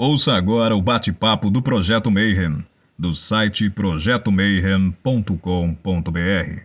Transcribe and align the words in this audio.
Ouça 0.00 0.34
agora 0.34 0.76
o 0.76 0.80
bate-papo 0.80 1.50
do 1.50 1.60
Projeto 1.60 2.08
Mayhem, 2.08 2.64
do 2.96 3.12
site 3.12 3.68
projetomayhem.com.br. 3.68 6.62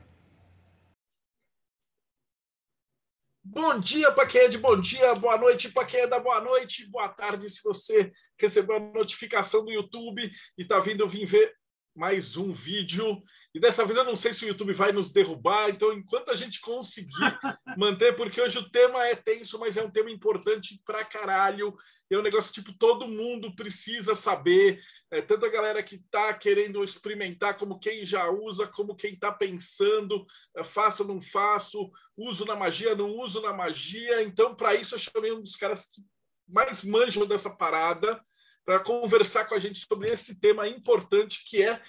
Bom 3.43 3.79
dia 3.79 4.11
para 4.11 4.27
quem 4.27 4.41
é 4.41 4.57
bom 4.59 4.79
dia, 4.79 5.15
boa 5.15 5.35
noite 5.35 5.67
para 5.69 5.83
quem 5.83 6.01
é 6.01 6.19
boa 6.19 6.41
noite, 6.41 6.85
boa 6.91 7.09
tarde 7.09 7.49
se 7.49 7.63
você 7.63 8.11
recebeu 8.39 8.75
a 8.75 8.79
notificação 8.79 9.65
do 9.65 9.71
YouTube 9.71 10.31
e 10.55 10.61
está 10.61 10.79
vindo 10.79 11.07
vir 11.07 11.25
ver 11.25 11.55
mais 11.95 12.35
um 12.35 12.51
vídeo. 12.51 13.21
E 13.53 13.59
dessa 13.59 13.85
vez 13.85 13.97
eu 13.97 14.03
não 14.03 14.15
sei 14.15 14.33
se 14.33 14.43
o 14.43 14.47
YouTube 14.47 14.73
vai 14.73 14.91
nos 14.91 15.11
derrubar, 15.11 15.69
então 15.69 15.93
enquanto 15.93 16.29
a 16.29 16.35
gente 16.35 16.59
conseguir 16.59 17.11
manter, 17.77 18.15
porque 18.15 18.41
hoje 18.41 18.57
o 18.57 18.69
tema 18.69 19.05
é 19.05 19.15
tenso, 19.15 19.59
mas 19.59 19.77
é 19.77 19.83
um 19.83 19.91
tema 19.91 20.09
importante 20.09 20.81
pra 20.83 21.05
caralho. 21.05 21.75
É 22.09 22.17
um 22.17 22.23
negócio 22.23 22.51
tipo 22.51 22.73
todo 22.73 23.07
mundo 23.07 23.55
precisa 23.55 24.15
saber, 24.15 24.81
é, 25.11 25.21
tanto 25.21 25.45
a 25.45 25.49
galera 25.49 25.83
que 25.83 25.95
está 25.95 26.33
querendo 26.33 26.83
experimentar, 26.83 27.57
como 27.57 27.79
quem 27.79 28.05
já 28.05 28.29
usa, 28.29 28.67
como 28.67 28.95
quem 28.95 29.13
está 29.13 29.31
pensando, 29.31 30.25
é, 30.57 30.63
faço 30.63 31.03
ou 31.03 31.09
não 31.09 31.21
faço, 31.21 31.91
uso 32.17 32.45
na 32.45 32.55
magia, 32.55 32.95
não 32.95 33.17
uso 33.19 33.41
na 33.41 33.53
magia. 33.53 34.23
Então, 34.23 34.55
para 34.55 34.75
isso, 34.75 34.95
eu 34.95 34.99
chamei 34.99 35.31
um 35.31 35.41
dos 35.41 35.55
caras 35.55 35.85
que 35.87 36.01
mais 36.47 36.83
manjam 36.83 37.25
dessa 37.25 37.49
parada 37.49 38.19
para 38.65 38.79
conversar 38.79 39.45
com 39.45 39.55
a 39.55 39.59
gente 39.59 39.85
sobre 39.85 40.11
esse 40.11 40.39
tema 40.39 40.67
importante 40.67 41.43
que 41.47 41.61
é 41.61 41.81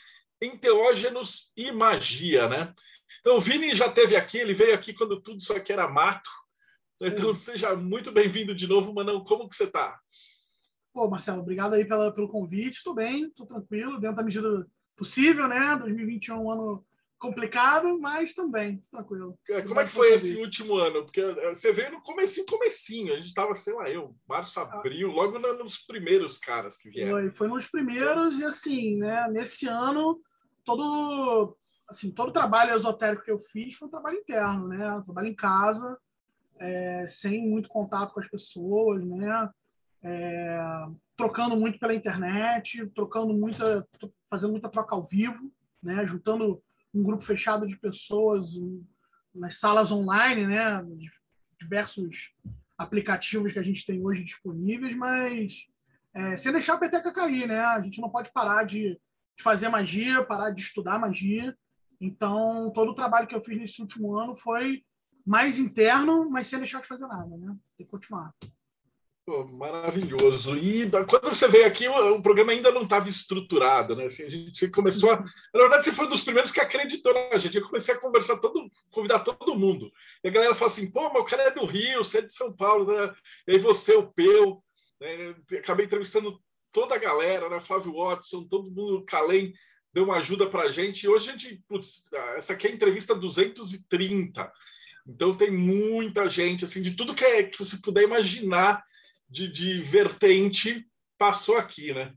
enteógenos 0.42 1.52
e 1.56 1.70
magia, 1.73 2.48
né? 2.48 2.74
Então, 3.20 3.38
o 3.38 3.41
Vini 3.41 3.74
já 3.74 3.91
teve 3.91 4.16
aqui, 4.16 4.38
ele 4.38 4.52
veio 4.52 4.74
aqui 4.74 4.92
quando 4.92 5.20
tudo 5.20 5.38
isso 5.38 5.52
aqui 5.52 5.73
era 5.73 5.88
mato. 5.88 6.30
Então, 7.01 7.34
seja 7.34 7.74
muito 7.74 8.12
bem-vindo 8.12 8.55
de 8.55 8.66
novo, 8.66 8.92
Manão. 8.92 9.24
Como 9.24 9.48
que 9.48 9.56
você 9.56 9.65
está? 9.65 9.98
Pô, 10.92 11.09
Marcelo, 11.09 11.41
obrigado 11.41 11.74
aí 11.74 11.84
pela, 11.84 12.12
pelo 12.12 12.29
convite. 12.29 12.77
Estou 12.77 12.95
bem, 12.95 13.24
estou 13.24 13.46
tranquilo, 13.46 13.98
dentro 13.98 14.16
da 14.16 14.23
medida 14.23 14.66
possível, 14.96 15.49
né? 15.49 15.77
2021 15.77 16.34
é 16.34 16.38
um 16.38 16.51
ano 16.51 16.87
complicado, 17.18 17.98
mas 18.01 18.34
também 18.34 18.80
tranquilo. 18.90 19.38
Como 19.66 19.80
é 19.80 19.84
que 19.84 19.93
foi 19.93 20.12
esse 20.12 20.37
último 20.37 20.76
ano? 20.76 21.04
Porque 21.04 21.21
eh, 21.21 21.54
você 21.54 21.73
veio 21.73 21.93
no 21.93 22.02
comecinho, 22.02 22.46
comecinho. 22.46 23.12
A 23.12 23.16
gente 23.16 23.29
estava, 23.29 23.54
sei 23.54 23.74
lá, 23.74 23.88
eu, 23.88 24.15
março, 24.29 24.60
abril, 24.60 25.10
logo 25.10 25.38
nos 25.38 25.79
primeiros 25.79 26.38
caras 26.38 26.76
que 26.76 26.90
vieram. 26.90 27.12
Foi, 27.12 27.30
foi 27.30 27.48
nos 27.48 27.66
primeiros 27.66 28.38
e 28.38 28.45
assim, 28.45 28.96
né? 28.96 29.26
Nesse 29.30 29.66
ano, 29.66 30.21
todo 30.65 31.56
assim, 31.88 32.10
todo 32.10 32.32
trabalho 32.32 32.74
esotérico 32.74 33.24
que 33.24 33.30
eu 33.30 33.38
fiz 33.38 33.76
foi 33.76 33.88
um 33.88 33.90
trabalho 33.90 34.18
interno, 34.18 34.68
né? 34.68 35.02
Trabalho 35.04 35.28
em 35.28 35.34
casa, 35.34 35.99
é, 36.59 37.06
sem 37.06 37.46
muito 37.46 37.68
contato 37.68 38.12
com 38.15 38.21
as 38.21 38.28
pessoas, 38.28 39.04
né? 39.04 39.51
É, 40.02 40.59
trocando 41.16 41.56
muito 41.56 41.78
pela 41.78 41.95
internet, 41.95 42.87
trocando 42.95 43.32
muita, 43.32 43.87
fazendo 44.28 44.52
muita 44.52 44.68
troca 44.68 44.95
ao 44.95 45.02
vivo, 45.02 45.52
né? 45.82 46.04
Juntando 46.06 46.62
um 46.95 47.02
grupo 47.02 47.24
fechado 47.24 47.66
de 47.66 47.76
pessoas 47.76 48.54
nas 49.34 49.59
salas 49.59 49.90
online, 49.90 50.46
né? 50.46 50.84
Diversos 51.59 52.34
aplicativos 52.78 53.52
que 53.52 53.59
a 53.59 53.62
gente 53.62 53.84
tem 53.84 54.04
hoje 54.04 54.23
disponíveis, 54.23 54.96
mas 54.96 55.66
é, 56.15 56.37
sem 56.37 56.52
deixar 56.52 56.74
a 56.74 56.78
peteca 56.78 57.12
cair, 57.12 57.48
né? 57.48 57.60
A 57.60 57.80
gente 57.80 58.00
não 58.00 58.09
pode 58.09 58.32
parar 58.32 58.65
de, 58.65 59.00
de 59.37 59.42
fazer 59.42 59.68
magia, 59.68 60.24
parar 60.24 60.50
de 60.50 60.62
estudar 60.62 60.98
magia. 60.98 61.56
Então, 62.00 62.70
todo 62.72 62.92
o 62.92 62.95
trabalho 62.95 63.26
que 63.26 63.34
eu 63.34 63.40
fiz 63.40 63.59
nesse 63.59 63.80
último 63.80 64.16
ano 64.16 64.34
foi 64.34 64.84
mais 65.26 65.59
interno, 65.59 66.28
mas 66.31 66.47
sem 66.47 66.59
deixar 66.59 66.81
de 66.81 66.87
fazer 66.87 67.06
nada, 67.06 67.37
né? 67.37 67.56
Tem 67.76 67.87
que 67.87 67.91
continuar. 67.91 68.32
Maravilhoso. 69.27 70.55
E 70.59 70.91
quando 71.09 71.31
você 71.31 71.49
veio 71.49 71.67
aqui, 71.67 71.89
o, 71.89 72.21
programa 72.21 72.53
ainda 72.53 72.71
não 72.71 72.83
estava 72.83 73.09
estruturado, 73.09 73.97
né? 73.97 74.05
Assim, 74.05 74.25
a 74.25 74.28
gente 74.28 74.69
começou 74.69 75.12
a... 75.12 75.17
Na 75.17 75.61
verdade, 75.61 75.84
você 75.84 75.93
foi 75.93 76.06
um 76.06 76.11
dos 76.11 76.22
primeiros 76.22 76.53
que 76.53 76.61
acreditou 76.61 77.15
na 77.15 77.39
gente. 77.39 77.56
Eu 77.56 77.65
comecei 77.65 77.95
a 77.95 77.99
conversar, 77.99 78.37
todo, 78.37 78.71
convidar 78.91 79.21
todo 79.21 79.59
mundo. 79.59 79.91
E 80.23 80.29
a 80.29 80.31
galera 80.31 80.55
fala 80.55 80.71
assim: 80.71 80.91
pô, 80.91 81.07
o 81.07 81.25
cara 81.25 81.45
é 81.45 81.51
do 81.51 81.65
Rio, 81.65 82.05
você 82.05 82.19
é 82.19 82.23
de 82.23 82.34
São 82.34 82.55
Paulo, 82.55 82.93
né? 82.93 83.15
E 83.49 83.53
aí 83.53 83.59
você, 83.59 83.95
o 83.95 84.13
Peu. 84.13 84.63
Né? 85.01 85.34
Acabei 85.59 85.87
entrevistando 85.87 86.39
toda 86.71 86.95
a 86.95 86.99
galera, 86.99 87.49
né? 87.49 87.61
Flávio 87.61 87.95
Watson, 87.95 88.45
todo 88.45 88.71
mundo, 88.71 89.07
Calem, 89.07 89.55
deu 89.91 90.05
uma 90.05 90.19
ajuda 90.19 90.51
para 90.51 90.65
a 90.65 90.71
gente. 90.71 91.05
E 91.05 91.09
hoje 91.09 91.31
a 91.31 91.33
gente, 91.33 91.63
putz, 91.67 92.03
essa 92.37 92.53
aqui 92.53 92.67
é 92.67 92.71
a 92.71 92.75
entrevista 92.75 93.15
230. 93.15 94.53
Então 95.07 95.34
tem 95.34 95.51
muita 95.51 96.29
gente, 96.29 96.67
assim, 96.67 96.83
de 96.83 96.91
tudo 96.91 97.15
que, 97.15 97.25
é, 97.25 97.45
que 97.45 97.59
você 97.59 97.79
puder 97.79 98.03
imaginar 98.03 98.84
de, 99.34 99.49
de 99.49 99.83
vertente 99.83 100.87
passou 101.19 101.56
aqui, 101.56 101.93
né? 101.93 102.12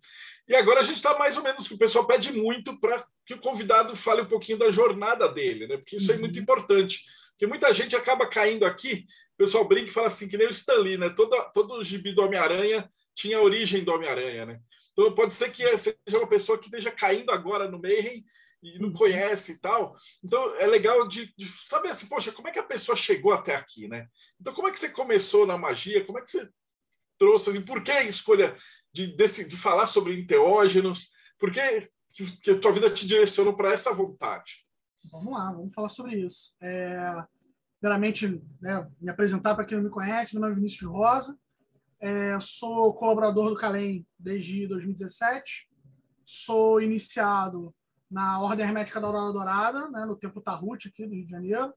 E 0.47 0.55
agora 0.55 0.79
a 0.79 0.83
gente 0.83 0.97
está 0.97 1.17
mais 1.17 1.35
ou 1.35 1.43
menos, 1.43 1.69
o 1.69 1.77
pessoal 1.77 2.05
pede 2.05 2.31
muito 2.31 2.79
para 2.79 3.05
que 3.25 3.33
o 3.33 3.41
convidado 3.41 3.95
fale 3.95 4.21
um 4.21 4.27
pouquinho 4.27 4.57
da 4.57 4.71
jornada 4.71 5.27
dele, 5.27 5.67
né? 5.67 5.77
Porque 5.77 5.97
isso 5.97 6.11
é 6.11 6.17
muito 6.17 6.37
uhum. 6.37 6.43
importante. 6.43 7.03
Porque 7.31 7.47
muita 7.47 7.73
gente 7.73 7.95
acaba 7.95 8.27
caindo 8.27 8.65
aqui, 8.65 9.05
o 9.33 9.37
pessoal 9.37 9.67
brinca 9.67 9.89
e 9.89 9.93
fala 9.93 10.07
assim, 10.07 10.27
que 10.27 10.37
nem 10.37 10.47
o 10.47 10.51
Stanley, 10.51 10.97
né? 10.97 11.09
Todo, 11.09 11.35
todo 11.53 11.73
o 11.73 11.83
gibi 11.83 12.13
do 12.13 12.21
Homem-Aranha 12.21 12.89
tinha 13.13 13.37
a 13.37 13.41
origem 13.41 13.83
do 13.83 13.91
Homem-Aranha, 13.91 14.45
né? 14.45 14.59
Então 14.93 15.13
pode 15.13 15.35
ser 15.35 15.51
que 15.51 15.77
seja 15.77 15.97
uma 16.17 16.27
pessoa 16.27 16.57
que 16.57 16.65
esteja 16.65 16.91
caindo 16.91 17.31
agora 17.31 17.69
no 17.69 17.81
Mayhem 17.81 18.23
e 18.63 18.79
não 18.79 18.89
uhum. 18.89 18.93
conhece 18.93 19.53
e 19.53 19.59
tal. 19.59 19.95
Então 20.23 20.55
é 20.55 20.65
legal 20.65 21.07
de, 21.07 21.33
de, 21.37 21.47
saber 21.67 21.89
assim, 21.89 22.07
poxa, 22.07 22.31
como 22.31 22.47
é 22.47 22.51
que 22.51 22.59
a 22.59 22.63
pessoa 22.63 22.95
chegou 22.95 23.33
até 23.33 23.55
aqui, 23.55 23.87
né? 23.87 24.07
Então 24.39 24.53
como 24.53 24.67
é 24.67 24.71
que 24.71 24.79
você 24.79 24.89
começou 24.89 25.45
na 25.45 25.57
magia? 25.57 26.05
Como 26.05 26.17
é 26.17 26.21
que 26.21 26.31
você 26.31 26.49
trouxe, 27.17 27.49
assim, 27.49 27.61
por 27.61 27.83
que 27.83 27.91
a 27.91 28.03
escolha 28.03 28.55
de, 28.93 29.15
desse, 29.15 29.47
de 29.47 29.55
falar 29.55 29.87
sobre 29.87 30.19
enteógenos? 30.19 31.11
Por 31.39 31.51
que, 31.51 31.89
que 32.41 32.51
a 32.51 32.59
tua 32.59 32.71
vida 32.71 32.89
te 32.91 33.05
direcionou 33.07 33.55
para 33.55 33.73
essa 33.73 33.93
vontade? 33.93 34.65
Vamos 35.11 35.33
lá, 35.33 35.51
vamos 35.51 35.73
falar 35.73 35.89
sobre 35.89 36.15
isso. 36.15 36.53
É, 36.61 37.23
primeiramente, 37.79 38.41
né, 38.61 38.89
me 38.99 39.09
apresentar 39.09 39.55
para 39.55 39.65
quem 39.65 39.77
não 39.77 39.85
me 39.85 39.89
conhece, 39.89 40.33
meu 40.33 40.41
nome 40.41 40.53
é 40.53 40.55
Vinícius 40.55 40.89
Rosa, 40.89 41.37
é, 41.99 42.39
sou 42.39 42.93
colaborador 42.93 43.49
do 43.49 43.55
Calem 43.55 44.05
desde 44.19 44.67
2017, 44.67 45.69
sou 46.25 46.81
iniciado 46.81 47.73
na 48.09 48.39
Ordem 48.41 48.65
Hermética 48.65 48.99
da 48.99 49.07
Aurora 49.07 49.33
Dourada, 49.33 49.89
né, 49.89 50.05
no 50.05 50.15
Templo 50.15 50.41
Tarut, 50.41 50.87
aqui 50.87 51.05
do 51.05 51.13
Rio 51.13 51.25
de 51.25 51.31
Janeiro, 51.31 51.73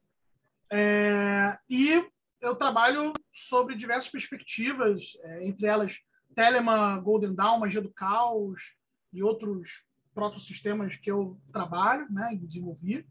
é, 0.71 1.59
e 1.69 2.05
eu 2.41 2.55
trabalho 2.55 3.13
sobre 3.31 3.77
diversas 3.77 4.11
perspectivas, 4.11 5.13
é, 5.23 5.47
entre 5.47 5.67
elas 5.67 5.99
Telemann, 6.35 7.03
Golden 7.03 7.35
Dawn, 7.35 7.59
Magia 7.59 7.81
do 7.81 7.93
Caos 7.93 8.77
e 9.13 9.23
outros 9.23 9.85
protosistemas 10.15 10.97
que 10.97 11.11
eu 11.11 11.41
trabalho 11.53 12.07
né, 12.11 12.35
e 12.35 12.39
desenvolvi. 12.39 13.07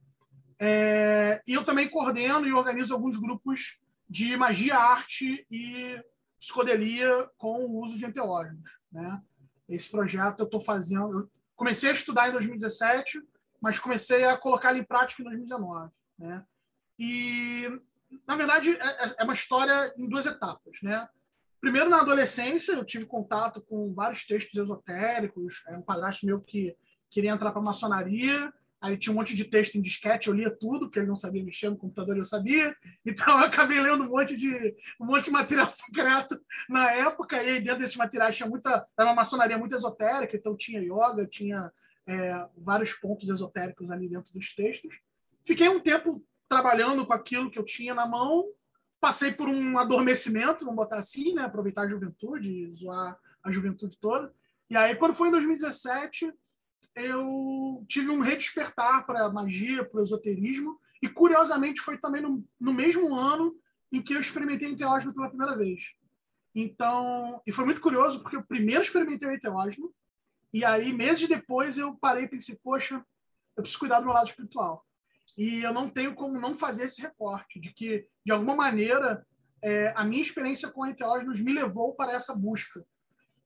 É, 0.60 1.42
e 1.48 1.54
eu 1.54 1.64
também 1.64 1.90
coordeno 1.90 2.46
e 2.46 2.54
organizo 2.54 2.94
alguns 2.94 3.18
grupos 3.18 3.80
de 4.10 4.36
magia, 4.36 4.76
arte 4.76 5.46
e 5.50 6.04
psicodelia 6.40 7.30
com 7.38 7.66
o 7.66 7.82
uso 7.82 7.98
de 7.98 8.06
enteógenos. 8.06 8.78
Né? 8.92 9.22
Esse 9.68 9.90
projeto 9.90 10.40
eu 10.40 10.46
estou 10.46 10.60
fazendo. 10.60 11.22
Eu 11.22 11.32
comecei 11.56 11.90
a 11.90 11.94
estudar 11.94 12.30
em 12.30 12.32
2017, 12.32 13.22
mas 13.62 13.80
comecei 13.80 14.26
a 14.26 14.38
colocar 14.38 14.72
ele 14.72 14.80
em 14.80 14.86
prática 14.86 15.22
em 15.22 15.26
2019. 15.26 15.92
Né? 16.18 16.44
E 16.98 17.80
na 18.28 18.36
verdade, 18.36 18.72
é, 18.72 19.06
é, 19.06 19.16
é 19.20 19.24
uma 19.24 19.34
história 19.34 19.94
em 19.98 20.08
duas 20.08 20.26
etapas, 20.26 20.78
né? 20.82 21.08
Primeiro, 21.62 21.90
na 21.90 22.00
adolescência, 22.02 22.72
eu 22.72 22.86
tive 22.86 23.06
contato 23.06 23.62
com 23.62 23.94
vários 23.94 24.26
textos 24.26 24.56
esotéricos. 24.56 25.64
É 25.68 25.76
um 25.76 25.82
padrasto 25.82 26.26
meu 26.26 26.40
que 26.40 26.76
queria 27.10 27.32
entrar 27.32 27.52
para 27.52 27.62
maçonaria. 27.62 28.54
Aí 28.82 28.98
tinha 28.98 29.12
um 29.12 29.18
monte 29.18 29.36
de 29.36 29.44
texto 29.44 29.76
em 29.76 29.82
disquete, 29.82 30.30
eu 30.30 30.34
lia 30.34 30.50
tudo, 30.50 30.86
porque 30.86 31.00
ele 31.00 31.08
não 31.08 31.16
sabia 31.16 31.44
mexer 31.44 31.70
no 31.70 31.76
computador, 31.76 32.18
eu 32.18 32.24
sabia. 32.24 32.74
Então 33.06 33.38
eu 33.38 33.46
acabei 33.46 33.82
lendo 33.82 34.06
um 34.06 34.10
monte 34.10 34.38
de 34.38 34.76
um 35.00 35.06
monte 35.06 35.26
de 35.26 35.32
material 35.32 35.68
secreto 35.70 36.40
na 36.70 36.90
época. 36.92 37.44
E 37.44 37.60
dentro 37.60 37.80
desses 37.80 37.98
materiais 37.98 38.38
tinha 38.38 38.48
muita, 38.48 38.88
era 38.98 39.10
uma 39.10 39.16
maçonaria 39.16 39.58
muito 39.58 39.76
esotérica, 39.76 40.38
então 40.38 40.56
tinha 40.56 40.82
yoga, 40.82 41.28
tinha 41.28 41.70
é, 42.08 42.48
vários 42.58 42.94
pontos 42.94 43.28
esotéricos 43.28 43.92
ali 43.92 44.08
dentro 44.08 44.32
dos 44.32 44.56
textos. 44.56 45.02
Fiquei 45.44 45.68
um 45.68 45.80
tempo 45.80 46.24
trabalhando 46.50 47.06
com 47.06 47.14
aquilo 47.14 47.50
que 47.50 47.60
eu 47.60 47.64
tinha 47.64 47.94
na 47.94 48.08
mão, 48.08 48.46
passei 49.00 49.32
por 49.32 49.48
um 49.48 49.78
adormecimento, 49.78 50.66
vamos 50.66 50.76
botar 50.76 50.98
assim, 50.98 51.34
né? 51.34 51.44
aproveitar 51.44 51.84
a 51.84 51.88
juventude, 51.88 52.74
zoar 52.74 53.18
a 53.44 53.52
juventude 53.52 53.98
toda. 53.98 54.34
E 54.70 54.76
aí, 54.76 54.96
quando 54.96 55.14
foi 55.14 55.30
em 55.30 55.32
2017, 55.32 56.34
eu 56.96 57.86
tive 57.88 58.10
um 58.10 58.20
redespertar 58.20 59.06
para 59.06 59.32
magia, 59.32 59.86
para 59.86 60.02
o 60.02 60.04
esoterismo, 60.04 60.80
e 61.02 61.08
curiosamente 61.08 61.80
foi 61.80 61.98
também 61.98 62.22
no, 62.22 62.44
no 62.60 62.74
mesmo 62.74 63.16
ano 63.16 63.56
em 63.92 64.02
que 64.02 64.14
eu 64.14 64.20
experimentei 64.20 64.68
enteógeno 64.68 65.14
pela 65.14 65.30
primeira 65.30 65.56
vez. 65.56 65.94
Então, 66.54 67.42
e 67.48 67.52
foi 67.52 67.64
muito 67.64 67.80
curioso, 67.80 68.22
porque 68.22 68.36
eu 68.36 68.44
primeiro 68.44 68.84
experimentei 68.84 69.30
o 69.30 69.34
enteógeno, 69.34 69.94
e 70.52 70.66
aí, 70.66 70.92
meses 70.92 71.28
depois, 71.28 71.78
eu 71.78 71.96
parei 71.96 72.24
e 72.24 72.28
pensei, 72.28 72.58
poxa, 72.64 73.06
eu 73.56 73.62
preciso 73.62 73.80
cuidar 73.80 74.00
do 74.00 74.06
meu 74.06 74.14
lado 74.14 74.28
espiritual. 74.28 74.86
E 75.40 75.64
eu 75.64 75.74
não 75.74 75.90
tenho 75.90 76.14
como 76.14 76.38
não 76.38 76.54
fazer 76.54 76.84
esse 76.84 77.02
recorte 77.02 77.62
de 77.62 77.72
que, 77.72 78.06
de 78.26 78.32
alguma 78.34 78.54
maneira, 78.54 79.26
é, 79.64 79.94
a 79.96 80.04
minha 80.04 80.22
experiência 80.22 80.70
com 80.70 80.86
enteógenos 80.86 81.40
me 81.40 81.54
levou 81.54 81.94
para 81.94 82.12
essa 82.12 82.36
busca. 82.36 82.86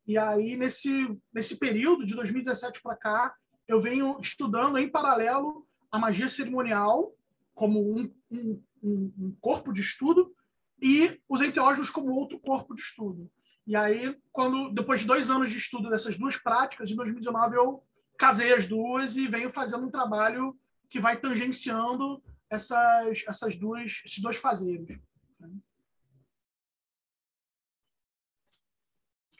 E 0.07 0.17
aí, 0.17 0.57
nesse, 0.57 1.15
nesse 1.31 1.55
período, 1.55 2.03
de 2.03 2.15
2017 2.15 2.81
para 2.81 2.95
cá, 2.95 3.35
eu 3.67 3.79
venho 3.79 4.17
estudando 4.19 4.79
em 4.79 4.89
paralelo 4.89 5.67
a 5.91 5.99
magia 5.99 6.27
cerimonial 6.27 7.13
como 7.53 7.79
um, 7.79 8.11
um, 8.31 8.63
um 8.81 9.37
corpo 9.39 9.71
de 9.71 9.81
estudo 9.81 10.35
e 10.81 11.21
os 11.29 11.43
enteógenos 11.43 11.91
como 11.91 12.15
outro 12.15 12.39
corpo 12.39 12.73
de 12.73 12.81
estudo. 12.81 13.29
E 13.67 13.75
aí, 13.75 14.17
quando 14.31 14.73
depois 14.73 15.01
de 15.01 15.05
dois 15.05 15.29
anos 15.29 15.51
de 15.51 15.59
estudo 15.59 15.91
dessas 15.91 16.17
duas 16.17 16.37
práticas, 16.37 16.89
em 16.89 16.95
2019 16.95 17.55
eu 17.55 17.83
casei 18.17 18.51
as 18.51 18.65
duas 18.65 19.15
e 19.15 19.27
venho 19.27 19.51
fazendo 19.51 19.85
um 19.85 19.91
trabalho 19.91 20.57
que 20.93 20.99
vai 20.99 21.19
tangenciando 21.19 22.21
essas, 22.47 23.23
essas 23.27 23.55
duas, 23.55 24.03
esses 24.05 24.19
dois 24.19 24.37
fazeres. 24.37 24.99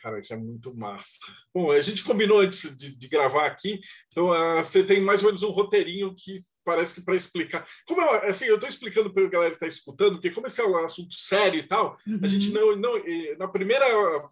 Cara, 0.02 0.20
isso 0.20 0.34
é 0.34 0.36
muito 0.36 0.76
massa. 0.76 1.20
Bom, 1.54 1.72
a 1.72 1.80
gente 1.80 2.04
combinou 2.04 2.40
antes 2.40 2.76
de, 2.76 2.98
de 2.98 3.08
gravar 3.08 3.46
aqui, 3.46 3.80
então 4.08 4.32
uh, 4.32 4.64
você 4.64 4.84
tem 4.84 5.00
mais 5.00 5.22
ou 5.22 5.28
menos 5.28 5.44
um 5.44 5.52
roteirinho 5.52 6.16
que 6.16 6.44
parece 6.66 6.96
que 6.96 7.02
para 7.02 7.16
explicar. 7.16 7.68
Como 7.86 8.02
eu, 8.02 8.30
assim, 8.30 8.46
eu 8.46 8.56
estou 8.56 8.68
explicando 8.70 9.14
para 9.14 9.24
a 9.24 9.30
galera 9.30 9.52
que 9.52 9.58
está 9.58 9.68
escutando, 9.68 10.14
porque 10.14 10.32
como 10.32 10.48
esse 10.48 10.60
é 10.60 10.66
um 10.66 10.78
assunto 10.78 11.14
sério 11.14 11.60
e 11.60 11.64
tal, 11.64 12.00
uhum. 12.08 12.20
a 12.24 12.28
gente 12.28 12.48
uhum. 12.48 12.76
não, 12.78 12.96
não. 12.98 13.38
Na 13.38 13.48
primeira 13.48 13.86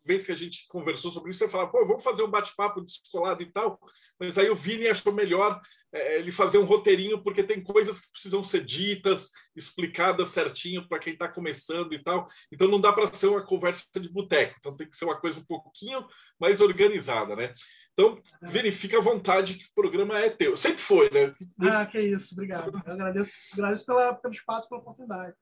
vez 0.04 0.26
que 0.26 0.32
a 0.32 0.36
gente 0.36 0.66
conversou 0.68 1.12
sobre 1.12 1.30
isso, 1.30 1.40
você 1.40 1.48
falava, 1.48 1.70
pô, 1.70 1.86
vamos 1.86 2.04
fazer 2.04 2.24
um 2.24 2.32
bate-papo 2.32 2.82
descolado 2.82 3.44
e 3.44 3.52
tal, 3.52 3.80
mas 4.20 4.40
aí 4.40 4.50
o 4.50 4.56
Vini 4.56 4.88
achou 4.88 5.14
melhor 5.14 5.62
é, 5.94 6.20
ele 6.20 6.32
fazer 6.32 6.58
um 6.58 6.66
roteirinho, 6.66 7.22
porque 7.22 7.44
tem 7.44 7.62
coisas 7.62 8.00
que 8.00 8.12
precisam 8.12 8.44
ser 8.44 8.64
ditas, 8.64 9.30
explicadas 9.56 10.30
certinho 10.30 10.88
para 10.88 11.00
quem 11.00 11.14
está 11.14 11.28
começando 11.28 11.94
e 11.94 12.02
tal. 12.02 12.28
Então 12.52 12.68
não 12.68 12.80
dá 12.80 12.94
para 12.94 13.12
ser 13.14 13.28
uma 13.28 13.46
conversa 13.46 13.84
de 13.96 14.10
boteco, 14.10 14.56
então 14.60 14.76
tem 14.76 14.90
que 14.90 14.96
ser 14.96 15.06
uma 15.06 15.20
coisa 15.20 15.40
um 15.40 15.46
pouquinho 15.46 16.06
mais 16.40 16.62
organizada, 16.62 17.36
né? 17.36 17.54
Então, 17.94 18.22
verifica 18.42 18.98
à 18.98 19.02
vontade 19.02 19.56
que 19.56 19.66
o 19.66 19.76
programa 19.76 20.18
é 20.18 20.30
teu. 20.30 20.56
Sempre 20.56 20.82
foi, 20.82 21.10
né? 21.10 21.36
Ah, 21.60 21.86
que 21.86 22.00
isso, 22.00 22.34
obrigado. 22.34 22.82
Eu 22.86 22.94
agradeço, 22.94 23.34
agradeço 23.52 23.86
pela, 23.86 24.16
pelo 24.16 24.34
espaço, 24.34 24.70
pela 24.70 24.82
oportunidade. 24.82 25.36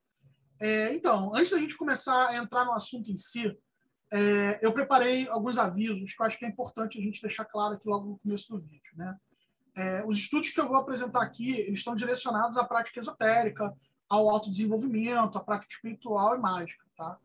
É, 0.60 0.94
então, 0.94 1.34
antes 1.34 1.52
da 1.52 1.60
gente 1.60 1.78
começar 1.78 2.28
a 2.28 2.38
entrar 2.38 2.66
no 2.66 2.74
assunto 2.74 3.12
em 3.12 3.18
si, 3.18 3.56
é, 4.12 4.60
eu 4.62 4.74
preparei 4.74 5.28
alguns 5.30 5.58
avisos 5.58 6.12
que 6.12 6.22
eu 6.22 6.26
acho 6.26 6.38
que 6.38 6.46
é 6.46 6.50
importante 6.50 6.98
a 6.98 7.02
gente 7.02 7.22
deixar 7.22 7.46
claro 7.46 7.76
aqui 7.76 7.88
logo 7.88 8.10
no 8.10 8.20
começo 8.20 8.52
do 8.52 8.60
vídeo. 8.60 8.92
Né? 8.96 9.16
É, 9.76 10.04
os 10.06 10.18
estudos 10.18 10.50
que 10.50 10.60
eu 10.60 10.68
vou 10.68 10.78
apresentar 10.78 11.22
aqui 11.22 11.52
eles 11.52 11.80
estão 11.80 11.96
direcionados 11.96 12.58
à 12.58 12.64
prática 12.64 13.00
esotérica, 13.00 13.74
ao 14.08 14.30
autodesenvolvimento, 14.30 15.38
à 15.38 15.44
prática 15.44 15.74
espiritual 15.74 16.36
e 16.36 16.40
mágica. 16.40 16.86
Tá? 16.98 17.18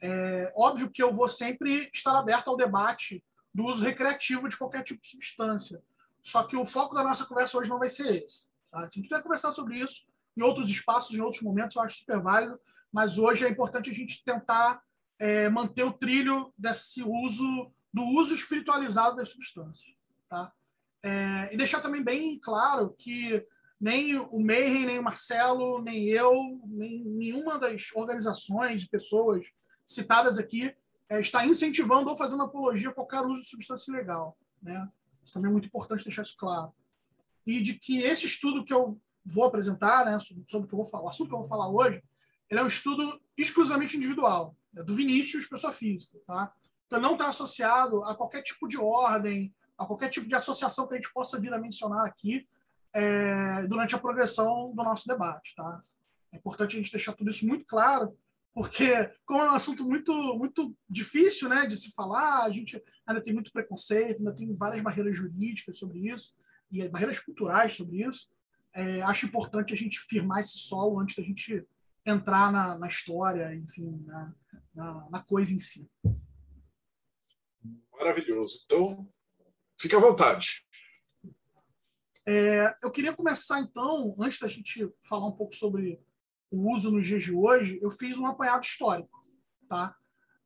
É 0.00 0.52
óbvio 0.56 0.90
que 0.90 1.02
eu 1.02 1.12
vou 1.12 1.28
sempre 1.28 1.90
estar 1.92 2.18
aberto 2.18 2.48
ao 2.48 2.56
debate 2.56 3.22
do 3.54 3.64
uso 3.64 3.84
recreativo 3.84 4.48
de 4.48 4.56
qualquer 4.56 4.82
tipo 4.82 5.00
de 5.00 5.08
substância. 5.08 5.82
Só 6.22 6.42
que 6.44 6.56
o 6.56 6.64
foco 6.64 6.94
da 6.94 7.02
nossa 7.02 7.24
conversa 7.26 7.58
hoje 7.58 7.68
não 7.68 7.78
vai 7.78 7.88
ser 7.88 8.24
esse. 8.24 8.46
Tá? 8.70 8.80
Se 8.88 8.98
a 8.98 9.02
gente 9.02 9.10
vai 9.10 9.22
conversar 9.22 9.52
sobre 9.52 9.78
isso 9.78 10.06
em 10.36 10.42
outros 10.42 10.70
espaços, 10.70 11.16
em 11.16 11.20
outros 11.20 11.42
momentos, 11.42 11.76
eu 11.76 11.82
acho 11.82 11.98
super 11.98 12.20
válido, 12.20 12.58
mas 12.92 13.18
hoje 13.18 13.44
é 13.44 13.48
importante 13.48 13.90
a 13.90 13.94
gente 13.94 14.24
tentar 14.24 14.82
é, 15.18 15.48
manter 15.48 15.84
o 15.84 15.92
trilho 15.92 16.52
desse 16.56 17.02
uso, 17.02 17.70
do 17.92 18.02
uso 18.02 18.34
espiritualizado 18.34 19.16
das 19.16 19.28
substâncias. 19.28 19.94
Tá? 20.28 20.52
É, 21.02 21.52
e 21.52 21.56
deixar 21.56 21.80
também 21.80 22.02
bem 22.02 22.38
claro 22.38 22.94
que 22.98 23.44
nem 23.80 24.18
o 24.18 24.38
Mayhem, 24.38 24.84
nem 24.84 24.98
o 24.98 25.02
Marcelo, 25.02 25.80
nem 25.82 26.04
eu, 26.06 26.60
nem 26.66 27.02
nenhuma 27.02 27.58
das 27.58 27.90
organizações, 27.94 28.86
pessoas 28.86 29.50
citadas 29.84 30.38
aqui 30.38 30.74
é, 31.08 31.18
está 31.20 31.44
incentivando 31.46 32.10
ou 32.10 32.16
fazendo 32.16 32.42
apologia 32.42 32.90
a 32.90 32.94
qualquer 32.94 33.22
uso 33.22 33.40
de 33.40 33.48
substância 33.48 33.90
ilegal. 33.90 34.36
Né? 34.62 34.86
Isso 35.24 35.32
também 35.32 35.48
é 35.48 35.52
muito 35.52 35.66
importante 35.66 36.04
deixar 36.04 36.22
isso 36.22 36.36
claro. 36.36 36.72
E 37.46 37.60
de 37.60 37.74
que 37.74 38.02
esse 38.02 38.26
estudo 38.26 38.64
que 38.64 38.72
eu 38.72 39.00
vou 39.24 39.44
apresentar, 39.44 40.04
né, 40.04 40.18
sobre, 40.20 40.44
sobre 40.46 40.66
o 40.66 40.68
que 40.68 40.74
eu 40.74 40.78
vou 40.78 40.86
falar, 40.86 41.04
o 41.04 41.08
assunto 41.08 41.28
que 41.28 41.34
eu 41.34 41.40
vou 41.40 41.48
falar 41.48 41.68
hoje, 41.68 42.02
ele 42.48 42.60
é 42.60 42.62
um 42.62 42.66
estudo 42.66 43.20
exclusivamente 43.36 43.96
individual, 43.96 44.54
né, 44.72 44.82
do 44.82 44.94
Vinícius, 44.94 45.46
pessoa 45.46 45.72
física. 45.72 46.18
Tá? 46.26 46.52
Então, 46.86 47.00
não 47.00 47.12
está 47.12 47.28
associado 47.28 48.04
a 48.04 48.14
qualquer 48.14 48.42
tipo 48.42 48.68
de 48.68 48.76
ordem, 48.76 49.54
a 49.80 49.86
qualquer 49.86 50.10
tipo 50.10 50.28
de 50.28 50.34
associação 50.34 50.86
que 50.86 50.92
a 50.92 50.96
gente 50.98 51.10
possa 51.10 51.40
vir 51.40 51.52
a 51.54 51.58
mencionar 51.58 52.06
aqui 52.06 52.46
é, 52.92 53.66
durante 53.66 53.94
a 53.94 53.98
progressão 53.98 54.74
do 54.74 54.84
nosso 54.84 55.08
debate. 55.08 55.54
Tá? 55.56 55.82
É 56.30 56.36
importante 56.36 56.76
a 56.76 56.78
gente 56.78 56.92
deixar 56.92 57.14
tudo 57.14 57.30
isso 57.30 57.46
muito 57.46 57.64
claro, 57.64 58.14
porque 58.52 59.10
como 59.24 59.40
é 59.40 59.50
um 59.50 59.54
assunto 59.54 59.82
muito 59.82 60.12
muito 60.36 60.76
difícil 60.88 61.48
né, 61.48 61.64
de 61.66 61.76
se 61.78 61.92
falar, 61.92 62.42
a 62.42 62.50
gente 62.50 62.82
ainda 63.06 63.22
tem 63.22 63.32
muito 63.32 63.50
preconceito, 63.50 64.18
ainda 64.18 64.34
tem 64.34 64.54
várias 64.54 64.82
barreiras 64.82 65.16
jurídicas 65.16 65.78
sobre 65.78 66.10
isso, 66.12 66.34
e 66.70 66.86
barreiras 66.86 67.18
culturais 67.18 67.72
sobre 67.72 68.04
isso. 68.04 68.28
É, 68.74 69.00
acho 69.02 69.24
importante 69.24 69.72
a 69.72 69.76
gente 69.76 69.98
firmar 69.98 70.40
esse 70.40 70.58
solo 70.58 71.00
antes 71.00 71.16
da 71.16 71.22
gente 71.22 71.66
entrar 72.04 72.52
na, 72.52 72.78
na 72.78 72.86
história, 72.86 73.54
enfim, 73.54 74.04
na, 74.06 74.34
na, 74.74 75.10
na, 75.10 75.22
coisa 75.22 75.54
em 75.54 75.58
si. 75.58 75.88
Maravilhoso. 77.92 78.62
Então, 78.66 79.08
fique 79.80 79.96
à 79.96 79.98
vontade. 79.98 80.62
É, 82.28 82.76
eu 82.82 82.90
queria 82.90 83.14
começar, 83.14 83.60
então, 83.60 84.14
antes 84.18 84.38
da 84.38 84.46
gente 84.46 84.92
falar 85.08 85.26
um 85.26 85.32
pouco 85.32 85.56
sobre 85.56 85.98
o 86.50 86.70
uso 86.70 86.90
nos 86.90 87.06
dias 87.06 87.22
de 87.22 87.32
hoje, 87.32 87.78
eu 87.82 87.90
fiz 87.90 88.18
um 88.18 88.26
apanhado 88.26 88.62
histórico. 88.62 89.26
Tá? 89.68 89.96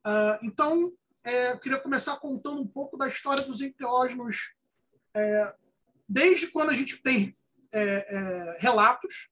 Uh, 0.06 0.46
então, 0.46 0.92
é, 1.24 1.52
eu 1.52 1.58
queria 1.58 1.80
começar 1.80 2.16
contando 2.18 2.60
um 2.60 2.66
pouco 2.66 2.96
da 2.96 3.08
história 3.08 3.44
dos 3.44 3.60
enteógenos, 3.60 4.54
é, 5.14 5.54
desde 6.08 6.46
quando 6.48 6.70
a 6.70 6.74
gente 6.74 7.02
tem 7.02 7.36
é, 7.72 7.82
é 7.82 8.56
relatos 8.60 9.30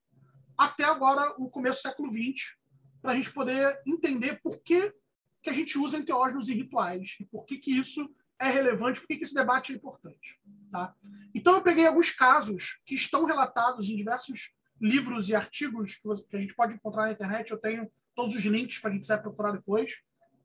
até 0.57 0.83
agora, 0.83 1.33
o 1.37 1.49
começo 1.49 1.79
do 1.79 1.81
século 1.83 2.11
XX, 2.11 2.57
para 3.01 3.11
a 3.11 3.15
gente 3.15 3.31
poder 3.31 3.81
entender 3.85 4.41
por 4.41 4.61
que, 4.61 4.93
que 5.41 5.49
a 5.49 5.53
gente 5.53 5.77
usa 5.77 5.97
enteógenos 5.97 6.49
em 6.49 6.55
rituais 6.55 7.15
e 7.19 7.25
por 7.25 7.45
que, 7.45 7.57
que 7.57 7.71
isso 7.71 8.13
é 8.39 8.49
relevante, 8.49 8.99
por 8.99 9.07
que, 9.07 9.23
esse 9.23 9.33
debate 9.33 9.71
é 9.71 9.75
importante. 9.75 10.39
Tá? 10.71 10.93
Então, 11.33 11.55
eu 11.55 11.61
peguei 11.61 11.85
alguns 11.85 12.11
casos 12.11 12.81
que 12.85 12.95
estão 12.95 13.25
relatados 13.25 13.89
em 13.89 13.95
diversos 13.95 14.53
livros 14.81 15.29
e 15.29 15.35
artigos 15.35 15.99
que 16.29 16.35
a 16.35 16.39
gente 16.39 16.55
pode 16.55 16.75
encontrar 16.75 17.03
na 17.03 17.11
internet. 17.11 17.51
Eu 17.51 17.57
tenho 17.57 17.89
todos 18.15 18.35
os 18.35 18.43
links 18.43 18.79
para 18.79 18.91
quem 18.91 18.99
quiser 18.99 19.21
procurar 19.21 19.51
depois. 19.51 19.97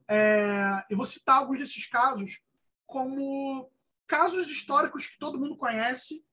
É, 0.07 0.85
eu 0.89 0.97
vou 0.97 1.05
citar 1.05 1.37
alguns 1.37 1.59
desses 1.59 1.87
casos 1.87 2.41
como 2.85 3.71
casos 4.07 4.49
históricos 4.49 5.05
que 5.05 5.19
todo 5.19 5.37
mundo 5.37 5.55
conhece 5.55 6.23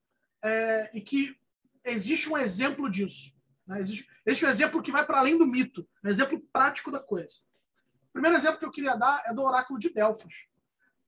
é, 0.43 0.91
e 0.95 1.01
que 1.01 1.37
existe 1.85 2.29
um 2.29 2.39
exemplo 2.39 2.91
disso. 2.91 3.37
Né? 3.67 3.81
Existe, 3.81 4.07
existe 4.25 4.47
um 4.47 4.49
exemplo 4.49 4.83
que 4.83 4.91
vai 4.91 5.05
para 5.05 5.19
além 5.19 5.37
do 5.37 5.47
mito, 5.47 5.87
um 6.03 6.09
exemplo 6.09 6.41
prático 6.53 6.91
da 6.91 7.01
coisa. 7.01 7.37
O 8.09 8.13
primeiro 8.13 8.37
exemplo 8.37 8.59
que 8.59 8.65
eu 8.65 8.71
queria 8.71 8.97
dar 8.97 9.23
é 9.27 9.35
do 9.35 9.43
oráculo 9.43 9.79
de 9.79 9.91
Delfos. 9.91 10.49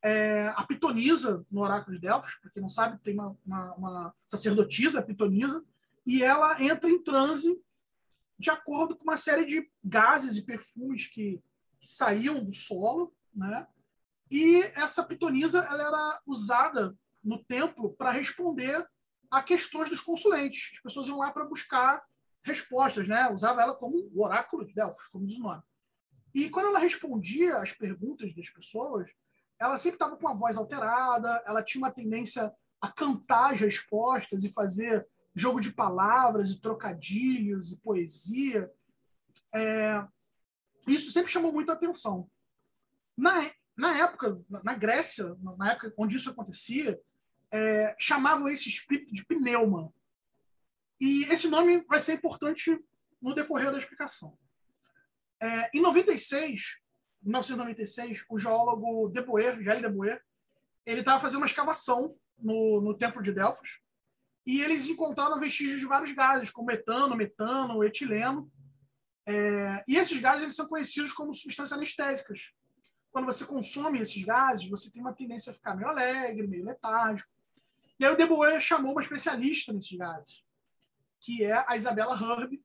É, 0.02 0.48
a 0.56 0.64
Pitonisa, 0.64 1.44
no 1.50 1.60
oráculo 1.60 1.96
de 1.96 2.02
Delfos, 2.02 2.36
para 2.36 2.50
quem 2.50 2.62
não 2.62 2.68
sabe, 2.68 3.02
tem 3.02 3.14
uma, 3.14 3.36
uma, 3.44 3.74
uma 3.74 4.14
sacerdotisa, 4.28 5.00
a 5.00 5.02
Pitonisa, 5.02 5.64
e 6.06 6.22
ela 6.22 6.62
entra 6.62 6.88
em 6.88 7.02
transe 7.02 7.60
de 8.38 8.50
acordo 8.50 8.96
com 8.96 9.02
uma 9.02 9.16
série 9.16 9.44
de 9.44 9.68
gases 9.82 10.36
e 10.36 10.46
perfumes 10.46 11.08
que, 11.08 11.42
que 11.80 11.88
saíam 11.90 12.42
do 12.44 12.52
solo, 12.52 13.12
né? 13.34 13.66
E 14.30 14.62
essa 14.74 15.02
pitonisa 15.02 15.60
ela 15.60 15.82
era 15.82 16.22
usada 16.26 16.96
no 17.24 17.42
templo 17.44 17.94
para 17.94 18.10
responder 18.10 18.86
a 19.30 19.42
questões 19.42 19.90
dos 19.90 20.00
consulentes. 20.00 20.70
As 20.74 20.80
pessoas 20.80 21.08
iam 21.08 21.18
lá 21.18 21.32
para 21.32 21.44
buscar 21.44 22.02
respostas, 22.42 23.08
né? 23.08 23.30
Usava 23.32 23.62
ela 23.62 23.74
como 23.74 24.08
o 24.14 24.24
oráculo 24.24 24.64
de 24.66 24.74
Delfos, 24.74 25.06
como 25.08 25.26
diz 25.26 25.38
o 25.38 25.42
nome. 25.42 25.62
E 26.34 26.48
quando 26.48 26.66
ela 26.66 26.78
respondia 26.78 27.58
às 27.58 27.72
perguntas 27.72 28.34
das 28.34 28.48
pessoas, 28.50 29.10
ela 29.58 29.76
sempre 29.76 29.96
estava 29.96 30.16
com 30.16 30.28
a 30.28 30.34
voz 30.34 30.56
alterada, 30.56 31.42
ela 31.46 31.62
tinha 31.62 31.82
uma 31.82 31.90
tendência 31.90 32.52
a 32.80 32.90
cantar 32.90 33.54
as 33.54 33.60
respostas 33.60 34.44
e 34.44 34.52
fazer 34.52 35.06
jogo 35.34 35.60
de 35.60 35.72
palavras 35.72 36.50
e 36.50 36.60
trocadilhos 36.60 37.72
e 37.72 37.76
poesia. 37.76 38.70
É, 39.54 40.04
isso 40.86 41.10
sempre 41.10 41.30
chamou 41.30 41.52
muito 41.52 41.70
a 41.70 41.74
atenção. 41.74 42.30
Na, 43.16 43.50
na 43.76 43.98
época, 43.98 44.40
na 44.48 44.74
Grécia, 44.74 45.36
na 45.56 45.72
época 45.72 45.92
onde 45.96 46.16
isso 46.16 46.30
acontecia, 46.30 47.00
é, 47.50 47.96
chamavam 47.98 48.48
esse 48.48 48.68
espírito 48.68 49.12
de 49.12 49.24
pneuma. 49.24 49.92
E 51.00 51.24
esse 51.24 51.48
nome 51.48 51.84
vai 51.88 52.00
ser 52.00 52.14
importante 52.14 52.78
no 53.20 53.34
decorrer 53.34 53.70
da 53.70 53.78
explicação. 53.78 54.36
É, 55.40 55.70
em 55.76 55.80
96, 55.80 56.80
1996, 57.22 58.24
o 58.28 58.38
geólogo 58.38 59.08
De 59.08 59.20
Boer, 59.22 59.60
Gilles 59.62 59.80
De 59.80 59.88
Boer, 59.88 60.22
ele 60.86 61.00
estava 61.00 61.20
fazendo 61.20 61.40
uma 61.40 61.46
escavação 61.46 62.16
no, 62.38 62.80
no 62.80 62.94
Templo 62.94 63.22
de 63.22 63.32
Delfos 63.32 63.80
e 64.46 64.62
eles 64.62 64.86
encontraram 64.86 65.38
vestígios 65.38 65.78
de 65.78 65.84
vários 65.86 66.12
gases, 66.12 66.50
como 66.50 66.70
etano, 66.70 67.14
metano, 67.14 67.84
etileno. 67.84 68.50
É, 69.26 69.84
e 69.86 69.96
esses 69.96 70.18
gases 70.20 70.42
eles 70.42 70.56
são 70.56 70.66
conhecidos 70.66 71.12
como 71.12 71.34
substâncias 71.34 71.76
anestésicas. 71.76 72.52
quando 73.10 73.26
você 73.26 73.44
consome 73.44 74.00
esses 74.00 74.24
gases, 74.24 74.68
você 74.68 74.90
tem 74.90 75.02
uma 75.02 75.12
tendência 75.12 75.50
a 75.50 75.54
ficar 75.54 75.76
meio 75.76 75.88
alegre, 75.88 76.46
meio 76.46 76.64
letárgico. 76.64 77.28
E 78.00 78.06
aí 78.06 78.12
o 78.12 78.16
Deboe 78.16 78.58
chamou 78.58 78.92
uma 78.92 79.02
especialista 79.02 79.70
nesses 79.72 79.98
gases, 79.98 80.42
que 81.20 81.44
é 81.44 81.64
a 81.68 81.76
Isabela 81.76 82.14
Herb, 82.14 82.58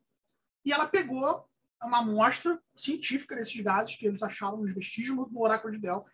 e 0.63 0.71
ela 0.71 0.87
pegou 0.87 1.45
uma 1.85 1.99
amostra 1.99 2.59
científica 2.75 3.35
desses 3.35 3.59
gases 3.61 3.95
que 3.95 4.05
eles 4.05 4.23
acharam 4.23 4.57
nos 4.57 4.73
vestígios 4.73 5.17
do 5.29 5.39
oráculo 5.39 5.73
de 5.73 5.79
Delfos, 5.79 6.11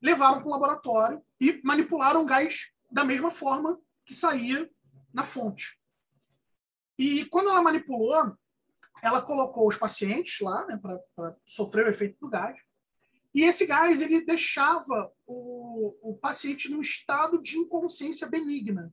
levaram 0.00 0.40
para 0.40 0.48
o 0.48 0.50
laboratório 0.50 1.22
e 1.40 1.60
manipularam 1.64 2.22
o 2.22 2.26
gás 2.26 2.72
da 2.90 3.04
mesma 3.04 3.30
forma 3.30 3.80
que 4.04 4.14
saía 4.14 4.68
na 5.12 5.24
fonte. 5.24 5.78
E 6.98 7.24
quando 7.26 7.50
ela 7.50 7.62
manipulou, 7.62 8.36
ela 9.02 9.22
colocou 9.22 9.66
os 9.66 9.76
pacientes 9.76 10.40
lá 10.40 10.66
né, 10.66 10.78
para 10.80 11.36
sofrer 11.44 11.86
o 11.86 11.90
efeito 11.90 12.18
do 12.20 12.28
gás. 12.28 12.58
E 13.34 13.42
esse 13.44 13.66
gás 13.66 14.00
ele 14.00 14.24
deixava 14.24 15.10
o, 15.26 15.96
o 16.02 16.14
paciente 16.16 16.70
num 16.70 16.80
estado 16.80 17.40
de 17.40 17.58
inconsciência 17.58 18.28
benigna. 18.28 18.92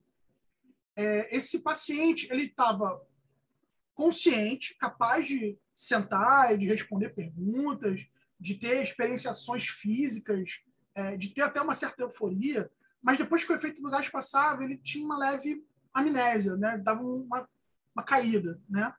É, 0.95 1.36
esse 1.36 1.59
paciente 1.59 2.27
ele 2.31 2.45
estava 2.45 3.01
consciente, 3.99 4.77
capaz 4.77 5.27
de 5.27 5.59
sentar 5.75 6.53
e 6.53 6.57
de 6.57 6.65
responder 6.65 7.09
perguntas, 7.09 8.07
de 8.39 8.55
ter 8.55 8.81
experienciações 8.81 9.67
físicas, 9.67 10.63
é, 10.95 11.17
de 11.17 11.27
ter 11.33 11.41
até 11.41 11.61
uma 11.61 11.73
certa 11.73 12.03
euforia, 12.03 12.71
mas 13.03 13.17
depois 13.17 13.43
que 13.43 13.51
o 13.51 13.55
efeito 13.55 13.81
do 13.81 13.91
gás 13.91 14.07
passava, 14.07 14.63
ele 14.63 14.77
tinha 14.77 15.03
uma 15.03 15.17
leve 15.17 15.65
amnésia, 15.93 16.55
né? 16.55 16.77
dava 16.77 17.01
uma, 17.03 17.45
uma 17.93 18.01
caída. 18.05 18.57
Né? 18.69 18.93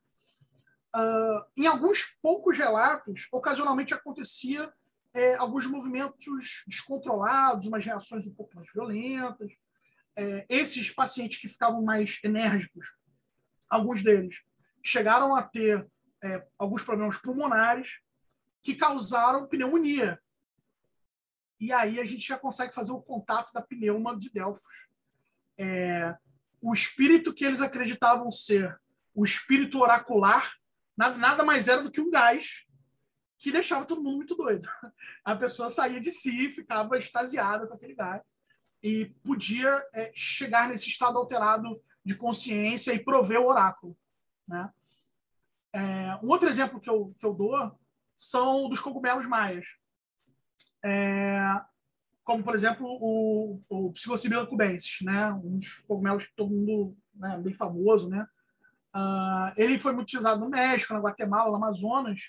Uh, 0.95 1.47
em 1.57 1.66
alguns 1.66 2.19
poucos 2.21 2.59
relatos, 2.59 3.26
ocasionalmente 3.33 3.95
acontecia 3.95 4.71
é, 5.14 5.35
alguns 5.37 5.64
movimentos 5.64 6.62
descontrolados, 6.66 7.69
umas 7.69 7.87
reações 7.87 8.26
um 8.26 8.35
pouco 8.35 8.54
mais 8.54 8.71
violentas. 8.71 9.50
É, 10.14 10.45
esses 10.47 10.90
pacientes 10.90 11.40
que 11.40 11.49
ficavam 11.49 11.83
mais 11.83 12.19
enérgicos, 12.23 12.92
alguns 13.71 14.02
deles 14.02 14.45
chegaram 14.83 15.35
a 15.35 15.43
ter 15.43 15.87
é, 16.23 16.47
alguns 16.59 16.83
problemas 16.83 17.17
pulmonares 17.17 18.01
que 18.63 18.75
causaram 18.75 19.49
pneumonia. 19.49 20.21
E 21.59 21.73
aí 21.73 22.01
a 22.01 22.05
gente 22.05 22.27
já 22.27 22.39
consegue 22.39 22.75
fazer 22.75 22.93
o 22.93 23.03
contato 23.03 23.53
da 23.53 23.63
pneuma 23.63 24.17
de 24.19 24.31
Delfos. 24.31 24.89
É, 25.59 26.17
o 26.61 26.73
espírito 26.73 27.35
que 27.35 27.45
eles 27.45 27.61
acreditavam 27.61 28.31
ser 28.31 28.79
o 29.15 29.25
espírito 29.25 29.81
oracular 29.81 30.51
nada 30.97 31.43
mais 31.43 31.67
era 31.67 31.83
do 31.83 31.91
que 31.91 32.01
um 32.01 32.11
gás 32.11 32.67
que 33.39 33.51
deixava 33.51 33.87
todo 33.87 34.03
mundo 34.03 34.17
muito 34.17 34.35
doido. 34.35 34.69
A 35.25 35.35
pessoa 35.35 35.71
saía 35.71 36.01
de 36.01 36.11
si, 36.11 36.51
ficava 36.51 36.99
extasiada 36.99 37.67
com 37.67 37.75
aquele 37.75 37.95
gás 37.95 38.23
e 38.83 39.07
podia 39.25 39.83
é, 39.95 40.11
chegar 40.15 40.69
nesse 40.69 40.89
estado 40.89 41.19
alterado 41.19 41.83
de 42.05 42.15
consciência 42.15 42.93
e 42.93 43.03
prover 43.03 43.41
o 43.41 43.47
oráculo. 43.47 43.97
Né? 44.50 44.69
É, 45.73 46.16
um 46.23 46.28
outro 46.28 46.49
exemplo 46.49 46.80
que 46.80 46.90
eu, 46.90 47.14
que 47.19 47.25
eu 47.25 47.33
dou 47.33 47.78
são 48.16 48.69
dos 48.69 48.80
cogumelos 48.80 49.26
maias. 49.26 49.64
É, 50.85 51.40
como, 52.25 52.42
por 52.42 52.54
exemplo, 52.54 52.87
o, 53.00 53.62
o 53.69 53.92
cubensis, 54.49 54.99
né? 55.02 55.33
um 55.33 55.59
dos 55.59 55.78
cogumelos 55.87 56.26
que 56.26 56.35
todo 56.35 56.50
mundo, 56.50 56.97
né, 57.14 57.38
bem 57.38 57.54
famoso. 57.54 58.09
Né? 58.09 58.26
Uh, 58.95 59.52
ele 59.57 59.78
foi 59.78 59.92
muito 59.92 60.09
utilizado 60.09 60.40
no 60.40 60.50
México, 60.50 60.92
na 60.92 61.00
Guatemala, 61.00 61.50
no 61.50 61.57
Amazonas. 61.57 62.21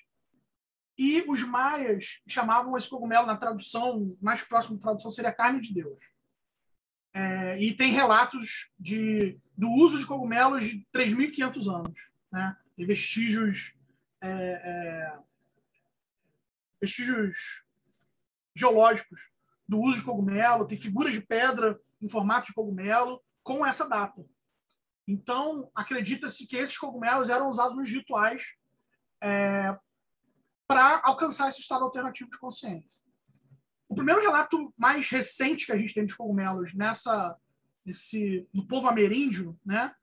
E 0.97 1.23
os 1.27 1.43
maias 1.43 2.21
chamavam 2.27 2.77
esse 2.77 2.89
cogumelo, 2.89 3.25
na 3.25 3.37
tradução, 3.37 4.15
mais 4.21 4.43
próximo 4.43 4.77
da 4.77 4.83
tradução 4.83 5.11
seria 5.11 5.33
carne 5.33 5.59
de 5.59 5.73
Deus. 5.73 6.03
É, 7.13 7.61
e 7.61 7.73
tem 7.73 7.91
relatos 7.91 8.71
de, 8.79 9.37
do 9.57 9.69
uso 9.69 9.99
de 9.99 10.05
cogumelos 10.05 10.65
de 10.65 10.85
3.500 10.93 11.75
anos. 11.75 12.10
Né? 12.31 12.55
Tem 12.75 12.85
vestígios, 12.85 13.75
é, 14.21 14.29
é, 14.29 15.19
vestígios 16.79 17.65
geológicos 18.55 19.29
do 19.67 19.79
uso 19.79 19.99
de 19.99 20.05
cogumelo, 20.05 20.67
tem 20.67 20.77
figuras 20.77 21.13
de 21.13 21.21
pedra 21.21 21.79
em 22.01 22.09
formato 22.09 22.47
de 22.47 22.53
cogumelo 22.53 23.21
com 23.43 23.65
essa 23.65 23.87
data. 23.87 24.25
Então, 25.07 25.69
acredita-se 25.75 26.45
que 26.47 26.55
esses 26.55 26.77
cogumelos 26.77 27.29
eram 27.29 27.49
usados 27.49 27.75
nos 27.75 27.89
rituais 27.89 28.55
é, 29.21 29.77
para 30.67 31.01
alcançar 31.03 31.49
esse 31.49 31.59
estado 31.59 31.83
alternativo 31.83 32.29
de 32.29 32.37
consciência. 32.37 33.03
O 33.89 33.95
primeiro 33.95 34.21
relato 34.21 34.73
mais 34.77 35.09
recente 35.09 35.65
que 35.65 35.71
a 35.71 35.77
gente 35.77 35.93
tem 35.93 36.05
dos 36.05 36.15
cogumelos 36.15 36.73
nessa, 36.73 37.37
nesse, 37.85 38.47
no 38.53 38.65
povo 38.65 38.87
ameríndio, 38.87 39.59
né, 39.65 39.93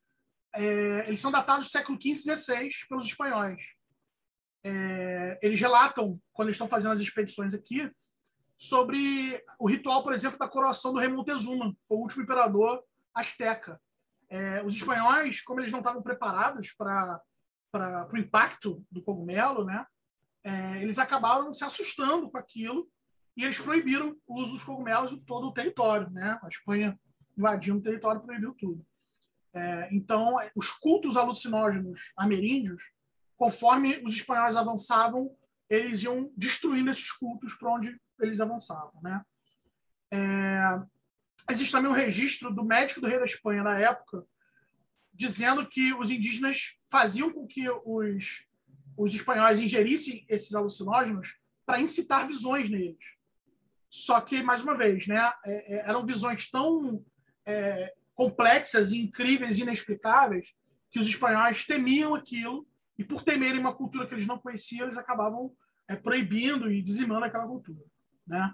é, 0.59 1.07
eles 1.07 1.21
são 1.21 1.31
datados 1.31 1.67
do 1.67 1.71
século 1.71 1.97
XV 2.00 2.33
e 2.33 2.37
XVI 2.37 2.69
pelos 2.88 3.07
espanhóis. 3.07 3.62
É, 4.65 5.38
eles 5.41 5.61
relatam, 5.61 6.21
quando 6.33 6.50
estão 6.50 6.67
fazendo 6.67 6.93
as 6.93 7.00
expedições 7.00 7.55
aqui, 7.55 7.88
sobre 8.57 9.41
o 9.57 9.69
ritual, 9.69 10.03
por 10.03 10.12
exemplo, 10.12 10.37
da 10.37 10.49
coroação 10.49 10.93
do 10.93 10.99
rei 10.99 11.09
Montezuma, 11.09 11.73
foi 11.87 11.97
o 11.97 12.00
último 12.00 12.25
imperador 12.25 12.83
asteca. 13.15 13.81
É, 14.29 14.61
os 14.65 14.75
espanhóis, 14.75 15.41
como 15.43 15.61
eles 15.61 15.71
não 15.71 15.79
estavam 15.79 16.03
preparados 16.03 16.73
para 16.73 17.23
o 18.12 18.17
impacto 18.17 18.85
do 18.91 19.00
cogumelo, 19.00 19.65
né, 19.65 19.87
é, 20.43 20.83
eles 20.83 20.99
acabaram 20.99 21.55
se 21.55 21.62
assustando 21.62 22.29
com 22.29 22.37
aquilo 22.37 22.91
e 23.37 23.45
eles 23.45 23.61
proibiram 23.61 24.17
o 24.27 24.41
uso 24.41 24.55
dos 24.55 24.65
cogumelos 24.65 25.12
em 25.12 25.21
todo 25.21 25.47
o 25.47 25.53
território. 25.53 26.11
Né? 26.11 26.37
A 26.43 26.49
Espanha 26.49 26.99
invadindo 27.37 27.79
o 27.79 27.83
território 27.83 28.21
proibiu 28.21 28.53
tudo. 28.59 28.85
É, 29.55 29.88
então, 29.93 30.37
os 30.55 30.71
cultos 30.71 31.17
alucinógenos 31.17 32.12
ameríndios, 32.17 32.93
conforme 33.37 34.00
os 34.05 34.14
espanhóis 34.14 34.57
avançavam, 34.57 35.35
eles 35.69 36.02
iam 36.02 36.33
destruindo 36.37 36.90
esses 36.90 37.12
cultos 37.12 37.55
para 37.55 37.73
onde 37.73 38.00
eles 38.21 38.40
avançavam. 38.40 39.00
Né? 39.02 39.23
É, 40.11 40.81
existe 41.50 41.73
também 41.73 41.90
um 41.90 41.95
registro 41.95 42.52
do 42.52 42.64
médico 42.64 43.00
do 43.00 43.07
rei 43.07 43.19
da 43.19 43.25
Espanha 43.25 43.62
na 43.62 43.78
época, 43.78 44.25
dizendo 45.12 45.67
que 45.67 45.93
os 45.95 46.11
indígenas 46.11 46.78
faziam 46.90 47.33
com 47.33 47.47
que 47.47 47.69
os, 47.85 48.47
os 48.97 49.14
espanhóis 49.14 49.61
ingerissem 49.61 50.25
esses 50.28 50.55
alucinógenos 50.55 51.38
para 51.67 51.81
incitar 51.81 52.26
visões 52.26 52.71
neles. 52.71 53.19
Só 53.90 54.21
que, 54.21 54.43
mais 54.43 54.62
uma 54.62 54.76
vez, 54.76 55.07
né, 55.07 55.33
é, 55.45 55.76
é 55.76 55.88
eram 55.88 56.05
visões 56.05 56.50
tão 56.50 57.05
é, 57.45 57.95
complexas, 58.18 58.92
incríveis 58.92 59.60
inexplicáveis 59.60 60.52
que 60.90 60.98
os 60.98 61.08
espanhóis 61.08 61.64
temiam 61.64 62.16
aquilo 62.16 62.66
e 62.98 63.04
por 63.04 63.22
temerem 63.22 63.60
uma 63.60 63.72
cultura 63.72 64.08
que 64.08 64.14
eles 64.14 64.26
não 64.26 64.40
conheciam, 64.40 64.87
eles 64.87 64.98
acabavam 64.98 65.52
é, 65.87 65.94
proibindo 65.94 66.68
e 66.68 66.82
dizimando 66.82 67.25
aquela 67.25 67.46
cultura. 67.46 67.80
Né? 68.26 68.52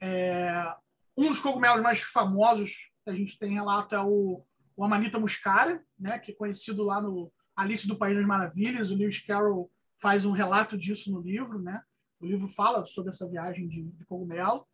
É, 0.00 0.72
um 1.18 1.26
dos 1.26 1.40
cogumelos 1.40 1.82
mais 1.82 2.00
famosos 2.00 2.92
que 3.02 3.10
a 3.10 3.12
gente 3.12 3.36
tem 3.36 3.54
relato 3.54 3.92
é 3.96 4.00
o, 4.00 4.44
o 4.76 4.84
Amanita 4.84 5.18
muscaria, 5.18 5.82
né, 5.98 6.20
que 6.20 6.30
é 6.30 6.34
conhecido 6.36 6.84
lá 6.84 7.00
no 7.00 7.32
Alice 7.56 7.88
do 7.88 7.98
País 7.98 8.16
das 8.16 8.24
Maravilhas. 8.24 8.92
O 8.92 8.94
Lewis 8.94 9.20
Carroll 9.20 9.68
faz 10.00 10.24
um 10.24 10.30
relato 10.30 10.78
disso 10.78 11.10
no 11.10 11.20
livro. 11.20 11.58
Né? 11.58 11.82
O 12.20 12.26
livro 12.26 12.46
fala 12.46 12.84
sobre 12.84 13.10
essa 13.10 13.28
viagem 13.28 13.66
de, 13.66 13.82
de 13.82 14.04
cogumelo. 14.04 14.64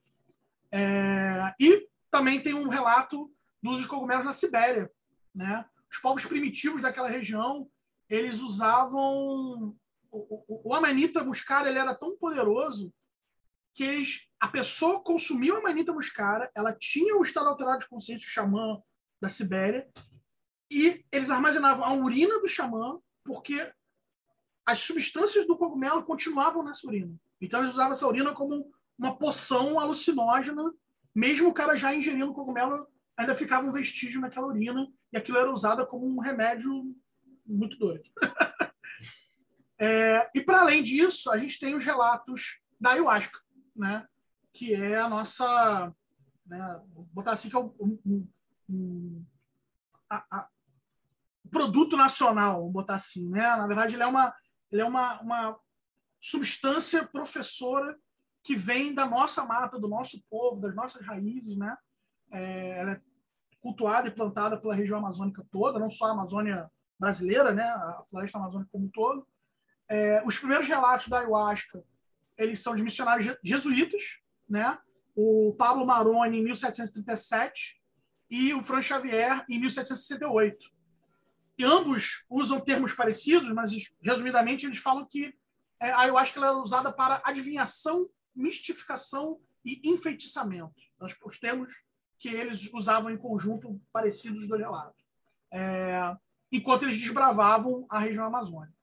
É, 0.71 1.55
e 1.59 1.89
também 2.11 2.43
tem 2.43 2.53
um 2.53 2.69
relato 2.69 3.33
do 3.63 3.71
uso 3.71 3.83
de 3.83 3.89
cogumelos 3.89 4.25
na 4.25 4.33
Sibéria. 4.33 4.91
Né? 5.35 5.65
Os 5.91 5.99
povos 5.99 6.25
primitivos 6.25 6.83
daquela 6.83 7.09
região 7.09 7.69
eles 8.09 8.41
usavam 8.41 9.77
o, 10.11 10.75
Amanita 10.75 11.23
muscara 11.23 11.69
ele 11.69 11.79
era 11.79 11.95
tão 11.95 12.17
poderoso 12.17 12.93
que 13.75 13.85
eles, 13.85 14.29
a 14.41 14.49
pessoa 14.49 15.01
consumia 15.01 15.55
a 15.55 15.59
Amanita 15.59 15.93
muscara, 15.93 16.51
ela 16.55 16.73
tinha 16.73 17.17
o 17.17 17.23
estado 17.23 17.49
alterado 17.49 17.81
de 17.81 17.89
consciência, 17.89 18.27
o 18.27 18.31
xamã 18.31 18.83
da 19.21 19.29
Sibéria, 19.29 19.89
e 20.71 21.05
eles 21.13 21.31
armazenavam 21.31 21.85
a 21.85 21.93
urina 21.93 22.41
do 22.41 22.49
xamã, 22.49 22.99
porque 23.23 23.73
as 24.67 24.81
substâncias 24.81 25.47
do 25.47 25.57
cogumelo 25.57 26.05
continuavam 26.05 26.65
nessa 26.65 26.87
urina. 26.87 27.15
Então 27.41 27.61
eles 27.61 27.75
usavam 27.75 27.93
essa 27.93 28.07
urina 28.07 28.33
como 28.33 28.71
uma 28.99 29.17
poção 29.17 29.79
alucinógena, 29.79 30.73
mesmo 31.15 31.49
o 31.49 31.55
cara 31.55 31.77
já 31.77 31.95
ingerindo 31.95 32.33
cogumelo, 32.33 32.87
ainda 33.19 33.35
ficava 33.35 33.67
um 33.67 33.73
vestígio 33.73 34.21
naquela 34.21 34.47
urina 34.47 34.87
e 35.13 35.19
aquilo 35.19 35.37
era 35.37 35.53
usado 35.53 35.85
como 35.87 36.07
um 36.07 36.21
remédio 36.21 36.95
muito 37.45 37.77
doido. 37.77 38.09
é, 39.79 40.31
e 40.35 40.41
para 40.41 40.61
além 40.61 40.83
disso, 40.83 41.31
a 41.31 41.37
gente 41.37 41.59
tem 41.59 41.75
os 41.75 41.85
relatos 41.85 42.61
da 42.81 42.93
ayahuasca, 42.93 43.41
né? 43.75 44.07
que 44.53 44.75
é 44.75 44.99
a 44.99 45.09
nossa. 45.09 45.93
Né, 46.47 46.83
vou 46.95 47.05
botar 47.13 47.33
assim 47.33 47.51
que 47.51 47.57
é 47.57 47.59
um, 47.59 47.73
um, 47.81 48.29
um 48.69 49.25
a, 50.09 50.25
a, 50.31 50.49
produto 51.51 51.97
nacional, 51.97 52.69
botar 52.71 52.95
assim. 52.95 53.29
Né? 53.29 53.41
Na 53.41 53.67
verdade, 53.67 53.95
ele 53.95 54.03
é 54.03 54.07
uma, 54.07 54.35
ele 54.71 54.81
é 54.81 54.85
uma, 54.85 55.21
uma 55.21 55.59
substância 56.21 57.07
professora 57.07 57.99
que 58.43 58.57
vem 58.57 58.95
da 58.95 59.07
nossa 59.07 59.45
mata, 59.45 59.79
do 59.79 59.89
nosso 59.89 60.23
povo, 60.31 60.61
das 60.61 60.75
nossas 60.75 61.05
raízes, 61.05 61.57
né? 61.57 61.77
É, 62.31 62.79
ela 62.79 62.93
é 62.93 63.03
cultuada 63.61 64.09
e 64.09 64.13
plantada 64.13 64.59
pela 64.59 64.75
região 64.75 64.99
amazônica 64.99 65.45
toda, 65.51 65.79
não 65.79 65.91
só 65.91 66.07
a 66.07 66.11
Amazônia 66.13 66.71
brasileira, 66.99 67.53
né? 67.53 67.65
A 67.65 68.03
floresta 68.09 68.39
amazônica 68.39 68.71
como 68.73 68.87
um 68.87 68.91
todo. 68.91 69.27
É, 69.89 70.23
os 70.25 70.39
primeiros 70.39 70.69
relatos 70.69 71.09
da 71.09 71.19
ayahuasca, 71.19 71.83
eles 72.37 72.61
são 72.61 72.75
de 72.75 72.83
missionários 72.83 73.37
jesuítas, 73.43 74.21
né? 74.49 74.79
O 75.15 75.55
Pablo 75.59 75.87
Maroni 75.87 76.39
em 76.39 76.45
1737 76.45 77.81
e 78.31 78.53
o 78.55 78.63
Franz 78.63 78.85
Xavier 78.85 79.45
em 79.49 79.59
1768. 79.59 80.71
E 81.57 81.65
ambos 81.65 82.25
usam 82.31 82.61
termos 82.61 82.93
parecidos, 82.93 83.53
mas 83.53 83.73
resumidamente 84.01 84.67
eles 84.67 84.79
falam 84.79 85.05
que 85.05 85.35
é, 85.81 85.91
a 85.91 86.01
ayahuasca 86.01 86.39
era 86.39 86.53
usada 86.53 86.93
para 86.93 87.21
adivinhação, 87.25 88.07
mistificação 88.35 89.41
e 89.65 89.81
enfeitiçamento. 89.85 90.75
Os 91.25 91.39
termos 91.39 91.73
que 92.19 92.29
eles 92.29 92.73
usavam 92.73 93.11
em 93.11 93.17
conjunto 93.17 93.81
parecidos 93.93 94.47
do 94.49 94.57
relato. 94.57 94.97
É, 95.53 96.17
enquanto 96.51 96.85
eles 96.85 96.99
desbravavam 96.99 97.87
a 97.89 97.99
região 97.99 98.25
amazônica. 98.25 98.77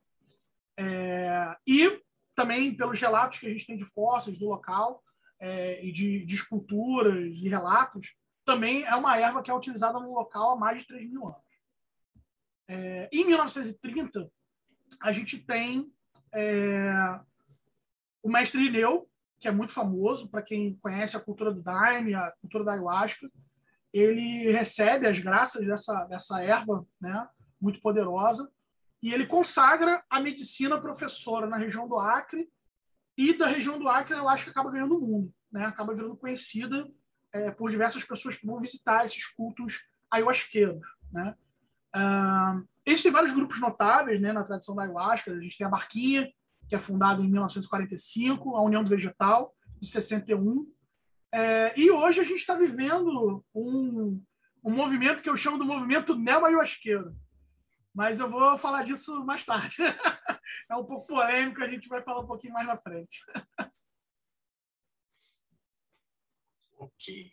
É, 0.77 1.56
e 1.65 2.01
também 2.34 2.75
pelos 2.75 3.00
relatos 3.00 3.39
que 3.39 3.48
a 3.48 3.51
gente 3.51 3.65
tem 3.65 3.77
de 3.77 3.86
fósseis 3.86 4.38
do 4.38 4.48
local 4.48 5.01
é, 5.39 5.84
e 5.86 5.92
de, 5.92 6.25
de, 6.25 6.36
esculturas 6.36 7.38
e 7.38 7.48
relatos, 7.48 8.15
também 8.44 8.84
é 8.84 8.96
uma 8.96 9.18
erva 9.18 9.42
que 9.42 9.50
é 9.50 9.54
utilizada 9.54 10.00
no 10.00 10.13
local 10.13 10.51
há 10.51 10.56
mais 10.56 10.82
de 10.82 10.88
3 10.88 11.10
mil 11.10 11.27
anos. 11.27 11.42
É, 12.68 13.10
em 13.12 13.25
1930, 13.25 14.30
a 15.01 15.12
gente 15.12 15.39
tem 15.39 15.92
é, 16.34 17.20
o 18.22 18.30
mestre 18.30 18.62
Lineu, 18.62 19.10
que 19.45 19.49
é 19.49 19.51
muito 19.51 19.73
famoso 19.73 20.27
para 20.27 20.41
quem 20.41 20.75
conhece 20.81 21.15
a 21.15 21.19
cultura 21.19 21.53
do 21.53 21.61
Daime, 21.61 22.15
a 22.15 22.31
cultura 22.41 22.63
da 22.63 22.71
ayahuasca. 22.71 23.29
Ele 23.93 24.51
recebe 24.51 25.05
as 25.05 25.19
graças 25.19 25.63
dessa, 25.63 26.03
dessa 26.05 26.41
erva 26.41 26.83
né, 26.99 27.29
muito 27.61 27.79
poderosa 27.79 28.51
e 29.03 29.13
ele 29.13 29.27
consagra 29.27 30.03
a 30.09 30.19
medicina 30.19 30.81
professora 30.81 31.45
na 31.45 31.57
região 31.57 31.87
do 31.87 31.99
Acre 31.99 32.49
e 33.15 33.33
da 33.33 33.45
região 33.45 33.77
do 33.77 33.87
Acre 33.87 34.15
acho 34.15 34.45
que 34.45 34.49
acaba 34.49 34.71
ganhando 34.71 34.97
o 34.97 35.01
mundo, 35.01 35.31
né? 35.51 35.65
acaba 35.65 35.93
virando 35.93 36.17
conhecida 36.17 36.89
é, 37.31 37.51
por 37.51 37.69
diversas 37.69 38.03
pessoas 38.03 38.35
que 38.35 38.47
vão 38.47 38.59
visitar 38.59 39.05
esses 39.05 39.27
cultos 39.27 39.83
ayahuasqueiros. 40.09 40.87
Né? 41.11 41.35
Uh, 41.95 42.67
existem 42.83 43.11
vários 43.11 43.31
grupos 43.31 43.61
notáveis 43.61 44.19
né, 44.19 44.33
na 44.33 44.43
tradição 44.43 44.75
da 44.75 44.81
ayahuasca. 44.81 45.31
A 45.31 45.39
gente 45.39 45.55
tem 45.55 45.67
a 45.67 45.69
Barquinha, 45.69 46.33
que 46.67 46.75
é 46.75 46.79
fundada 46.79 47.22
em 47.22 47.29
1945, 47.29 48.55
a 48.55 48.63
União 48.63 48.84
do 48.84 48.89
Vegetal, 48.89 49.53
de 49.79 49.88
61. 49.88 50.65
É, 51.34 51.79
e 51.79 51.91
hoje 51.91 52.19
a 52.22 52.24
gente 52.24 52.39
está 52.39 52.55
vivendo 52.55 53.43
um, 53.53 54.24
um 54.63 54.72
movimento 54.72 55.22
que 55.22 55.29
eu 55.29 55.38
chamo 55.38 55.57
do 55.57 55.65
movimento 55.65 56.15
neo-ayahuasqueiro. 56.15 57.15
Mas 57.93 58.19
eu 58.19 58.29
vou 58.29 58.57
falar 58.57 58.84
disso 58.84 59.24
mais 59.25 59.45
tarde. 59.45 59.77
é 60.69 60.75
um 60.75 60.86
pouco 60.86 61.07
polêmico, 61.07 61.62
a 61.62 61.69
gente 61.69 61.88
vai 61.88 62.01
falar 62.01 62.22
um 62.22 62.27
pouquinho 62.27 62.53
mais 62.53 62.67
na 62.67 62.77
frente. 62.77 63.24
ok. 66.77 67.31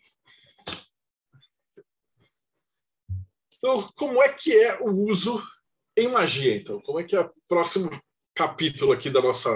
Então, 3.57 3.89
como 3.95 4.21
é 4.21 4.31
que 4.31 4.53
é 4.53 4.79
o 4.81 4.89
uso 4.89 5.41
em 5.95 6.09
magia, 6.09 6.57
então? 6.57 6.81
Como 6.81 6.99
é 6.99 7.03
que 7.03 7.15
é 7.15 7.21
o 7.21 7.33
próximo 7.47 7.89
capítulo 8.33 8.91
aqui 8.91 9.09
da 9.09 9.21
nossa 9.21 9.49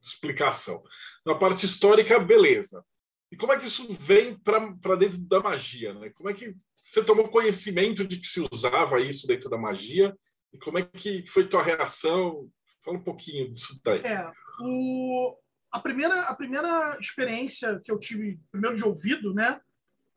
explicação? 0.00 0.82
Na 1.24 1.34
parte 1.34 1.66
histórica, 1.66 2.18
beleza. 2.18 2.84
E 3.30 3.36
como 3.36 3.52
é 3.52 3.58
que 3.58 3.66
isso 3.66 3.92
vem 3.94 4.38
para 4.38 4.96
dentro 4.96 5.18
da 5.18 5.40
magia? 5.40 5.92
Né? 5.94 6.10
Como 6.10 6.30
é 6.30 6.34
que 6.34 6.54
você 6.82 7.04
tomou 7.04 7.28
conhecimento 7.28 8.06
de 8.06 8.18
que 8.18 8.26
se 8.26 8.46
usava 8.52 9.00
isso 9.00 9.26
dentro 9.26 9.50
da 9.50 9.58
magia? 9.58 10.16
E 10.52 10.58
como 10.58 10.78
é 10.78 10.84
que 10.84 11.26
foi 11.26 11.46
tua 11.46 11.62
reação? 11.62 12.48
Fala 12.84 12.98
um 12.98 13.02
pouquinho 13.02 13.50
disso 13.50 13.80
daí. 13.84 14.00
É, 14.02 14.30
o, 14.60 15.36
a, 15.72 15.80
primeira, 15.80 16.22
a 16.22 16.34
primeira 16.34 16.96
experiência 17.00 17.80
que 17.84 17.90
eu 17.90 17.98
tive, 17.98 18.38
primeiro 18.52 18.76
de 18.76 18.84
ouvido, 18.84 19.34
né? 19.34 19.60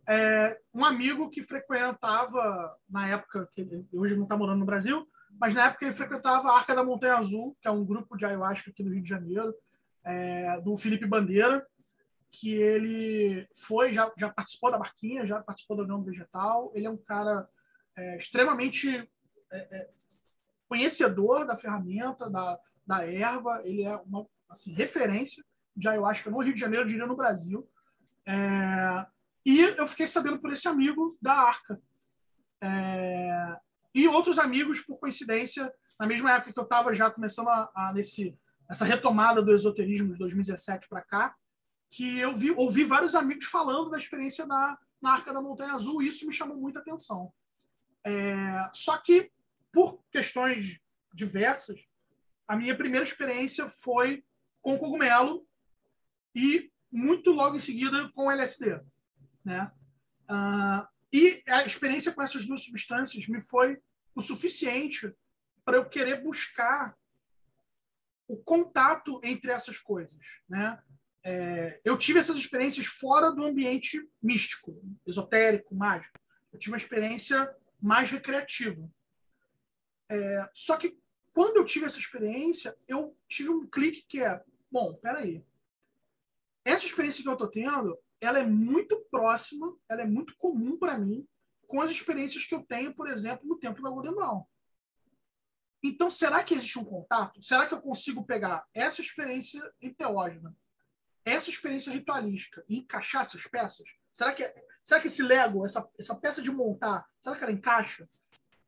é, 0.10 0.58
um 0.74 0.84
amigo 0.84 1.30
que 1.30 1.44
frequentava, 1.44 2.76
na 2.90 3.08
época, 3.08 3.48
que 3.54 3.86
hoje 3.94 4.16
não 4.16 4.24
está 4.24 4.36
morando 4.36 4.60
no 4.60 4.66
Brasil, 4.66 5.08
mas 5.40 5.54
na 5.54 5.68
época 5.68 5.86
ele 5.86 5.94
frequentava 5.94 6.50
a 6.50 6.56
Arca 6.56 6.76
da 6.76 6.84
Montanha 6.84 7.18
Azul, 7.18 7.56
que 7.62 7.68
é 7.68 7.72
um 7.72 7.86
grupo 7.86 8.16
de 8.16 8.26
ayahuasca 8.26 8.70
aqui 8.70 8.84
no 8.84 8.92
Rio 8.92 9.02
de 9.04 9.10
Janeiro, 9.10 9.54
é, 10.04 10.60
do 10.62 10.78
Felipe 10.78 11.06
Bandeira, 11.06 11.66
que 12.32 12.54
ele 12.54 13.48
foi, 13.56 13.92
já, 13.92 14.12
já 14.18 14.30
participou 14.30 14.72
da 14.72 14.78
barquinha, 14.78 15.26
já 15.26 15.42
participou 15.42 15.78
da 15.78 15.84
União 15.84 16.04
Vegetal. 16.04 16.72
Ele 16.76 16.86
é 16.86 16.90
um 16.90 16.98
cara 16.98 17.48
é, 17.98 18.18
extremamente 18.18 19.10
é, 19.52 19.58
é, 19.58 19.90
conhecedor 20.68 21.46
da 21.46 21.58
ferramenta, 21.58 22.30
da, 22.30 22.60
da 22.86 23.06
erva. 23.06 23.62
Ele 23.64 23.84
é 23.84 23.96
uma 23.98 24.28
assim, 24.48 24.74
referência 24.74 25.44
de 25.76 25.88
ayahuasca 25.88 26.30
no 26.30 26.40
Rio 26.40 26.54
de 26.54 26.60
Janeiro, 26.60 26.88
diria 26.88 27.08
no 27.08 27.16
Brasil. 27.16 27.68
É, 28.28 29.06
e 29.46 29.62
eu 29.62 29.88
fiquei 29.88 30.06
sabendo 30.06 30.40
por 30.40 30.52
esse 30.54 30.68
amigo 30.68 31.18
da 31.22 31.34
Arca. 31.34 31.82
É... 32.62 33.58
E 34.00 34.08
outros 34.08 34.40
amigos, 34.40 34.80
por 34.80 34.98
coincidência, 34.98 35.70
na 36.00 36.08
mesma 36.08 36.32
época 36.32 36.54
que 36.54 36.60
eu 36.60 36.64
estava 36.64 36.94
já 36.94 37.12
começando 37.12 37.50
a, 37.50 37.70
a, 37.76 37.94
nesse, 37.94 38.34
essa 38.70 38.86
retomada 38.86 39.42
do 39.42 39.54
esoterismo 39.54 40.14
de 40.14 40.20
2017 40.20 40.88
para 40.88 41.02
cá, 41.02 41.36
que 41.90 42.18
eu 42.18 42.34
vi, 42.34 42.52
ouvi 42.52 42.86
vários 42.86 43.14
amigos 43.14 43.44
falando 43.44 43.90
da 43.90 43.98
experiência 43.98 44.46
na, 44.46 44.78
na 45.02 45.12
Arca 45.12 45.34
da 45.34 45.42
Montanha 45.42 45.74
Azul, 45.74 46.02
e 46.02 46.08
isso 46.08 46.26
me 46.26 46.32
chamou 46.32 46.56
muita 46.56 46.80
atenção. 46.80 47.30
É... 48.06 48.70
Só 48.74 48.96
que, 49.00 49.30
por 49.70 50.02
questões 50.10 50.80
diversas, 51.14 51.78
a 52.48 52.56
minha 52.56 52.78
primeira 52.78 53.06
experiência 53.06 53.68
foi 53.68 54.24
com 54.62 54.78
cogumelo 54.78 55.46
e 56.34 56.72
muito 56.90 57.32
logo 57.32 57.58
em 57.58 57.60
seguida 57.60 58.10
com 58.16 58.32
LSD. 58.32 58.80
Né? 59.44 59.70
Uh, 60.24 60.88
e 61.12 61.44
a 61.50 61.66
experiência 61.66 62.14
com 62.14 62.22
essas 62.22 62.46
duas 62.46 62.64
substâncias 62.64 63.28
me 63.28 63.42
foi 63.42 63.78
o 64.20 64.22
suficiente 64.22 65.16
para 65.64 65.78
eu 65.78 65.90
querer 65.90 66.22
buscar 66.22 66.96
o 68.28 68.38
contato 68.38 69.20
entre 69.24 69.52
essas 69.52 69.80
coisas. 69.80 70.42
Né? 70.48 70.82
É, 71.24 71.82
eu 71.84 71.98
tive 71.98 72.20
essas 72.20 72.38
experiências 72.38 72.86
fora 72.86 73.32
do 73.32 73.44
ambiente 73.44 74.08
místico, 74.22 74.80
esotérico, 75.08 75.74
mágico. 75.74 76.20
Eu 76.52 76.60
tive 76.60 76.74
uma 76.74 76.78
experiência 76.78 77.56
mais 77.82 78.12
recreativa. 78.12 78.90
É, 80.12 80.50
só 80.54 80.78
que 80.78 80.98
quando 81.34 81.58
eu 81.58 81.66
tive 81.66 81.86
essa 81.86 82.00
experiência, 82.00 82.76
eu 82.88 83.18
tive 83.28 83.50
um 83.50 83.66
clique 83.68 84.06
que 84.08 84.22
é, 84.22 84.44
bom, 84.70 84.96
peraí, 84.96 85.44
essa 86.66 86.86
experiência 86.86 87.24
que 87.24 87.30
eu 87.30 87.34
estou 87.34 87.48
tendo, 87.48 87.98
ela 88.20 88.40
é 88.40 88.46
muito 88.46 89.00
próxima, 89.10 89.76
ela 89.88 90.02
é 90.02 90.06
muito 90.06 90.36
comum 90.38 90.78
para 90.78 90.98
mim 90.98 91.26
com 91.70 91.80
as 91.80 91.92
experiências 91.92 92.46
que 92.46 92.56
eu 92.56 92.64
tenho, 92.64 92.94
por 92.96 93.08
exemplo, 93.08 93.48
no 93.48 93.56
tempo 93.56 93.80
da 93.84 93.92
Golden 93.92 94.16
Dawn. 94.16 94.44
Então, 95.84 96.10
será 96.10 96.44
que 96.44 96.56
existe 96.56 96.80
um 96.80 96.84
contato? 96.84 97.42
Será 97.44 97.68
que 97.68 97.74
eu 97.74 97.80
consigo 97.80 98.26
pegar 98.26 98.66
essa 98.74 99.02
experiência 99.02 99.62
enteógena, 99.80 100.54
essa 101.24 101.52
experiência 101.52 101.94
ritualística 101.94 102.66
e 102.68 102.80
encaixar 102.80 103.22
essas 103.22 103.46
peças? 103.46 103.88
Será 104.12 104.34
que, 104.34 104.52
será 104.84 105.00
que 105.00 105.08
esse 105.08 105.22
Lego, 105.22 105.64
essa, 105.64 105.88
essa 105.98 106.16
peça 106.16 106.42
de 106.42 106.52
montar, 106.52 107.06
será 107.22 107.36
que 107.36 107.44
ela 107.44 107.54
encaixa? 107.54 108.10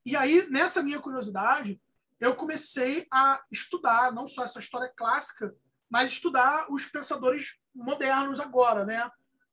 E 0.05 0.15
aí, 0.15 0.47
nessa 0.51 0.83
minha 0.83 1.01
curiosidade, 1.01 1.81
eu 2.19 2.35
comecei 2.35 3.07
a 3.11 3.43
estudar 3.51 4.13
não 4.13 4.27
só 4.27 4.43
essa 4.43 4.59
história 4.59 4.93
clássica, 4.95 5.53
mas 5.89 6.11
estudar 6.11 6.71
os 6.71 6.85
pensadores 6.85 7.57
modernos 7.73 8.39
agora, 8.39 8.85
né? 8.85 9.09